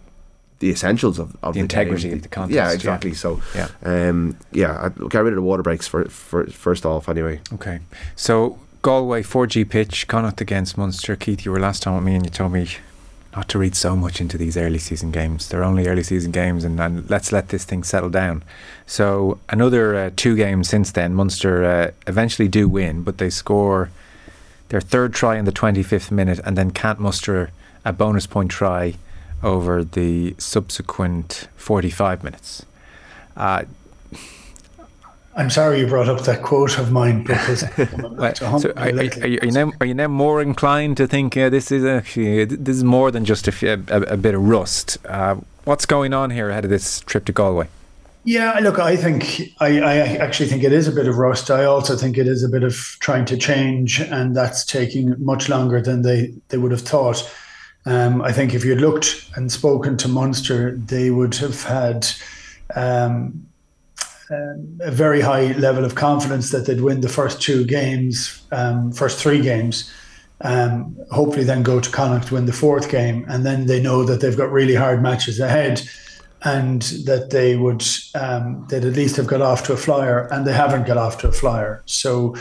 the 0.63 0.71
essentials 0.71 1.19
of, 1.19 1.37
of 1.43 1.55
the, 1.55 1.59
the 1.59 1.61
integrity 1.61 2.05
game. 2.05 2.19
of 2.19 2.23
the 2.23 2.29
contest. 2.29 2.55
Yeah, 2.55 2.73
exactly. 2.73 3.11
Yeah. 3.11 3.17
So, 3.17 3.43
yeah, 3.55 3.69
um, 3.83 4.37
yeah, 4.53 4.79
I'd 4.85 5.11
get 5.11 5.19
rid 5.19 5.33
of 5.33 5.37
the 5.37 5.43
water 5.43 5.63
breaks 5.63 5.89
for, 5.89 6.05
for 6.05 6.47
first 6.47 6.87
off. 6.87 7.09
Anyway, 7.09 7.41
okay. 7.55 7.81
So 8.15 8.61
Galway 8.81 9.23
4G 9.23 9.69
pitch, 9.69 10.07
Connacht 10.07 10.41
against 10.41 10.79
Munster. 10.79 11.17
Keith, 11.17 11.45
you 11.45 11.51
were 11.51 11.59
last 11.59 11.83
time 11.83 11.97
with 11.97 12.05
me, 12.05 12.15
and 12.15 12.25
you 12.25 12.31
told 12.31 12.53
me 12.53 12.69
not 13.35 13.49
to 13.49 13.59
read 13.59 13.75
so 13.75 13.97
much 13.97 14.21
into 14.21 14.39
these 14.39 14.57
early 14.57 14.79
season 14.79 15.11
games. 15.11 15.49
They're 15.49 15.65
only 15.65 15.89
early 15.89 16.05
season 16.05 16.31
games, 16.31 16.65
and, 16.65 16.79
and 16.81 17.09
let's 17.11 17.33
let 17.33 17.49
this 17.49 17.65
thing 17.65 17.83
settle 17.83 18.11
down. 18.11 18.45
So 18.87 19.39
another 19.49 19.97
uh, 19.97 20.11
two 20.15 20.37
games 20.37 20.69
since 20.69 20.93
then, 20.93 21.15
Munster 21.15 21.65
uh, 21.65 21.91
eventually 22.07 22.49
do 22.49 22.69
win, 22.69 23.03
but 23.03 23.19
they 23.19 23.31
score 23.31 23.91
their 24.73 24.81
third 24.81 25.13
try 25.13 25.37
in 25.37 25.45
the 25.45 25.53
25th 25.53 26.11
minute 26.11 26.41
and 26.47 26.57
then 26.57 26.71
can't 26.71 26.99
muster 26.99 27.51
a 27.85 27.93
bonus 27.93 28.27
point 28.27 28.51
try 28.51 28.95
over 29.43 29.85
the 29.85 30.35
subsequent 30.39 31.47
45 31.57 32.25
minutes. 32.25 32.65
Uh, 33.37 33.65
I'm 35.37 35.51
sorry 35.51 35.81
you 35.81 35.87
brought 35.87 36.09
up 36.09 36.23
that 36.23 36.43
quote 36.43 36.79
of 36.79 36.91
mine 36.91 37.23
because 37.23 37.61
so 38.41 38.73
are, 38.77 38.89
are, 38.89 38.89
are, 38.89 39.27
you 39.27 39.51
now, 39.51 39.73
are 39.79 39.87
you 39.87 39.95
now 39.95 40.09
more 40.09 40.41
inclined 40.41 40.97
to 40.97 41.07
think 41.07 41.37
uh, 41.37 41.51
this 41.51 41.71
is 41.71 41.85
actually 41.85 42.47
this 42.47 42.77
is 42.77 42.85
more 42.85 43.11
than 43.11 43.27
just 43.27 43.49
a, 43.49 43.73
a, 43.89 44.15
a 44.15 44.17
bit 44.17 44.35
of 44.35 44.43
rust? 44.43 44.97
Uh, 45.07 45.37
what's 45.65 45.85
going 45.85 46.15
on 46.15 46.31
here 46.31 46.49
ahead 46.49 46.65
of 46.65 46.71
this 46.71 47.01
trip 47.01 47.27
to 47.27 47.33
Galway? 47.33 47.69
Yeah, 48.25 48.57
look, 48.61 48.79
I 48.79 48.97
think 48.97 49.53
I, 49.59 49.81
I, 49.81 49.97
actually 49.97 50.49
think 50.49 50.63
it 50.63 50.73
is 50.73 50.87
a 50.87 50.93
bit 50.93 51.09
of 51.09 51.19
rust. 51.19 51.51
I 51.51 51.65
also 51.65 51.97
think 51.97 52.17
it 52.17 52.29
is 52.29 52.45
a 52.45 52.49
bit 52.49 52.63
of 52.63 52.75
trying 53.01 53.25
to 53.25 53.37
change, 53.37 54.01
and 54.01 54.37
that's 54.37 54.65
taking 54.65 55.17
much 55.19 55.49
longer 55.49 55.81
than 55.81 56.03
they, 56.03 56.33
they 56.49 56.57
would 56.57 56.71
have 56.71 56.83
thought. 56.83 57.29
Um, 57.85 58.23
I 58.23 58.31
think 58.31 58.55
if 58.55 58.65
you'd 58.65 58.81
looked 58.81 59.29
and 59.35 59.51
spoken 59.51 59.97
to 59.97 60.09
Munster, 60.09 60.77
they 60.77 61.11
would 61.11 61.35
have 61.37 61.65
had 61.65 62.07
um, 62.77 63.45
um, 64.31 64.79
a 64.81 64.93
very 64.93 65.21
high 65.21 65.53
level 65.55 65.85
of 65.85 65.97
confidence 65.97 66.51
that 66.51 66.67
they'd 66.67 66.81
win 66.81 67.01
the 67.01 67.09
first 67.09 67.43
two 67.43 67.65
games, 67.65 68.41
um, 68.53 68.93
first 68.93 69.19
three 69.19 69.41
games. 69.41 69.93
Um, 70.43 70.97
hopefully, 71.11 71.45
then 71.45 71.65
go 71.65 71.81
to 71.81 71.91
Connacht 71.91 72.31
win 72.31 72.47
the 72.47 72.53
fourth 72.53 72.89
game, 72.89 73.25
and 73.29 73.45
then 73.45 73.67
they 73.67 73.83
know 73.83 74.05
that 74.05 74.21
they've 74.21 74.37
got 74.37 74.53
really 74.53 74.77
hard 74.77 75.03
matches 75.03 75.41
ahead 75.41 75.83
and 76.45 76.83
that 77.05 77.31
they 77.31 77.57
would 77.57 77.85
um, 78.15 78.67
they'd 78.69 78.85
at 78.85 78.95
least 78.95 79.17
have 79.17 79.27
got 79.27 79.41
off 79.41 79.65
to 79.65 79.73
a 79.73 79.77
flyer, 79.77 80.29
and 80.33 80.47
they 80.47 80.53
haven't 80.53 80.87
got 80.87 80.97
off 80.97 81.19
to 81.19 81.29
a 81.29 81.33
flyer. 81.33 81.83
So, 81.87 82.35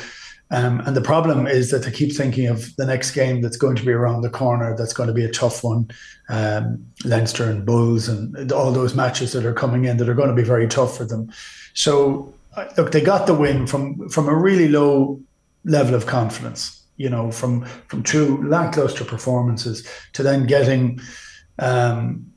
um, 0.50 0.80
and 0.82 0.96
the 0.96 1.02
problem 1.02 1.46
is 1.46 1.70
that 1.72 1.84
they 1.84 1.92
keep 1.92 2.16
thinking 2.16 2.48
of 2.48 2.76
the 2.78 2.86
next 2.86 3.12
game 3.12 3.42
that's 3.42 3.58
going 3.58 3.76
to 3.76 3.86
be 3.86 3.92
around 3.92 4.22
the 4.22 4.30
corner. 4.30 4.76
That's 4.76 4.94
going 4.94 5.08
to 5.08 5.14
be 5.14 5.24
a 5.24 5.32
tough 5.32 5.64
one, 5.64 5.90
um, 6.30 6.84
Leinster 7.06 7.50
and 7.50 7.66
Bulls, 7.66 8.08
and 8.08 8.52
all 8.52 8.72
those 8.72 8.96
matches 8.96 9.34
that 9.34 9.46
are 9.46 9.54
coming 9.54 9.86
in 9.86 9.98
that 9.98 10.10
are 10.10 10.16
going 10.16 10.30
to 10.30 10.36
be 10.36 10.44
very 10.44 10.68
tough 10.68 10.98
for 10.98 11.06
them. 11.06 11.32
So, 11.74 12.34
look, 12.78 12.92
they 12.92 13.02
got 13.02 13.28
the 13.28 13.36
win 13.36 13.68
from 13.68 14.10
from 14.10 14.28
a 14.28 14.36
really 14.36 14.68
low 14.68 15.22
level 15.64 15.94
of 15.94 16.08
confidence. 16.08 16.78
You 16.98 17.10
know, 17.10 17.32
from 17.32 17.66
from 17.88 18.02
two 18.04 18.42
lackluster 18.44 19.06
performances 19.06 19.88
to 20.14 20.24
then 20.24 20.48
getting. 20.48 21.00
Um, 21.60 22.31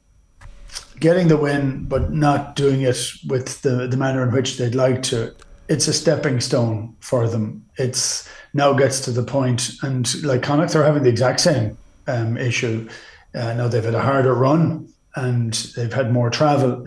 getting 1.01 1.29
the 1.29 1.37
win, 1.37 1.85
but 1.85 2.13
not 2.13 2.57
doing 2.57 2.83
it 2.83 2.99
with 3.27 3.63
the, 3.63 3.87
the 3.87 3.97
manner 3.97 4.23
in 4.23 4.33
which 4.33 4.57
they'd 4.57 4.75
like 4.75 5.03
to, 5.05 5.35
it's 5.69 5.89
a 5.89 5.93
stepping 5.93 6.41
stone 6.41 6.95
for 7.01 7.29
them. 7.29 7.65
It's 7.77 8.29
now 8.53 8.73
gets 8.73 9.01
to 9.01 9.11
the 9.11 9.23
point, 9.23 9.71
and 9.83 10.23
like 10.23 10.43
Connacht 10.43 10.77
are 10.77 10.85
having 10.85 11.03
the 11.03 11.09
exact 11.09 11.41
same 11.41 11.77
um, 12.07 12.37
issue. 12.37 12.89
Uh, 13.35 13.55
now 13.55 13.69
they've 13.69 13.85
had 13.85 13.95
a 13.95 14.03
harder 14.03 14.35
run 14.35 14.89
and 15.17 15.55
they've 15.77 15.93
had 15.93 16.13
more 16.13 16.31
travel, 16.31 16.87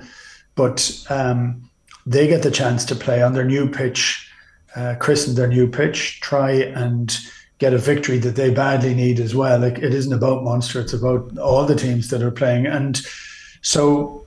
but 0.56 1.06
um, 1.10 1.70
they 2.06 2.28
get 2.28 2.44
the 2.44 2.52
chance 2.52 2.86
to 2.86 2.96
play 2.96 3.22
on 3.22 3.34
their 3.34 3.46
new 3.46 3.70
pitch, 3.70 4.30
uh, 4.76 4.96
christen 5.00 5.36
their 5.36 5.48
new 5.48 5.68
pitch, 5.68 6.22
try 6.22 6.52
and 6.52 7.18
get 7.58 7.74
a 7.74 7.78
victory 7.78 8.20
that 8.20 8.36
they 8.36 8.50
badly 8.50 8.94
need 8.94 9.20
as 9.20 9.34
well. 9.36 9.60
Like 9.60 9.80
it 9.80 9.94
isn't 9.94 10.14
about 10.14 10.44
Munster; 10.44 10.80
it's 10.80 10.94
about 10.94 11.38
all 11.38 11.66
the 11.66 11.76
teams 11.76 12.10
that 12.10 12.22
are 12.22 12.32
playing 12.32 12.68
and 12.68 13.02
so, 13.62 14.26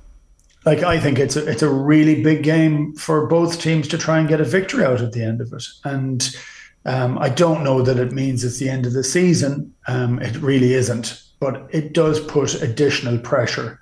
like 0.66 0.82
I 0.82 1.00
think 1.00 1.18
it's 1.18 1.36
a, 1.36 1.48
it's 1.48 1.62
a 1.62 1.70
really 1.70 2.22
big 2.22 2.42
game 2.42 2.94
for 2.94 3.26
both 3.26 3.60
teams 3.60 3.88
to 3.88 3.98
try 3.98 4.18
and 4.18 4.28
get 4.28 4.40
a 4.40 4.44
victory 4.44 4.84
out 4.84 5.00
at 5.00 5.12
the 5.12 5.22
end 5.22 5.40
of 5.40 5.52
it. 5.52 5.64
And 5.84 6.36
um, 6.84 7.18
I 7.18 7.28
don't 7.28 7.64
know 7.64 7.82
that 7.82 7.98
it 7.98 8.12
means 8.12 8.44
it's 8.44 8.58
the 8.58 8.68
end 8.68 8.86
of 8.86 8.92
the 8.92 9.04
season. 9.04 9.74
Um, 9.86 10.20
it 10.20 10.36
really 10.36 10.74
isn't, 10.74 11.22
but 11.38 11.68
it 11.70 11.92
does 11.92 12.20
put 12.20 12.60
additional 12.62 13.18
pressure. 13.18 13.78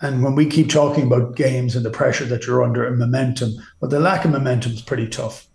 And 0.00 0.22
when 0.22 0.34
we 0.34 0.46
keep 0.46 0.68
talking 0.68 1.06
about 1.06 1.36
games 1.36 1.76
and 1.76 1.84
the 1.84 1.90
pressure 1.90 2.24
that 2.24 2.46
you're 2.46 2.64
under 2.64 2.84
and 2.84 2.98
momentum, 2.98 3.52
well, 3.80 3.88
the 3.88 4.00
lack 4.00 4.24
of 4.24 4.32
momentum 4.32 4.72
is 4.72 4.82
pretty 4.82 5.08
tough. 5.08 5.46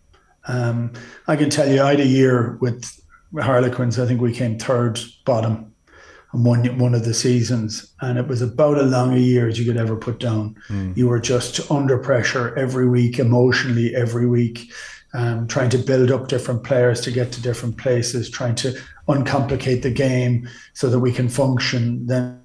Um, 0.48 0.94
I 1.28 1.36
can 1.36 1.50
tell 1.50 1.70
you, 1.70 1.82
I 1.82 1.92
had 1.92 2.00
a 2.00 2.06
year 2.06 2.58
with 2.62 2.90
Harlequins. 3.38 4.00
I 4.00 4.06
think 4.06 4.22
we 4.22 4.34
came 4.34 4.58
third 4.58 5.00
bottom 5.26 5.74
one 6.44 6.78
one 6.78 6.94
of 6.94 7.06
the 7.06 7.14
seasons, 7.14 7.94
and 8.02 8.18
it 8.18 8.28
was 8.28 8.42
about 8.42 8.78
as 8.78 8.92
long 8.92 9.14
a 9.14 9.18
year 9.18 9.48
as 9.48 9.60
you 9.60 9.66
could 9.66 9.80
ever 9.80 9.96
put 9.96 10.20
down. 10.20 10.56
Mm. 10.70 10.96
You 10.96 11.08
were 11.08 11.20
just 11.20 11.70
under 11.72 11.98
pressure 11.98 12.58
every 12.58 12.88
week, 12.88 13.20
emotionally 13.20 13.96
every 13.96 14.28
week, 14.28 14.72
um, 15.14 15.48
trying 15.48 15.70
to 15.72 15.78
build 15.78 16.12
up 16.12 16.28
different 16.28 16.64
players 16.64 17.02
to 17.02 17.12
get 17.12 17.32
to 17.34 17.42
different 17.42 17.78
places, 17.78 18.30
trying 18.30 18.56
to 18.56 18.80
uncomplicate 19.08 19.82
the 19.82 19.92
game 19.92 20.48
so 20.74 20.90
that 20.90 21.00
we 21.00 21.12
can 21.12 21.30
function. 21.30 22.06
Then 22.06 22.42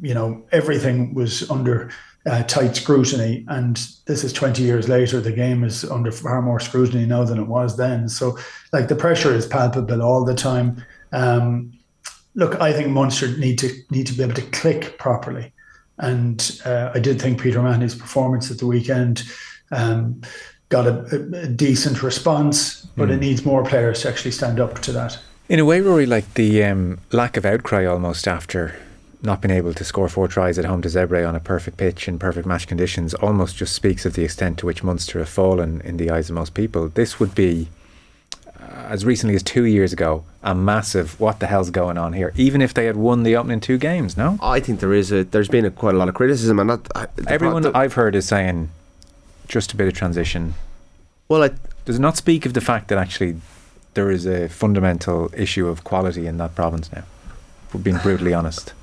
you 0.00 0.14
know 0.14 0.44
everything 0.52 1.14
was 1.14 1.50
under 1.50 1.90
uh, 2.26 2.42
tight 2.44 2.76
scrutiny, 2.76 3.44
and 3.48 3.76
this 4.06 4.24
is 4.24 4.32
20 4.32 4.62
years 4.62 4.88
later. 4.88 5.20
The 5.20 5.32
game 5.32 5.64
is 5.64 5.84
under 5.84 6.12
far 6.12 6.42
more 6.42 6.60
scrutiny 6.60 7.06
now 7.06 7.24
than 7.24 7.38
it 7.38 7.48
was 7.48 7.76
then. 7.76 8.08
So, 8.08 8.38
like 8.72 8.88
the 8.88 8.96
pressure 8.96 9.34
is 9.34 9.46
palpable 9.46 10.02
all 10.02 10.24
the 10.24 10.34
time. 10.34 10.84
Um, 11.12 11.72
look, 12.34 12.60
I 12.60 12.72
think 12.72 12.88
Munster 12.88 13.36
need 13.38 13.58
to 13.58 13.70
need 13.90 14.06
to 14.06 14.14
be 14.14 14.22
able 14.22 14.34
to 14.34 14.42
click 14.42 14.98
properly, 14.98 15.52
and 15.98 16.60
uh, 16.64 16.90
I 16.94 16.98
did 16.98 17.20
think 17.20 17.40
Peter 17.40 17.62
Mahony's 17.62 17.94
performance 17.94 18.50
at 18.50 18.58
the 18.58 18.66
weekend 18.66 19.22
um, 19.70 20.20
got 20.68 20.86
a, 20.86 21.04
a, 21.34 21.46
decent 21.46 22.02
response, 22.02 22.86
but 22.96 23.08
mm. 23.08 23.12
it 23.12 23.14
hmm. 23.16 23.20
needs 23.20 23.44
more 23.44 23.64
players 23.64 24.02
to 24.02 24.08
actually 24.08 24.30
stand 24.30 24.58
up 24.58 24.80
to 24.80 24.92
that. 24.92 25.18
In 25.48 25.58
a 25.58 25.64
way, 25.64 25.80
Rory, 25.80 26.06
like 26.06 26.34
the 26.34 26.64
um, 26.64 26.98
lack 27.10 27.36
of 27.36 27.44
outcry 27.44 27.84
almost 27.84 28.26
after 28.26 28.74
not 29.22 29.40
being 29.40 29.56
able 29.56 29.72
to 29.72 29.84
score 29.84 30.08
four 30.08 30.26
tries 30.26 30.58
at 30.58 30.64
home 30.64 30.82
to 30.82 30.88
Zebre 30.88 31.28
on 31.28 31.36
a 31.36 31.40
perfect 31.40 31.76
pitch 31.76 32.08
in 32.08 32.18
perfect 32.18 32.46
match 32.46 32.66
conditions 32.66 33.14
almost 33.14 33.56
just 33.56 33.74
speaks 33.74 34.04
of 34.04 34.14
the 34.14 34.24
extent 34.24 34.58
to 34.58 34.66
which 34.66 34.82
Munster 34.82 35.20
have 35.20 35.28
fallen 35.28 35.80
in 35.82 35.96
the 35.96 36.10
eyes 36.10 36.28
of 36.28 36.34
most 36.34 36.54
people. 36.54 36.88
This 36.88 37.20
would 37.20 37.34
be 37.34 37.68
as 38.74 39.04
recently 39.04 39.34
as 39.34 39.42
two 39.42 39.64
years 39.64 39.92
ago, 39.92 40.24
a 40.42 40.54
massive 40.54 41.18
what 41.20 41.40
the 41.40 41.46
hell's 41.46 41.70
going 41.70 41.98
on 41.98 42.12
here? 42.12 42.32
Even 42.36 42.62
if 42.62 42.74
they 42.74 42.86
had 42.86 42.96
won 42.96 43.22
the 43.22 43.36
opening 43.36 43.60
two 43.60 43.78
games, 43.78 44.16
no? 44.16 44.38
I 44.42 44.60
think 44.60 44.80
there 44.80 44.92
is 44.92 45.12
a 45.12 45.24
there's 45.24 45.48
been 45.48 45.64
a, 45.64 45.70
quite 45.70 45.94
a 45.94 45.98
lot 45.98 46.08
of 46.08 46.14
criticism, 46.14 46.58
and 46.58 46.70
that 46.70 46.88
uh, 46.94 47.06
everyone 47.26 47.64
I've 47.74 47.94
heard 47.94 48.14
is 48.14 48.26
saying 48.26 48.70
just 49.48 49.72
a 49.72 49.76
bit 49.76 49.88
of 49.88 49.94
transition. 49.94 50.54
Well, 51.28 51.42
I, 51.42 51.50
does 51.84 51.96
it 51.96 52.00
not 52.00 52.16
speak 52.16 52.46
of 52.46 52.54
the 52.54 52.60
fact 52.60 52.88
that 52.88 52.98
actually 52.98 53.36
there 53.94 54.10
is 54.10 54.26
a 54.26 54.48
fundamental 54.48 55.30
issue 55.36 55.68
of 55.68 55.84
quality 55.84 56.26
in 56.26 56.38
that 56.38 56.54
province 56.54 56.90
now? 56.92 57.04
For 57.68 57.78
being 57.78 57.98
brutally 57.98 58.34
honest. 58.34 58.74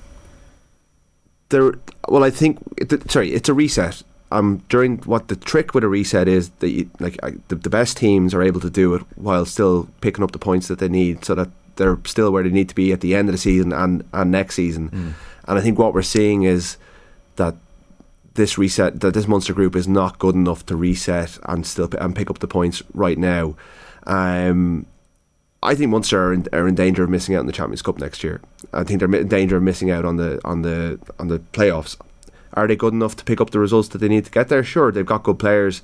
There, 1.50 1.74
well, 2.08 2.24
I 2.24 2.30
think 2.30 2.60
it, 2.78 3.10
sorry, 3.12 3.34
it's 3.34 3.50
a 3.50 3.54
reset 3.54 4.04
um, 4.32 4.64
during 4.70 4.98
what 5.00 5.28
the 5.28 5.36
trick 5.36 5.74
with 5.74 5.84
a 5.84 5.88
reset 5.88 6.28
is 6.28 6.50
that 6.60 6.70
you, 6.70 6.90
like 7.00 7.18
I, 7.24 7.32
the, 7.48 7.56
the 7.56 7.70
best 7.70 7.98
teams 7.98 8.34
are 8.34 8.44
able 8.44 8.62
to 8.62 8.70
do 8.70 8.94
it 8.96 9.02
while 9.16 9.46
still 9.46 9.88
picking 10.02 10.24
up 10.24 10.32
the 10.32 10.40
points 10.40 10.68
that 10.68 10.80
they 10.80 10.90
need, 10.90 11.26
so 11.26 11.36
that 11.36 11.50
they're 11.76 11.98
still 12.06 12.32
where 12.32 12.44
they 12.44 12.50
need 12.50 12.70
to 12.70 12.76
be 12.76 12.92
at 12.92 13.02
the 13.02 13.16
end 13.16 13.30
of 13.30 13.34
the 13.34 13.40
season 13.40 13.72
and, 13.72 14.04
and 14.14 14.32
next 14.32 14.56
season. 14.56 14.90
Mm. 14.90 15.14
And 15.48 15.58
I 15.58 15.62
think 15.62 15.80
what 15.80 15.94
we're 15.94 16.02
seeing 16.02 16.44
is 16.44 16.78
that 17.38 17.56
this 18.36 18.58
reset, 18.58 19.00
that 19.00 19.14
this 19.14 19.28
Munster 19.28 19.54
group 19.54 19.76
is 19.76 19.88
not 19.88 20.20
good 20.20 20.36
enough 20.36 20.66
to 20.68 20.76
reset 20.76 21.40
and 21.44 21.66
still 21.66 21.90
and 22.00 22.16
pick 22.16 22.30
up 22.30 22.40
the 22.40 22.48
points 22.48 22.84
right 22.94 23.18
now. 23.18 23.56
Um, 24.06 24.86
I 25.62 25.76
think 25.76 25.90
Munster 25.90 26.24
are 26.24 26.34
in, 26.34 26.48
are 26.54 26.68
in 26.68 26.76
danger 26.76 27.04
of 27.04 27.10
missing 27.10 27.36
out 27.36 27.40
on 27.40 27.46
the 27.48 27.52
Champions 27.52 27.82
Cup 27.82 27.98
next 27.98 28.24
year. 28.24 28.42
I 28.72 28.84
think 28.84 29.00
they're 29.00 29.14
in 29.14 29.28
danger 29.28 29.58
of 29.58 29.64
missing 29.64 29.92
out 29.92 30.06
on 30.06 30.18
the 30.18 30.40
on 30.46 30.62
the 30.62 31.00
on 31.18 31.28
the 31.28 31.40
playoffs. 31.40 31.98
Are 32.54 32.68
they 32.68 32.76
good 32.76 32.94
enough 32.94 33.16
to 33.18 33.24
pick 33.24 33.40
up 33.40 33.52
the 33.52 33.60
results 33.60 33.90
that 33.90 34.00
they 34.00 34.08
need 34.08 34.26
to 34.26 34.32
get 34.32 34.50
there? 34.50 34.64
Sure, 34.64 34.92
they've 34.92 35.06
got 35.06 35.24
good 35.24 35.40
players. 35.40 35.82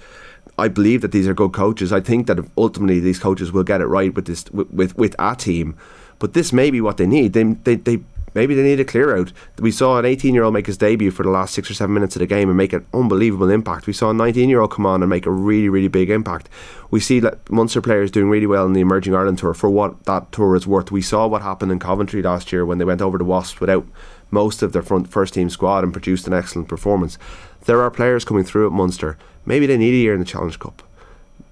I 0.58 0.68
believe 0.68 1.02
that 1.02 1.12
these 1.12 1.28
are 1.28 1.34
good 1.34 1.54
coaches. 1.54 1.92
I 1.92 2.02
think 2.02 2.28
that 2.28 2.40
ultimately 2.58 3.00
these 3.00 3.20
coaches 3.20 3.52
will 3.52 3.64
get 3.64 3.82
it 3.82 3.88
right 3.88 4.14
with 4.14 4.26
this 4.26 4.46
with 4.52 4.72
with, 4.72 4.98
with 4.98 5.16
a 5.20 5.36
team. 5.36 5.78
But 6.20 6.34
this 6.34 6.54
may 6.54 6.72
be 6.72 6.80
what 6.80 6.98
they 6.98 7.06
need. 7.06 7.34
They, 7.34 7.44
they, 7.44 7.76
they 7.76 8.04
maybe 8.36 8.54
they 8.54 8.64
need 8.64 8.80
a 8.80 8.86
clear 8.86 9.18
out. 9.18 9.32
We 9.60 9.72
saw 9.72 9.98
an 9.98 10.06
18 10.06 10.34
year 10.34 10.44
old 10.44 10.54
make 10.54 10.68
his 10.68 10.78
debut 10.78 11.12
for 11.12 11.24
the 11.24 11.30
last 11.30 11.54
six 11.54 11.72
or 11.72 11.74
seven 11.74 11.94
minutes 11.94 12.16
of 12.16 12.20
the 12.20 12.28
game 12.28 12.50
and 12.50 12.58
make 12.58 12.74
an 12.74 12.86
unbelievable 12.94 13.50
impact. 13.50 13.88
We 13.88 13.94
saw 13.94 14.12
a 14.12 14.14
19 14.14 14.50
year 14.50 14.62
old 14.62 14.72
come 14.72 14.86
on 14.86 15.02
and 15.02 15.10
make 15.10 15.26
a 15.26 15.32
really, 15.32 15.70
really 15.70 15.88
big 15.88 16.10
impact. 16.10 16.50
We 16.92 17.00
see 17.00 17.20
that 17.22 17.50
Munster 17.50 17.82
players 17.82 18.12
doing 18.12 18.30
really 18.30 18.46
well 18.46 18.66
in 18.66 18.74
the 18.74 18.82
Emerging 18.82 19.16
Ireland 19.16 19.40
Tour 19.40 19.54
for 19.54 19.70
what 19.70 20.04
that 20.06 20.32
tour 20.32 20.56
is 20.56 20.68
worth. 20.68 20.92
We 20.92 21.02
saw 21.02 21.28
what 21.28 21.42
happened 21.42 21.72
in 21.72 21.80
Coventry 21.80 22.22
last 22.22 22.52
year 22.52 22.66
when 22.66 22.78
they 22.78 22.86
went 22.86 23.02
over 23.02 23.18
to 23.18 23.26
Wasps 23.26 23.60
without 23.60 23.86
most 24.32 24.62
of 24.62 24.74
their 24.74 24.82
front 24.82 25.10
first 25.10 25.34
team 25.34 25.50
squad 25.50 25.84
and 25.84 25.94
produced 25.94 26.28
an 26.28 26.34
excellent 26.34 26.68
performance. 26.68 27.18
There 27.66 27.82
are 27.82 27.92
players 27.92 28.26
coming 28.26 28.44
through 28.44 28.68
at 28.68 28.74
Munster. 28.74 29.18
Maybe 29.46 29.66
they 29.66 29.78
need 29.78 29.94
a 29.94 29.98
year 29.98 30.14
in 30.14 30.20
the 30.20 30.26
Challenge 30.26 30.60
Cup. 30.60 30.84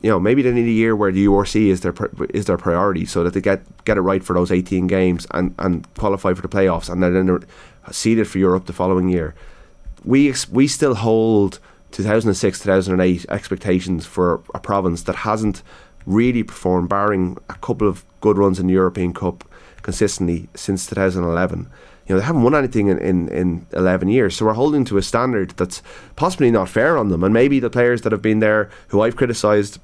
You 0.01 0.09
know, 0.09 0.19
maybe 0.19 0.41
they 0.41 0.51
need 0.51 0.67
a 0.67 0.71
year 0.71 0.95
where 0.95 1.11
the 1.11 1.25
URC 1.25 1.67
is 1.67 1.81
their 1.81 1.93
is 2.29 2.45
their 2.45 2.57
priority, 2.57 3.05
so 3.05 3.23
that 3.23 3.33
they 3.33 3.41
get 3.41 3.61
get 3.85 3.97
it 3.97 4.01
right 4.01 4.23
for 4.23 4.33
those 4.33 4.51
18 4.51 4.87
games 4.87 5.25
and, 5.31 5.55
and 5.57 5.91
qualify 5.95 6.33
for 6.33 6.41
the 6.41 6.49
playoffs, 6.49 6.89
and 6.89 7.01
then 7.01 7.25
they're 7.25 7.39
seeded 7.91 8.27
for 8.27 8.37
Europe 8.37 8.65
the 8.65 8.73
following 8.73 9.07
year. 9.07 9.33
We 10.03 10.33
we 10.51 10.67
still 10.67 10.95
hold 10.95 11.59
2006 11.91 12.59
2008 12.59 13.25
expectations 13.29 14.05
for 14.05 14.41
a 14.53 14.59
province 14.59 15.03
that 15.03 15.15
hasn't 15.17 15.63
really 16.05 16.43
performed, 16.43 16.89
barring 16.89 17.37
a 17.49 17.55
couple 17.55 17.87
of 17.87 18.03
good 18.19 18.37
runs 18.37 18.59
in 18.59 18.67
the 18.67 18.73
European 18.73 19.13
Cup 19.13 19.45
consistently 19.83 20.49
since 20.55 20.85
2011 20.87 21.69
you 22.07 22.15
know 22.15 22.19
they 22.19 22.25
haven't 22.25 22.43
won 22.43 22.55
anything 22.55 22.87
in, 22.87 22.97
in, 22.99 23.29
in 23.29 23.65
11 23.73 24.09
years. 24.09 24.35
So 24.35 24.45
we're 24.45 24.53
holding 24.53 24.83
to 24.85 24.97
a 24.97 25.01
standard 25.01 25.51
that's 25.51 25.81
possibly 26.15 26.51
not 26.51 26.69
fair 26.69 26.97
on 26.97 27.09
them. 27.09 27.23
And 27.23 27.33
maybe 27.33 27.59
the 27.59 27.69
players 27.69 28.01
that 28.01 28.11
have 28.11 28.21
been 28.21 28.39
there 28.39 28.69
who 28.89 29.01
I've 29.01 29.15
criticised 29.15 29.79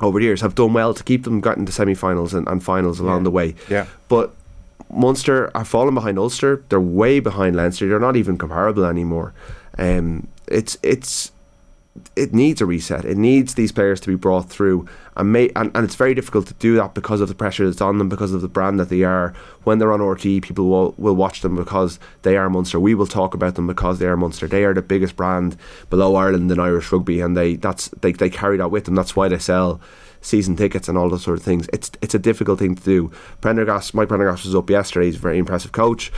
over 0.00 0.18
the 0.18 0.24
years 0.24 0.40
have 0.40 0.54
done 0.54 0.72
well 0.72 0.94
to 0.94 1.04
keep 1.04 1.24
them 1.24 1.40
getting 1.40 1.66
to 1.66 1.72
semi-finals 1.72 2.34
and, 2.34 2.48
and 2.48 2.64
finals 2.64 2.98
along 2.98 3.20
yeah. 3.20 3.24
the 3.24 3.30
way. 3.30 3.54
Yeah. 3.68 3.86
But 4.08 4.34
Munster 4.90 5.56
are 5.56 5.64
falling 5.64 5.94
behind 5.94 6.18
Ulster. 6.18 6.64
They're 6.68 6.80
way 6.80 7.20
behind 7.20 7.56
Leinster. 7.56 7.88
They're 7.88 8.00
not 8.00 8.16
even 8.16 8.36
comparable 8.36 8.84
anymore. 8.84 9.32
Um, 9.78 10.28
it's 10.48 10.76
it's 10.82 11.32
it 12.16 12.32
needs 12.32 12.60
a 12.60 12.66
reset. 12.66 13.04
It 13.04 13.18
needs 13.18 13.54
these 13.54 13.72
players 13.72 14.00
to 14.00 14.08
be 14.08 14.14
brought 14.14 14.48
through, 14.48 14.86
and, 15.16 15.30
may, 15.30 15.50
and 15.54 15.70
and 15.74 15.84
it's 15.84 15.94
very 15.94 16.14
difficult 16.14 16.46
to 16.46 16.54
do 16.54 16.74
that 16.76 16.94
because 16.94 17.20
of 17.20 17.28
the 17.28 17.34
pressure 17.34 17.66
that's 17.66 17.82
on 17.82 17.98
them, 17.98 18.08
because 18.08 18.32
of 18.32 18.40
the 18.40 18.48
brand 18.48 18.80
that 18.80 18.88
they 18.88 19.02
are. 19.02 19.34
When 19.64 19.78
they're 19.78 19.92
on 19.92 20.00
RTÉ, 20.00 20.42
people 20.42 20.68
will 20.68 20.94
will 20.96 21.14
watch 21.14 21.42
them 21.42 21.56
because 21.56 21.98
they 22.22 22.36
are 22.36 22.48
Munster. 22.48 22.80
We 22.80 22.94
will 22.94 23.06
talk 23.06 23.34
about 23.34 23.56
them 23.56 23.66
because 23.66 23.98
they 23.98 24.06
are 24.06 24.16
Munster. 24.16 24.46
They 24.46 24.64
are 24.64 24.74
the 24.74 24.82
biggest 24.82 25.16
brand 25.16 25.56
below 25.90 26.16
Ireland 26.16 26.50
in 26.50 26.58
Irish 26.58 26.90
rugby, 26.90 27.20
and 27.20 27.36
they 27.36 27.56
that's 27.56 27.88
they, 28.00 28.12
they 28.12 28.30
carry 28.30 28.56
that 28.56 28.70
with 28.70 28.86
them. 28.86 28.94
That's 28.94 29.14
why 29.14 29.28
they 29.28 29.38
sell 29.38 29.80
season 30.22 30.56
tickets 30.56 30.88
and 30.88 30.96
all 30.96 31.10
those 31.10 31.24
sort 31.24 31.36
of 31.36 31.44
things. 31.44 31.68
It's 31.72 31.90
it's 32.00 32.14
a 32.14 32.18
difficult 32.18 32.58
thing 32.58 32.74
to 32.74 32.82
do. 32.82 33.12
Prendergast, 33.40 33.92
Mike 33.92 34.08
Prendergast 34.08 34.44
was 34.46 34.54
up 34.54 34.70
yesterday. 34.70 35.06
He's 35.06 35.16
a 35.16 35.18
very 35.18 35.38
impressive 35.38 35.72
coach 35.72 36.10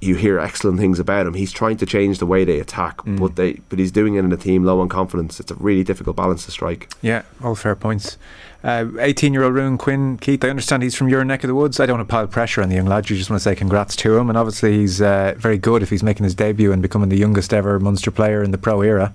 you 0.00 0.16
hear 0.16 0.38
excellent 0.38 0.78
things 0.78 0.98
about 0.98 1.26
him. 1.26 1.34
He's 1.34 1.52
trying 1.52 1.76
to 1.78 1.86
change 1.86 2.18
the 2.18 2.26
way 2.26 2.44
they 2.44 2.58
attack, 2.58 2.98
mm. 2.98 3.18
but 3.18 3.36
they 3.36 3.54
but 3.68 3.78
he's 3.78 3.92
doing 3.92 4.14
it 4.14 4.24
in 4.24 4.32
a 4.32 4.36
team 4.36 4.64
low 4.64 4.80
on 4.80 4.88
confidence. 4.88 5.40
It's 5.40 5.50
a 5.50 5.54
really 5.56 5.84
difficult 5.84 6.16
balance 6.16 6.44
to 6.46 6.50
strike. 6.50 6.92
Yeah, 7.02 7.22
all 7.42 7.54
fair 7.54 7.76
points. 7.76 8.18
Eighteen-year-old 8.64 9.56
uh, 9.56 9.60
Ruadhán 9.60 9.78
Quinn 9.78 10.18
Keith. 10.18 10.44
I 10.44 10.50
understand 10.50 10.82
he's 10.82 10.94
from 10.94 11.08
your 11.08 11.24
neck 11.24 11.44
of 11.44 11.48
the 11.48 11.54
woods. 11.54 11.80
I 11.80 11.86
don't 11.86 11.98
want 11.98 12.08
to 12.08 12.12
pile 12.12 12.26
pressure 12.26 12.62
on 12.62 12.68
the 12.68 12.74
young 12.74 12.86
lad. 12.86 13.08
You 13.08 13.16
just 13.16 13.30
want 13.30 13.40
to 13.40 13.44
say 13.44 13.54
congrats 13.54 13.96
to 13.96 14.16
him, 14.18 14.28
and 14.28 14.36
obviously 14.36 14.78
he's 14.78 15.00
uh, 15.00 15.34
very 15.38 15.56
good 15.56 15.82
if 15.82 15.90
he's 15.90 16.02
making 16.02 16.24
his 16.24 16.34
debut 16.34 16.72
and 16.72 16.82
becoming 16.82 17.08
the 17.08 17.16
youngest 17.16 17.54
ever 17.54 17.78
Munster 17.80 18.10
player 18.10 18.42
in 18.42 18.50
the 18.50 18.58
pro 18.58 18.82
era. 18.82 19.14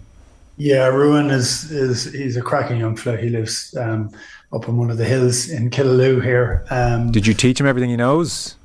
Yeah, 0.57 0.89
Ruadhán 0.89 1.31
is 1.31 1.69
is 1.69 2.11
he's 2.13 2.37
a 2.37 2.41
cracking 2.41 2.77
young 2.77 2.95
fella. 2.95 3.17
He 3.17 3.29
lives 3.29 3.75
um, 3.75 4.09
up 4.53 4.69
on 4.69 4.77
one 4.77 4.89
of 4.89 4.97
the 4.97 5.05
hills 5.05 5.49
in 5.49 5.69
Killaloe 5.69 6.23
here. 6.23 6.65
Um, 6.69 7.11
Did 7.11 7.27
you 7.27 7.33
teach 7.33 7.59
him 7.59 7.67
everything 7.67 7.89
he 7.89 7.97
knows? 7.97 8.55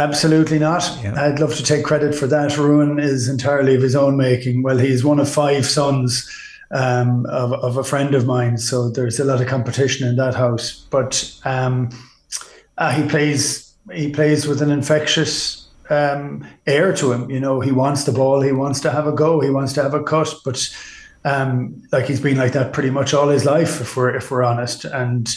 Absolutely 0.00 0.58
not. 0.58 0.98
Yeah. 1.02 1.22
I'd 1.22 1.40
love 1.40 1.54
to 1.56 1.62
take 1.62 1.84
credit 1.84 2.14
for 2.14 2.26
that. 2.26 2.52
Ruadhán 2.52 3.02
is 3.02 3.28
entirely 3.28 3.74
of 3.74 3.82
his 3.82 3.94
own 3.94 4.16
making. 4.16 4.62
Well, 4.62 4.78
he's 4.78 5.04
one 5.04 5.20
of 5.20 5.28
five 5.28 5.66
sons 5.66 6.26
um, 6.70 7.26
of, 7.26 7.52
of 7.52 7.76
a 7.76 7.84
friend 7.84 8.14
of 8.14 8.24
mine, 8.24 8.56
so 8.56 8.88
there's 8.88 9.20
a 9.20 9.24
lot 9.24 9.42
of 9.42 9.46
competition 9.46 10.08
in 10.08 10.16
that 10.16 10.34
house. 10.34 10.86
But 10.90 11.38
um, 11.44 11.90
uh, 12.78 12.92
he 12.92 13.06
plays 13.08 13.74
he 13.92 14.10
plays 14.10 14.46
with 14.46 14.62
an 14.62 14.70
infectious 14.70 15.68
um, 15.90 16.46
air 16.66 16.94
to 16.94 17.12
him. 17.12 17.30
You 17.30 17.40
know, 17.40 17.60
he 17.60 17.72
wants 17.72 18.04
the 18.04 18.12
ball, 18.12 18.40
he 18.40 18.52
wants 18.52 18.80
to 18.80 18.90
have 18.90 19.06
a 19.06 19.12
go, 19.12 19.40
he 19.40 19.50
wants 19.50 19.74
to 19.74 19.82
have 19.82 19.92
a 19.92 20.02
cut, 20.02 20.32
but 20.46 20.66
um, 21.24 21.82
like 21.92 22.06
he's 22.06 22.20
been 22.20 22.38
like 22.38 22.52
that 22.52 22.72
pretty 22.72 22.90
much 22.90 23.12
all 23.12 23.28
his 23.28 23.44
life, 23.44 23.82
if 23.82 23.96
we're 23.98 24.14
if 24.14 24.30
we're 24.30 24.44
honest, 24.44 24.86
and 24.86 25.28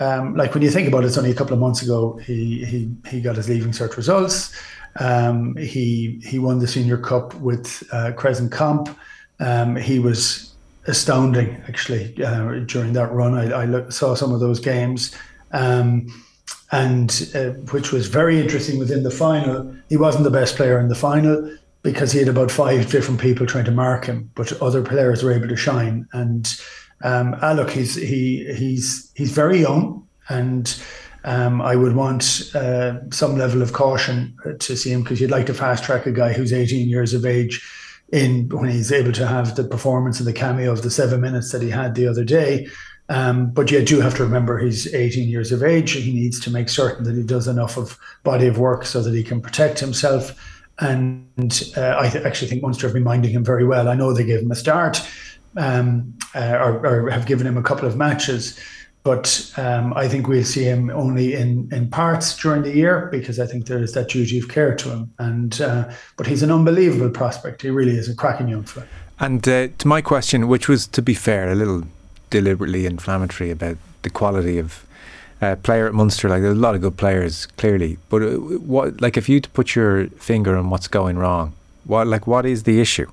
um, 0.00 0.36
like 0.36 0.54
when 0.54 0.62
you 0.62 0.70
think 0.70 0.88
about 0.88 1.04
it, 1.04 1.08
it's 1.08 1.18
only 1.18 1.30
a 1.30 1.34
couple 1.34 1.52
of 1.52 1.60
months 1.60 1.82
ago 1.82 2.18
he 2.24 2.64
he 2.64 2.90
he 3.08 3.20
got 3.20 3.36
his 3.36 3.48
leaving 3.48 3.72
cert 3.72 3.96
results. 3.96 4.54
Um, 4.96 5.56
he 5.56 6.20
he 6.24 6.38
won 6.38 6.58
the 6.58 6.66
senior 6.66 6.98
cup 6.98 7.34
with 7.36 7.82
uh, 7.92 8.12
Crescent 8.12 8.52
Comp. 8.52 8.96
Um, 9.40 9.76
he 9.76 9.98
was 9.98 10.54
astounding 10.86 11.62
actually 11.68 12.22
uh, 12.22 12.60
during 12.66 12.92
that 12.94 13.12
run. 13.12 13.34
I, 13.34 13.62
I 13.62 13.64
look, 13.66 13.92
saw 13.92 14.14
some 14.14 14.32
of 14.32 14.40
those 14.40 14.60
games, 14.60 15.14
um, 15.52 16.06
and 16.70 17.30
uh, 17.34 17.50
which 17.72 17.92
was 17.92 18.08
very 18.08 18.40
interesting. 18.40 18.78
Within 18.78 19.02
the 19.02 19.10
final, 19.10 19.74
he 19.88 19.96
wasn't 19.96 20.24
the 20.24 20.30
best 20.30 20.56
player 20.56 20.80
in 20.80 20.88
the 20.88 20.94
final 20.94 21.54
because 21.82 22.12
he 22.12 22.18
had 22.18 22.28
about 22.28 22.50
five 22.50 22.90
different 22.90 23.20
people 23.20 23.44
trying 23.44 23.64
to 23.64 23.72
mark 23.72 24.06
him, 24.06 24.30
but 24.36 24.52
other 24.62 24.82
players 24.82 25.22
were 25.22 25.32
able 25.32 25.48
to 25.48 25.56
shine 25.56 26.08
and. 26.14 26.58
Um, 27.02 27.36
ah, 27.42 27.52
look, 27.52 27.70
he's 27.70 27.94
he 27.94 28.52
he's 28.54 29.12
he's 29.14 29.32
very 29.32 29.60
young, 29.60 30.06
and 30.28 30.74
um, 31.24 31.60
I 31.60 31.76
would 31.76 31.94
want 31.94 32.50
uh, 32.54 33.10
some 33.10 33.36
level 33.36 33.62
of 33.62 33.72
caution 33.72 34.36
to 34.58 34.76
see 34.76 34.90
him 34.90 35.02
because 35.02 35.20
you'd 35.20 35.30
like 35.30 35.46
to 35.46 35.54
fast 35.54 35.84
track 35.84 36.06
a 36.06 36.12
guy 36.12 36.32
who's 36.32 36.52
18 36.52 36.88
years 36.88 37.14
of 37.14 37.24
age 37.24 37.62
in 38.12 38.48
when 38.48 38.70
he's 38.70 38.92
able 38.92 39.12
to 39.12 39.26
have 39.26 39.56
the 39.56 39.64
performance 39.64 40.18
and 40.18 40.28
the 40.28 40.32
cameo 40.32 40.70
of 40.72 40.82
the 40.82 40.90
seven 40.90 41.20
minutes 41.20 41.52
that 41.52 41.62
he 41.62 41.70
had 41.70 41.94
the 41.94 42.06
other 42.06 42.24
day. 42.24 42.66
Um, 43.08 43.50
but 43.50 43.70
you 43.70 43.84
do 43.84 44.00
have 44.00 44.14
to 44.16 44.24
remember 44.24 44.58
he's 44.58 44.92
18 44.92 45.28
years 45.28 45.52
of 45.52 45.62
age. 45.62 45.92
He 45.92 46.12
needs 46.12 46.40
to 46.40 46.50
make 46.50 46.68
certain 46.68 47.04
that 47.04 47.14
he 47.14 47.22
does 47.22 47.48
enough 47.48 47.76
of 47.76 47.98
body 48.22 48.46
of 48.46 48.58
work 48.58 48.84
so 48.86 49.02
that 49.02 49.14
he 49.14 49.22
can 49.22 49.40
protect 49.40 49.80
himself. 49.80 50.34
And 50.78 51.72
uh, 51.76 51.96
I 51.98 52.08
th- 52.08 52.24
actually 52.24 52.48
think 52.48 52.62
Munster 52.62 52.86
have 52.86 52.94
been 52.94 53.02
minding 53.02 53.32
him 53.32 53.44
very 53.44 53.64
well. 53.64 53.88
I 53.88 53.94
know 53.94 54.12
they 54.12 54.24
gave 54.24 54.40
him 54.40 54.50
a 54.50 54.56
start 54.56 55.06
um, 55.56 56.14
uh, 56.34 56.58
or, 56.60 56.86
or, 56.86 57.10
have 57.10 57.26
given 57.26 57.46
him 57.46 57.56
a 57.56 57.62
couple 57.62 57.86
of 57.86 57.96
matches. 57.96 58.58
But 59.04 59.52
um, 59.56 59.92
I 59.94 60.06
think 60.06 60.28
we'll 60.28 60.44
see 60.44 60.62
him 60.62 60.88
only 60.90 61.34
in, 61.34 61.68
in 61.72 61.90
parts 61.90 62.36
during 62.36 62.62
the 62.62 62.74
year 62.74 63.08
because 63.10 63.40
I 63.40 63.46
think 63.46 63.66
there 63.66 63.82
is 63.82 63.94
that 63.94 64.08
duty 64.08 64.38
of 64.38 64.48
care 64.48 64.76
to 64.76 64.90
him. 64.90 65.12
And 65.18 65.60
uh, 65.60 65.90
but 66.16 66.26
he's 66.26 66.42
an 66.42 66.52
unbelievable 66.52 67.10
prospect. 67.10 67.62
He 67.62 67.70
really 67.70 67.96
is 67.96 68.08
a 68.08 68.14
cracking 68.14 68.48
young 68.48 68.62
fella. 68.62 68.86
And 69.18 69.46
uh, 69.48 69.68
to 69.78 69.88
my 69.88 70.02
question, 70.02 70.46
which 70.46 70.68
was 70.68 70.86
to 70.88 71.02
be 71.02 71.14
fair, 71.14 71.50
a 71.50 71.54
little 71.54 71.82
deliberately 72.30 72.86
inflammatory 72.86 73.50
about 73.50 73.76
the 74.02 74.10
quality 74.10 74.58
of 74.58 74.86
uh, 75.40 75.56
player 75.56 75.86
at 75.86 75.94
Munster. 75.94 76.28
Like 76.28 76.42
there's 76.42 76.56
a 76.56 76.60
lot 76.60 76.74
of 76.74 76.80
good 76.80 76.96
players, 76.96 77.46
clearly. 77.46 77.98
But 78.08 78.22
uh, 78.22 78.36
what, 78.36 79.00
like, 79.00 79.16
if 79.16 79.28
you 79.28 79.40
put 79.40 79.74
your 79.74 80.06
finger 80.10 80.56
on 80.56 80.70
what's 80.70 80.88
going 80.88 81.18
wrong, 81.18 81.54
what, 81.84 82.06
like, 82.06 82.26
what 82.26 82.46
is 82.46 82.62
the 82.62 82.80
issue? 82.80 83.10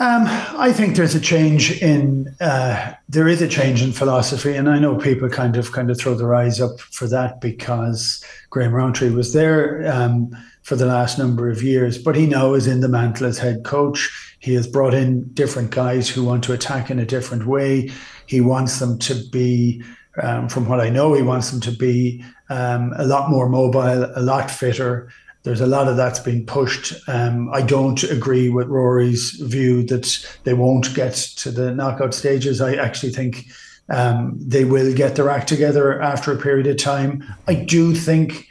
Um, 0.00 0.22
I 0.58 0.72
think 0.72 0.96
there's 0.96 1.14
a 1.14 1.20
change 1.20 1.82
in 1.82 2.34
uh, 2.40 2.94
there 3.10 3.28
is 3.28 3.42
a 3.42 3.48
change 3.48 3.82
in 3.82 3.92
philosophy, 3.92 4.56
and 4.56 4.66
I 4.66 4.78
know 4.78 4.96
people 4.96 5.28
kind 5.28 5.58
of 5.58 5.72
kind 5.72 5.90
of 5.90 5.98
throw 5.98 6.14
their 6.14 6.34
eyes 6.34 6.58
up 6.58 6.80
for 6.80 7.06
that 7.08 7.42
because 7.42 8.24
Graham 8.48 8.72
Rowntree 8.72 9.10
was 9.10 9.34
there 9.34 9.86
um, 9.92 10.34
for 10.62 10.74
the 10.74 10.86
last 10.86 11.18
number 11.18 11.50
of 11.50 11.62
years, 11.62 11.98
but 11.98 12.16
he 12.16 12.26
now 12.26 12.54
is 12.54 12.66
in 12.66 12.80
the 12.80 12.88
mantle 12.88 13.26
as 13.26 13.36
head 13.36 13.62
coach. 13.62 14.08
He 14.38 14.54
has 14.54 14.66
brought 14.66 14.94
in 14.94 15.28
different 15.34 15.70
guys 15.70 16.08
who 16.08 16.24
want 16.24 16.44
to 16.44 16.54
attack 16.54 16.90
in 16.90 16.98
a 16.98 17.04
different 17.04 17.44
way. 17.44 17.90
He 18.24 18.40
wants 18.40 18.78
them 18.78 18.98
to 19.00 19.14
be, 19.28 19.84
um, 20.22 20.48
from 20.48 20.66
what 20.66 20.80
I 20.80 20.88
know, 20.88 21.12
he 21.12 21.20
wants 21.20 21.50
them 21.50 21.60
to 21.60 21.72
be 21.72 22.24
um, 22.48 22.94
a 22.96 23.04
lot 23.04 23.28
more 23.28 23.50
mobile, 23.50 24.10
a 24.16 24.22
lot 24.22 24.50
fitter 24.50 25.12
there's 25.42 25.60
a 25.60 25.66
lot 25.66 25.88
of 25.88 25.96
that's 25.96 26.18
being 26.18 26.44
pushed. 26.44 26.94
Um, 27.08 27.50
I 27.52 27.62
don't 27.62 28.02
agree 28.04 28.48
with 28.48 28.68
Rory's 28.68 29.30
view 29.32 29.82
that 29.84 30.26
they 30.44 30.54
won't 30.54 30.94
get 30.94 31.14
to 31.14 31.50
the 31.50 31.74
knockout 31.74 32.12
stages. 32.14 32.60
I 32.60 32.74
actually 32.74 33.12
think 33.12 33.46
um, 33.88 34.36
they 34.38 34.64
will 34.64 34.94
get 34.94 35.16
their 35.16 35.30
act 35.30 35.48
together 35.48 36.00
after 36.00 36.32
a 36.32 36.38
period 36.38 36.66
of 36.66 36.76
time. 36.76 37.24
I 37.48 37.54
do 37.54 37.94
think 37.94 38.46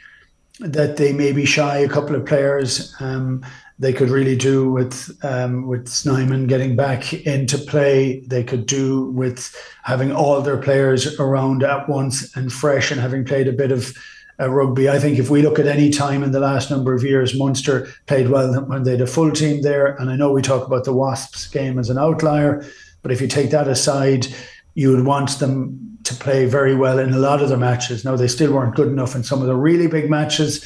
that 0.58 0.96
they 0.96 1.12
may 1.12 1.32
be 1.32 1.46
shy 1.46 1.78
a 1.78 1.88
couple 1.88 2.16
of 2.16 2.26
players. 2.26 2.94
Um, 3.00 3.44
they 3.78 3.94
could 3.94 4.10
really 4.10 4.36
do 4.36 4.70
with 4.70 5.18
um, 5.24 5.66
with 5.66 5.88
Snyman 5.88 6.46
getting 6.46 6.76
back 6.76 7.14
into 7.14 7.56
play. 7.56 8.20
They 8.20 8.44
could 8.44 8.66
do 8.66 9.04
with 9.12 9.56
having 9.84 10.12
all 10.12 10.42
their 10.42 10.58
players 10.58 11.18
around 11.18 11.62
at 11.62 11.88
once 11.88 12.36
and 12.36 12.52
fresh 12.52 12.90
and 12.90 13.00
having 13.00 13.24
played 13.24 13.48
a 13.48 13.52
bit 13.52 13.72
of 13.72 13.96
uh, 14.40 14.48
rugby. 14.48 14.88
I 14.88 14.98
think 14.98 15.18
if 15.18 15.30
we 15.30 15.42
look 15.42 15.58
at 15.58 15.66
any 15.66 15.90
time 15.90 16.22
in 16.22 16.32
the 16.32 16.40
last 16.40 16.70
number 16.70 16.94
of 16.94 17.04
years, 17.04 17.36
Munster 17.36 17.88
played 18.06 18.30
well 18.30 18.52
when 18.64 18.84
they 18.84 18.92
had 18.92 19.00
a 19.00 19.06
full 19.06 19.30
team 19.30 19.62
there. 19.62 19.94
And 19.96 20.10
I 20.10 20.16
know 20.16 20.32
we 20.32 20.42
talk 20.42 20.66
about 20.66 20.84
the 20.84 20.94
Wasps 20.94 21.46
game 21.48 21.78
as 21.78 21.90
an 21.90 21.98
outlier, 21.98 22.64
but 23.02 23.12
if 23.12 23.20
you 23.20 23.28
take 23.28 23.50
that 23.50 23.68
aside, 23.68 24.26
you 24.74 24.90
would 24.90 25.04
want 25.04 25.38
them 25.38 25.98
to 26.04 26.14
play 26.14 26.46
very 26.46 26.74
well 26.74 26.98
in 26.98 27.12
a 27.12 27.18
lot 27.18 27.42
of 27.42 27.48
their 27.48 27.58
matches. 27.58 28.04
Now 28.04 28.16
they 28.16 28.28
still 28.28 28.52
weren't 28.52 28.74
good 28.74 28.88
enough 28.88 29.14
in 29.14 29.22
some 29.22 29.40
of 29.40 29.46
the 29.46 29.56
really 29.56 29.86
big 29.86 30.08
matches, 30.08 30.64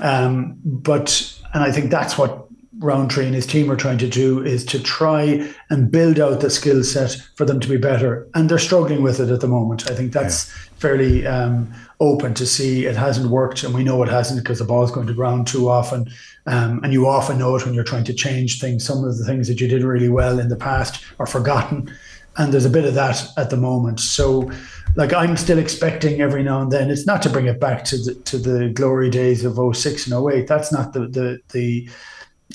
um, 0.00 0.58
but 0.64 1.32
and 1.54 1.62
I 1.62 1.70
think 1.70 1.90
that's 1.90 2.18
what 2.18 2.46
Rowntree 2.78 3.26
and 3.26 3.34
his 3.34 3.46
team 3.46 3.70
are 3.70 3.76
trying 3.76 3.98
to 3.98 4.08
do 4.08 4.44
is 4.44 4.64
to 4.66 4.82
try 4.82 5.48
and 5.70 5.90
build 5.90 6.20
out 6.20 6.40
the 6.40 6.50
skill 6.50 6.84
set 6.84 7.16
for 7.34 7.44
them 7.44 7.58
to 7.60 7.68
be 7.68 7.76
better, 7.76 8.28
and 8.34 8.48
they're 8.48 8.58
struggling 8.58 9.02
with 9.02 9.18
it 9.20 9.30
at 9.30 9.40
the 9.40 9.48
moment. 9.48 9.90
I 9.90 9.94
think 9.94 10.12
that's 10.12 10.48
yeah. 10.48 10.54
fairly 10.76 11.26
um, 11.26 11.72
open 12.00 12.34
to 12.34 12.44
see. 12.44 12.84
It 12.84 12.96
hasn't 12.96 13.30
worked, 13.30 13.62
and 13.62 13.74
we 13.74 13.84
know 13.84 14.02
it 14.02 14.08
hasn't 14.08 14.42
because 14.42 14.58
the 14.58 14.64
ball's 14.64 14.90
going 14.90 15.06
to 15.06 15.14
ground 15.14 15.46
too 15.46 15.68
often, 15.68 16.10
um, 16.46 16.80
and 16.82 16.92
you 16.92 17.06
often 17.06 17.38
know 17.38 17.56
it 17.56 17.64
when 17.64 17.74
you're 17.74 17.84
trying 17.84 18.04
to 18.04 18.14
change 18.14 18.60
things. 18.60 18.84
Some 18.84 19.04
of 19.04 19.16
the 19.16 19.24
things 19.24 19.48
that 19.48 19.60
you 19.60 19.68
did 19.68 19.82
really 19.82 20.10
well 20.10 20.38
in 20.38 20.48
the 20.48 20.56
past 20.56 21.02
are 21.18 21.26
forgotten, 21.26 21.90
and 22.36 22.52
there's 22.52 22.66
a 22.66 22.70
bit 22.70 22.84
of 22.84 22.94
that 22.94 23.26
at 23.38 23.50
the 23.50 23.56
moment. 23.56 24.00
So 24.00 24.50
like 24.96 25.12
I'm 25.12 25.36
still 25.36 25.58
expecting 25.58 26.20
every 26.20 26.42
now 26.42 26.62
and 26.62 26.72
then. 26.72 26.90
It's 26.90 27.06
not 27.06 27.22
to 27.22 27.30
bring 27.30 27.46
it 27.46 27.60
back 27.60 27.84
to 27.84 27.96
the 27.96 28.14
to 28.14 28.38
the 28.38 28.68
glory 28.70 29.10
days 29.10 29.44
of 29.44 29.58
06 29.76 30.06
and 30.06 30.32
08. 30.32 30.46
That's 30.46 30.72
not 30.72 30.92
the 30.92 31.06
the 31.06 31.38
the 31.52 31.88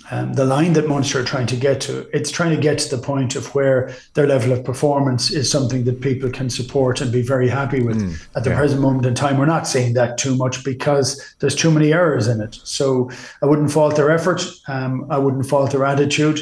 um, 0.09 0.33
the 0.33 0.45
line 0.45 0.73
that 0.73 0.87
Munster 0.87 1.19
are 1.19 1.23
trying 1.23 1.47
to 1.47 1.55
get 1.55 1.81
to, 1.81 2.07
it's 2.15 2.31
trying 2.31 2.55
to 2.55 2.61
get 2.61 2.79
to 2.79 2.95
the 2.95 3.01
point 3.01 3.35
of 3.35 3.53
where 3.53 3.93
their 4.13 4.25
level 4.25 4.53
of 4.53 4.63
performance 4.63 5.31
is 5.31 5.51
something 5.51 5.83
that 5.83 5.99
people 5.99 6.29
can 6.29 6.49
support 6.49 7.01
and 7.01 7.11
be 7.11 7.21
very 7.21 7.49
happy 7.49 7.81
with. 7.81 7.97
Mm, 7.97 8.27
At 8.35 8.45
the 8.45 8.51
yeah. 8.51 8.57
present 8.57 8.81
moment 8.81 9.05
in 9.05 9.15
time, 9.15 9.37
we're 9.37 9.45
not 9.45 9.67
seeing 9.67 9.93
that 9.93 10.17
too 10.17 10.35
much 10.35 10.63
because 10.63 11.35
there's 11.39 11.55
too 11.55 11.71
many 11.71 11.91
errors 11.91 12.27
in 12.27 12.39
it. 12.39 12.57
So 12.63 13.11
I 13.41 13.45
wouldn't 13.47 13.71
fault 13.71 13.97
their 13.97 14.11
effort. 14.11 14.41
Um, 14.69 15.05
I 15.09 15.17
wouldn't 15.17 15.45
fault 15.45 15.71
their 15.71 15.85
attitude. 15.85 16.39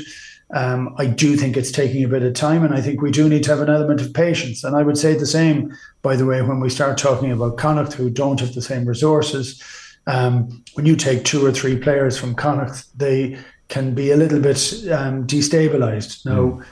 Um, 0.52 0.96
I 0.98 1.06
do 1.08 1.36
think 1.36 1.58
it's 1.58 1.72
taking 1.72 2.04
a 2.04 2.08
bit 2.08 2.24
of 2.24 2.34
time, 2.34 2.64
and 2.64 2.74
I 2.74 2.82
think 2.82 3.02
we 3.02 3.12
do 3.12 3.30
need 3.30 3.44
to 3.44 3.52
have 3.52 3.62
an 3.62 3.70
element 3.70 4.02
of 4.02 4.14
patience. 4.14 4.64
And 4.64 4.76
I 4.76 4.82
would 4.84 4.98
say 4.98 5.14
the 5.16 5.28
same, 5.28 5.76
by 6.02 6.16
the 6.16 6.26
way, 6.26 6.42
when 6.42 6.60
we 6.60 6.70
start 6.70 6.98
talking 6.98 7.32
about 7.32 7.58
Connacht, 7.58 7.94
who 7.94 8.10
don't 8.10 8.40
have 8.40 8.54
the 8.54 8.62
same 8.62 8.86
resources 8.86 9.62
um, 10.10 10.64
when 10.74 10.88
you 10.88 10.96
take 10.96 11.24
two 11.24 11.46
or 11.46 11.52
three 11.52 11.78
players 11.78 12.18
from 12.18 12.34
Connacht, 12.34 12.86
they 12.98 13.38
can 13.68 13.94
be 13.94 14.10
a 14.12 14.18
little 14.18 14.40
bit 14.40 14.58
um, 14.92 15.28
destabilized. 15.28 16.26
Now, 16.26 16.64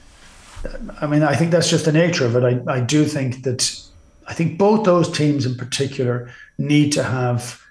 mm. 0.66 0.98
I 1.02 1.06
mean, 1.06 1.22
I 1.22 1.36
think 1.36 1.52
that's 1.52 1.70
just 1.70 1.86
the 1.86 1.92
nature 1.92 2.26
of 2.26 2.36
it. 2.36 2.44
I, 2.44 2.74
I 2.78 2.80
do 2.80 3.06
think 3.06 3.44
that 3.44 3.80
I 4.28 4.34
think 4.34 4.58
both 4.58 4.86
those 4.86 5.12
teams 5.12 5.46
in 5.46 5.56
particular 5.56 6.32
need 6.58 6.92
to 6.94 7.04
have 7.04 7.62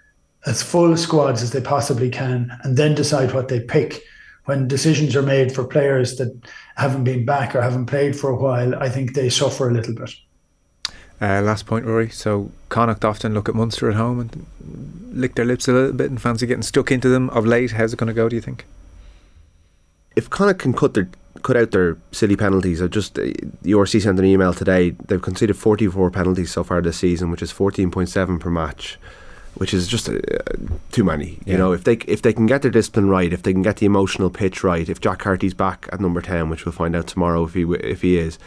as 0.46 0.62
full 0.62 0.96
squads 0.96 1.42
as 1.42 1.50
they 1.50 1.60
possibly 1.60 2.10
can 2.10 2.56
and 2.62 2.76
then 2.76 2.94
decide 2.94 3.34
what 3.34 3.48
they 3.48 3.60
pick. 3.60 4.02
When 4.44 4.68
decisions 4.68 5.16
are 5.16 5.22
made 5.22 5.52
for 5.52 5.64
players 5.64 6.16
that 6.18 6.32
haven't 6.76 7.02
been 7.02 7.24
back 7.24 7.56
or 7.56 7.60
haven't 7.60 7.86
played 7.86 8.14
for 8.14 8.30
a 8.30 8.36
while, 8.36 8.76
I 8.76 8.88
think 8.88 9.14
they 9.14 9.28
suffer 9.28 9.68
a 9.68 9.74
little 9.74 9.94
bit. 9.94 10.14
Uh, 11.20 11.40
last 11.40 11.66
point, 11.66 11.86
Rory. 11.86 12.10
So 12.10 12.50
Connacht 12.68 13.04
often 13.04 13.32
look 13.32 13.48
at 13.48 13.54
Munster 13.54 13.88
at 13.88 13.96
home 13.96 14.20
and 14.20 14.46
lick 15.12 15.34
their 15.34 15.46
lips 15.46 15.66
a 15.66 15.72
little 15.72 15.92
bit 15.92 16.10
and 16.10 16.20
fancy 16.20 16.46
getting 16.46 16.62
stuck 16.62 16.90
into 16.90 17.08
them 17.08 17.30
of 17.30 17.46
late. 17.46 17.72
How's 17.72 17.92
it 17.92 17.96
going 17.96 18.08
to 18.08 18.14
go? 18.14 18.28
Do 18.28 18.36
you 18.36 18.42
think? 18.42 18.66
If 20.14 20.28
Connacht 20.28 20.58
can 20.58 20.74
cut 20.74 20.94
their 20.94 21.08
cut 21.42 21.56
out 21.56 21.70
their 21.70 21.96
silly 22.10 22.34
penalties. 22.34 22.82
I 22.82 22.88
just 22.88 23.18
uh, 23.18 23.22
URC 23.62 24.02
sent 24.02 24.18
an 24.18 24.24
email 24.24 24.52
today. 24.52 24.90
They've 24.90 25.22
conceded 25.22 25.56
44 25.56 26.10
penalties 26.10 26.50
so 26.50 26.64
far 26.64 26.82
this 26.82 26.98
season, 26.98 27.30
which 27.30 27.42
is 27.42 27.52
14.7 27.52 28.40
per 28.40 28.50
match, 28.50 28.98
which 29.54 29.72
is 29.72 29.86
just 29.86 30.08
uh, 30.08 30.18
too 30.90 31.04
many. 31.04 31.38
Yeah. 31.44 31.52
You 31.52 31.58
know, 31.58 31.72
if 31.72 31.84
they 31.84 31.94
if 32.06 32.22
they 32.22 32.32
can 32.32 32.46
get 32.46 32.62
their 32.62 32.70
discipline 32.70 33.08
right, 33.08 33.32
if 33.32 33.42
they 33.42 33.52
can 33.52 33.62
get 33.62 33.76
the 33.76 33.86
emotional 33.86 34.28
pitch 34.28 34.64
right, 34.64 34.88
if 34.88 35.00
Jack 35.00 35.20
Carty's 35.20 35.54
back 35.54 35.88
at 35.92 36.00
number 36.00 36.20
10, 36.20 36.50
which 36.50 36.64
we'll 36.64 36.72
find 36.72 36.96
out 36.96 37.06
tomorrow 37.06 37.44
if 37.44 37.54
he 37.54 37.62
if 37.62 38.02
he 38.02 38.18
is. 38.18 38.38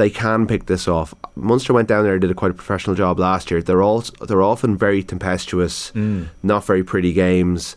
They 0.00 0.08
can 0.08 0.46
pick 0.46 0.64
this 0.64 0.88
off. 0.88 1.12
Munster 1.36 1.74
went 1.74 1.86
down 1.86 2.04
there 2.04 2.14
and 2.14 2.22
did 2.22 2.30
a 2.30 2.34
quite 2.34 2.50
a 2.50 2.54
professional 2.54 2.96
job 2.96 3.18
last 3.18 3.50
year. 3.50 3.60
They're 3.60 3.82
all 3.82 4.00
they're 4.00 4.40
often 4.40 4.74
very 4.74 5.02
tempestuous, 5.02 5.92
mm. 5.92 6.30
not 6.42 6.64
very 6.64 6.82
pretty 6.82 7.12
games. 7.12 7.76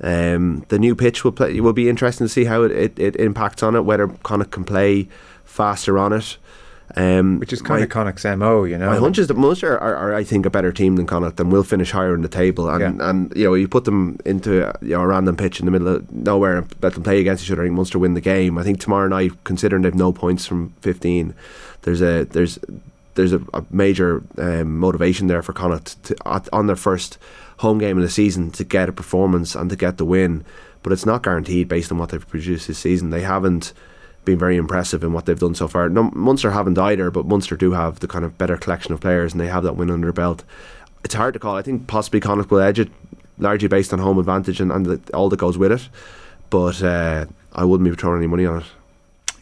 Um, 0.00 0.64
the 0.68 0.78
new 0.78 0.94
pitch 0.94 1.24
will 1.24 1.32
play, 1.32 1.58
will 1.58 1.72
be 1.72 1.88
interesting 1.88 2.26
to 2.26 2.32
see 2.32 2.44
how 2.44 2.62
it, 2.62 2.70
it, 2.70 2.98
it 3.00 3.16
impacts 3.16 3.64
on 3.64 3.74
it. 3.74 3.84
Whether 3.84 4.06
Connacht 4.06 4.52
can 4.52 4.62
play 4.62 5.08
faster 5.42 5.98
on 5.98 6.12
it. 6.12 6.38
Um, 6.96 7.40
Which 7.40 7.52
is 7.52 7.60
kind 7.60 7.80
my, 7.80 7.84
of 7.84 7.90
Connacht's 7.90 8.24
MO, 8.24 8.62
you 8.64 8.78
know. 8.78 8.86
My 8.88 8.96
hunch 8.96 9.18
is 9.18 9.26
that 9.26 9.36
Munster 9.36 9.76
are, 9.78 9.96
are, 9.96 10.14
I 10.14 10.22
think, 10.22 10.46
a 10.46 10.50
better 10.50 10.70
team 10.70 10.94
than 10.94 11.06
Connacht 11.06 11.40
and 11.40 11.50
will 11.50 11.64
finish 11.64 11.90
higher 11.90 12.14
in 12.14 12.22
the 12.22 12.28
table. 12.28 12.70
And, 12.70 12.98
yeah. 12.98 13.10
and 13.10 13.32
you 13.34 13.44
know, 13.44 13.54
you 13.54 13.66
put 13.66 13.84
them 13.84 14.18
into 14.24 14.72
you 14.80 14.90
know, 14.90 15.00
a 15.00 15.06
random 15.06 15.36
pitch 15.36 15.58
in 15.58 15.66
the 15.66 15.72
middle 15.72 15.88
of 15.88 16.12
nowhere 16.12 16.58
and 16.58 16.72
let 16.82 16.94
them 16.94 17.02
play 17.02 17.20
against 17.20 17.44
each 17.44 17.50
other. 17.50 17.62
I 17.62 17.66
think 17.66 17.74
Munster 17.74 17.98
win 17.98 18.14
the 18.14 18.20
game. 18.20 18.58
I 18.58 18.62
think 18.62 18.78
tomorrow 18.78 19.08
night, 19.08 19.32
considering 19.42 19.82
they've 19.82 19.94
no 19.94 20.12
points 20.12 20.46
from 20.46 20.72
15, 20.82 21.34
there's 21.82 22.00
a 22.00 22.24
there's 22.24 22.60
there's 23.14 23.32
a, 23.32 23.40
a 23.52 23.64
major 23.70 24.22
um, 24.38 24.78
motivation 24.78 25.26
there 25.26 25.42
for 25.42 25.52
Connacht 25.52 26.02
to, 26.04 26.16
at, 26.26 26.48
on 26.52 26.68
their 26.68 26.76
first 26.76 27.18
home 27.58 27.78
game 27.78 27.96
of 27.96 28.02
the 28.02 28.10
season 28.10 28.50
to 28.52 28.64
get 28.64 28.88
a 28.88 28.92
performance 28.92 29.54
and 29.54 29.70
to 29.70 29.76
get 29.76 29.98
the 29.98 30.04
win. 30.04 30.44
But 30.82 30.92
it's 30.92 31.06
not 31.06 31.22
guaranteed 31.22 31.68
based 31.68 31.90
on 31.90 31.98
what 31.98 32.10
they've 32.10 32.28
produced 32.28 32.68
this 32.68 32.78
season. 32.78 33.10
They 33.10 33.22
haven't 33.22 33.72
been 34.24 34.38
very 34.38 34.56
impressive 34.56 35.04
in 35.04 35.12
what 35.12 35.26
they've 35.26 35.38
done 35.38 35.54
so 35.54 35.68
far. 35.68 35.88
No, 35.88 36.10
Munster 36.14 36.50
haven't 36.50 36.78
either, 36.78 37.10
but 37.10 37.26
Munster 37.26 37.56
do 37.56 37.72
have 37.72 38.00
the 38.00 38.08
kind 38.08 38.24
of 38.24 38.38
better 38.38 38.56
collection 38.56 38.92
of 38.92 39.00
players 39.00 39.32
and 39.32 39.40
they 39.40 39.48
have 39.48 39.62
that 39.64 39.76
win 39.76 39.90
under 39.90 40.06
their 40.06 40.12
belt. 40.12 40.44
It's 41.04 41.14
hard 41.14 41.34
to 41.34 41.40
call. 41.40 41.56
I 41.56 41.62
think 41.62 41.86
possibly 41.86 42.20
Connacht 42.20 42.50
will 42.50 42.60
edge 42.60 42.78
it 42.78 42.90
largely 43.38 43.68
based 43.68 43.92
on 43.92 43.98
home 43.98 44.18
advantage 44.18 44.60
and, 44.60 44.72
and 44.72 44.86
the, 44.86 45.14
all 45.14 45.28
that 45.28 45.36
goes 45.38 45.58
with 45.58 45.72
it. 45.72 45.88
But 46.50 46.82
uh, 46.82 47.26
I 47.52 47.64
wouldn't 47.64 47.88
be 47.88 47.94
throwing 47.96 48.18
any 48.18 48.26
money 48.26 48.46
on 48.46 48.58
it. 48.58 48.66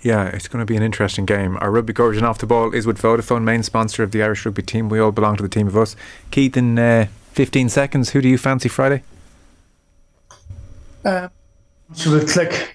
Yeah, 0.03 0.25
it's 0.27 0.49
going 0.49 0.61
to 0.61 0.67
be 0.67 0.77
an 0.77 0.83
interesting 0.83 1.27
game. 1.27 1.57
Our 1.61 1.71
rugby 1.71 1.93
coverage 1.93 2.17
and 2.17 2.27
off 2.27 2.39
the 2.39 2.47
ball 2.47 2.75
is 2.75 2.87
with 2.87 3.01
Vodafone, 3.01 3.45
main 3.45 3.63
sponsor 3.63 4.03
of 4.03 4.11
the 4.11 4.23
Irish 4.23 4.45
rugby 4.45 4.63
team. 4.63 4.89
We 4.89 4.99
all 4.99 5.13
belong 5.13 5.37
to 5.37 5.43
the 5.43 5.49
team 5.49 5.69
of 5.69 5.77
us. 5.77 5.95
Keith, 6.33 6.57
in 6.57 6.77
uh, 6.77 7.07
15 7.33 7.69
seconds, 7.69 8.11
who 8.11 8.21
do 8.21 8.29
you 8.29 8.37
fancy 8.37 8.69
Friday? 8.69 9.05
Uh, 11.05 11.29
so 11.95 12.11
we'll 12.11 12.27
click. 12.27 12.72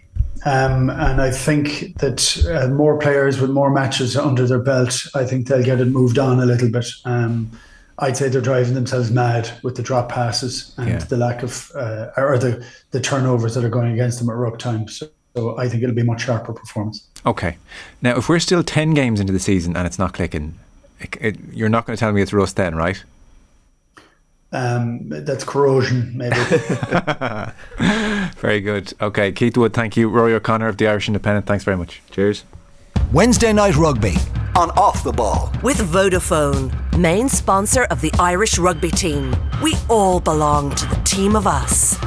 Um, 0.47 0.89
and 0.89 1.21
I 1.21 1.31
think 1.31 1.97
that 1.97 2.45
uh, 2.47 2.69
more 2.69 2.97
players 2.97 3.41
with 3.41 3.49
more 3.49 3.69
matches 3.69 4.15
under 4.15 4.47
their 4.47 4.59
belt, 4.59 5.07
I 5.13 5.25
think 5.25 5.47
they'll 5.47 5.63
get 5.63 5.81
it 5.81 5.85
moved 5.85 6.17
on 6.17 6.39
a 6.39 6.45
little 6.45 6.69
bit. 6.69 6.87
Um, 7.03 7.51
I'd 7.99 8.15
say 8.15 8.29
they're 8.29 8.41
driving 8.41 8.75
themselves 8.75 9.11
mad 9.11 9.49
with 9.63 9.75
the 9.75 9.83
drop 9.83 10.09
passes 10.09 10.73
and 10.77 10.87
yeah. 10.87 10.97
the 10.99 11.17
lack 11.17 11.43
of, 11.43 11.71
uh, 11.75 12.11
or 12.15 12.37
the, 12.37 12.63
the 12.91 13.01
turnovers 13.01 13.55
that 13.55 13.65
are 13.65 13.69
going 13.69 13.91
against 13.91 14.19
them 14.19 14.29
at 14.29 14.35
ruck 14.35 14.59
time. 14.59 14.87
So 14.87 15.07
so 15.37 15.55
I 15.55 15.69
think 15.69 15.83
it'll 15.83 15.93
be 15.93 16.01
a 16.01 16.05
much 16.05 16.23
sharper 16.23 16.51
performance. 16.51 17.05
Okay. 17.23 17.57
Now, 18.01 18.17
if 18.17 18.27
we're 18.27 18.39
still 18.39 18.63
10 18.63 18.95
games 18.95 19.19
into 19.19 19.31
the 19.31 19.39
season 19.39 19.77
and 19.77 19.85
it's 19.85 19.99
not 19.99 20.13
clicking, 20.13 20.57
it, 20.99 21.15
it, 21.21 21.37
you're 21.51 21.69
not 21.69 21.85
going 21.85 21.95
to 21.95 21.99
tell 21.99 22.11
me 22.11 22.23
it's 22.23 22.33
rust 22.33 22.55
then, 22.55 22.73
right? 22.73 23.03
Um, 24.51 25.09
that's 25.09 25.43
corrosion, 25.43 26.13
maybe. 26.15 26.35
very 28.37 28.61
good. 28.61 28.93
Okay, 29.01 29.31
Keith 29.31 29.57
Wood, 29.57 29.73
thank 29.73 29.97
you. 29.97 30.09
Rory 30.09 30.33
O'Connor 30.33 30.67
of 30.67 30.77
the 30.77 30.87
Irish 30.87 31.07
Independent, 31.07 31.45
thanks 31.45 31.63
very 31.63 31.77
much. 31.77 32.01
Cheers. 32.11 32.43
Wednesday 33.11 33.53
Night 33.53 33.75
Rugby 33.75 34.15
on 34.55 34.71
Off 34.71 35.03
the 35.03 35.11
Ball. 35.11 35.51
With 35.61 35.77
Vodafone, 35.77 36.71
main 36.97 37.29
sponsor 37.29 37.83
of 37.85 38.01
the 38.01 38.11
Irish 38.19 38.57
rugby 38.57 38.91
team. 38.91 39.35
We 39.61 39.75
all 39.89 40.19
belong 40.19 40.73
to 40.75 40.85
the 40.87 40.95
team 41.03 41.35
of 41.35 41.45
us. 41.45 41.97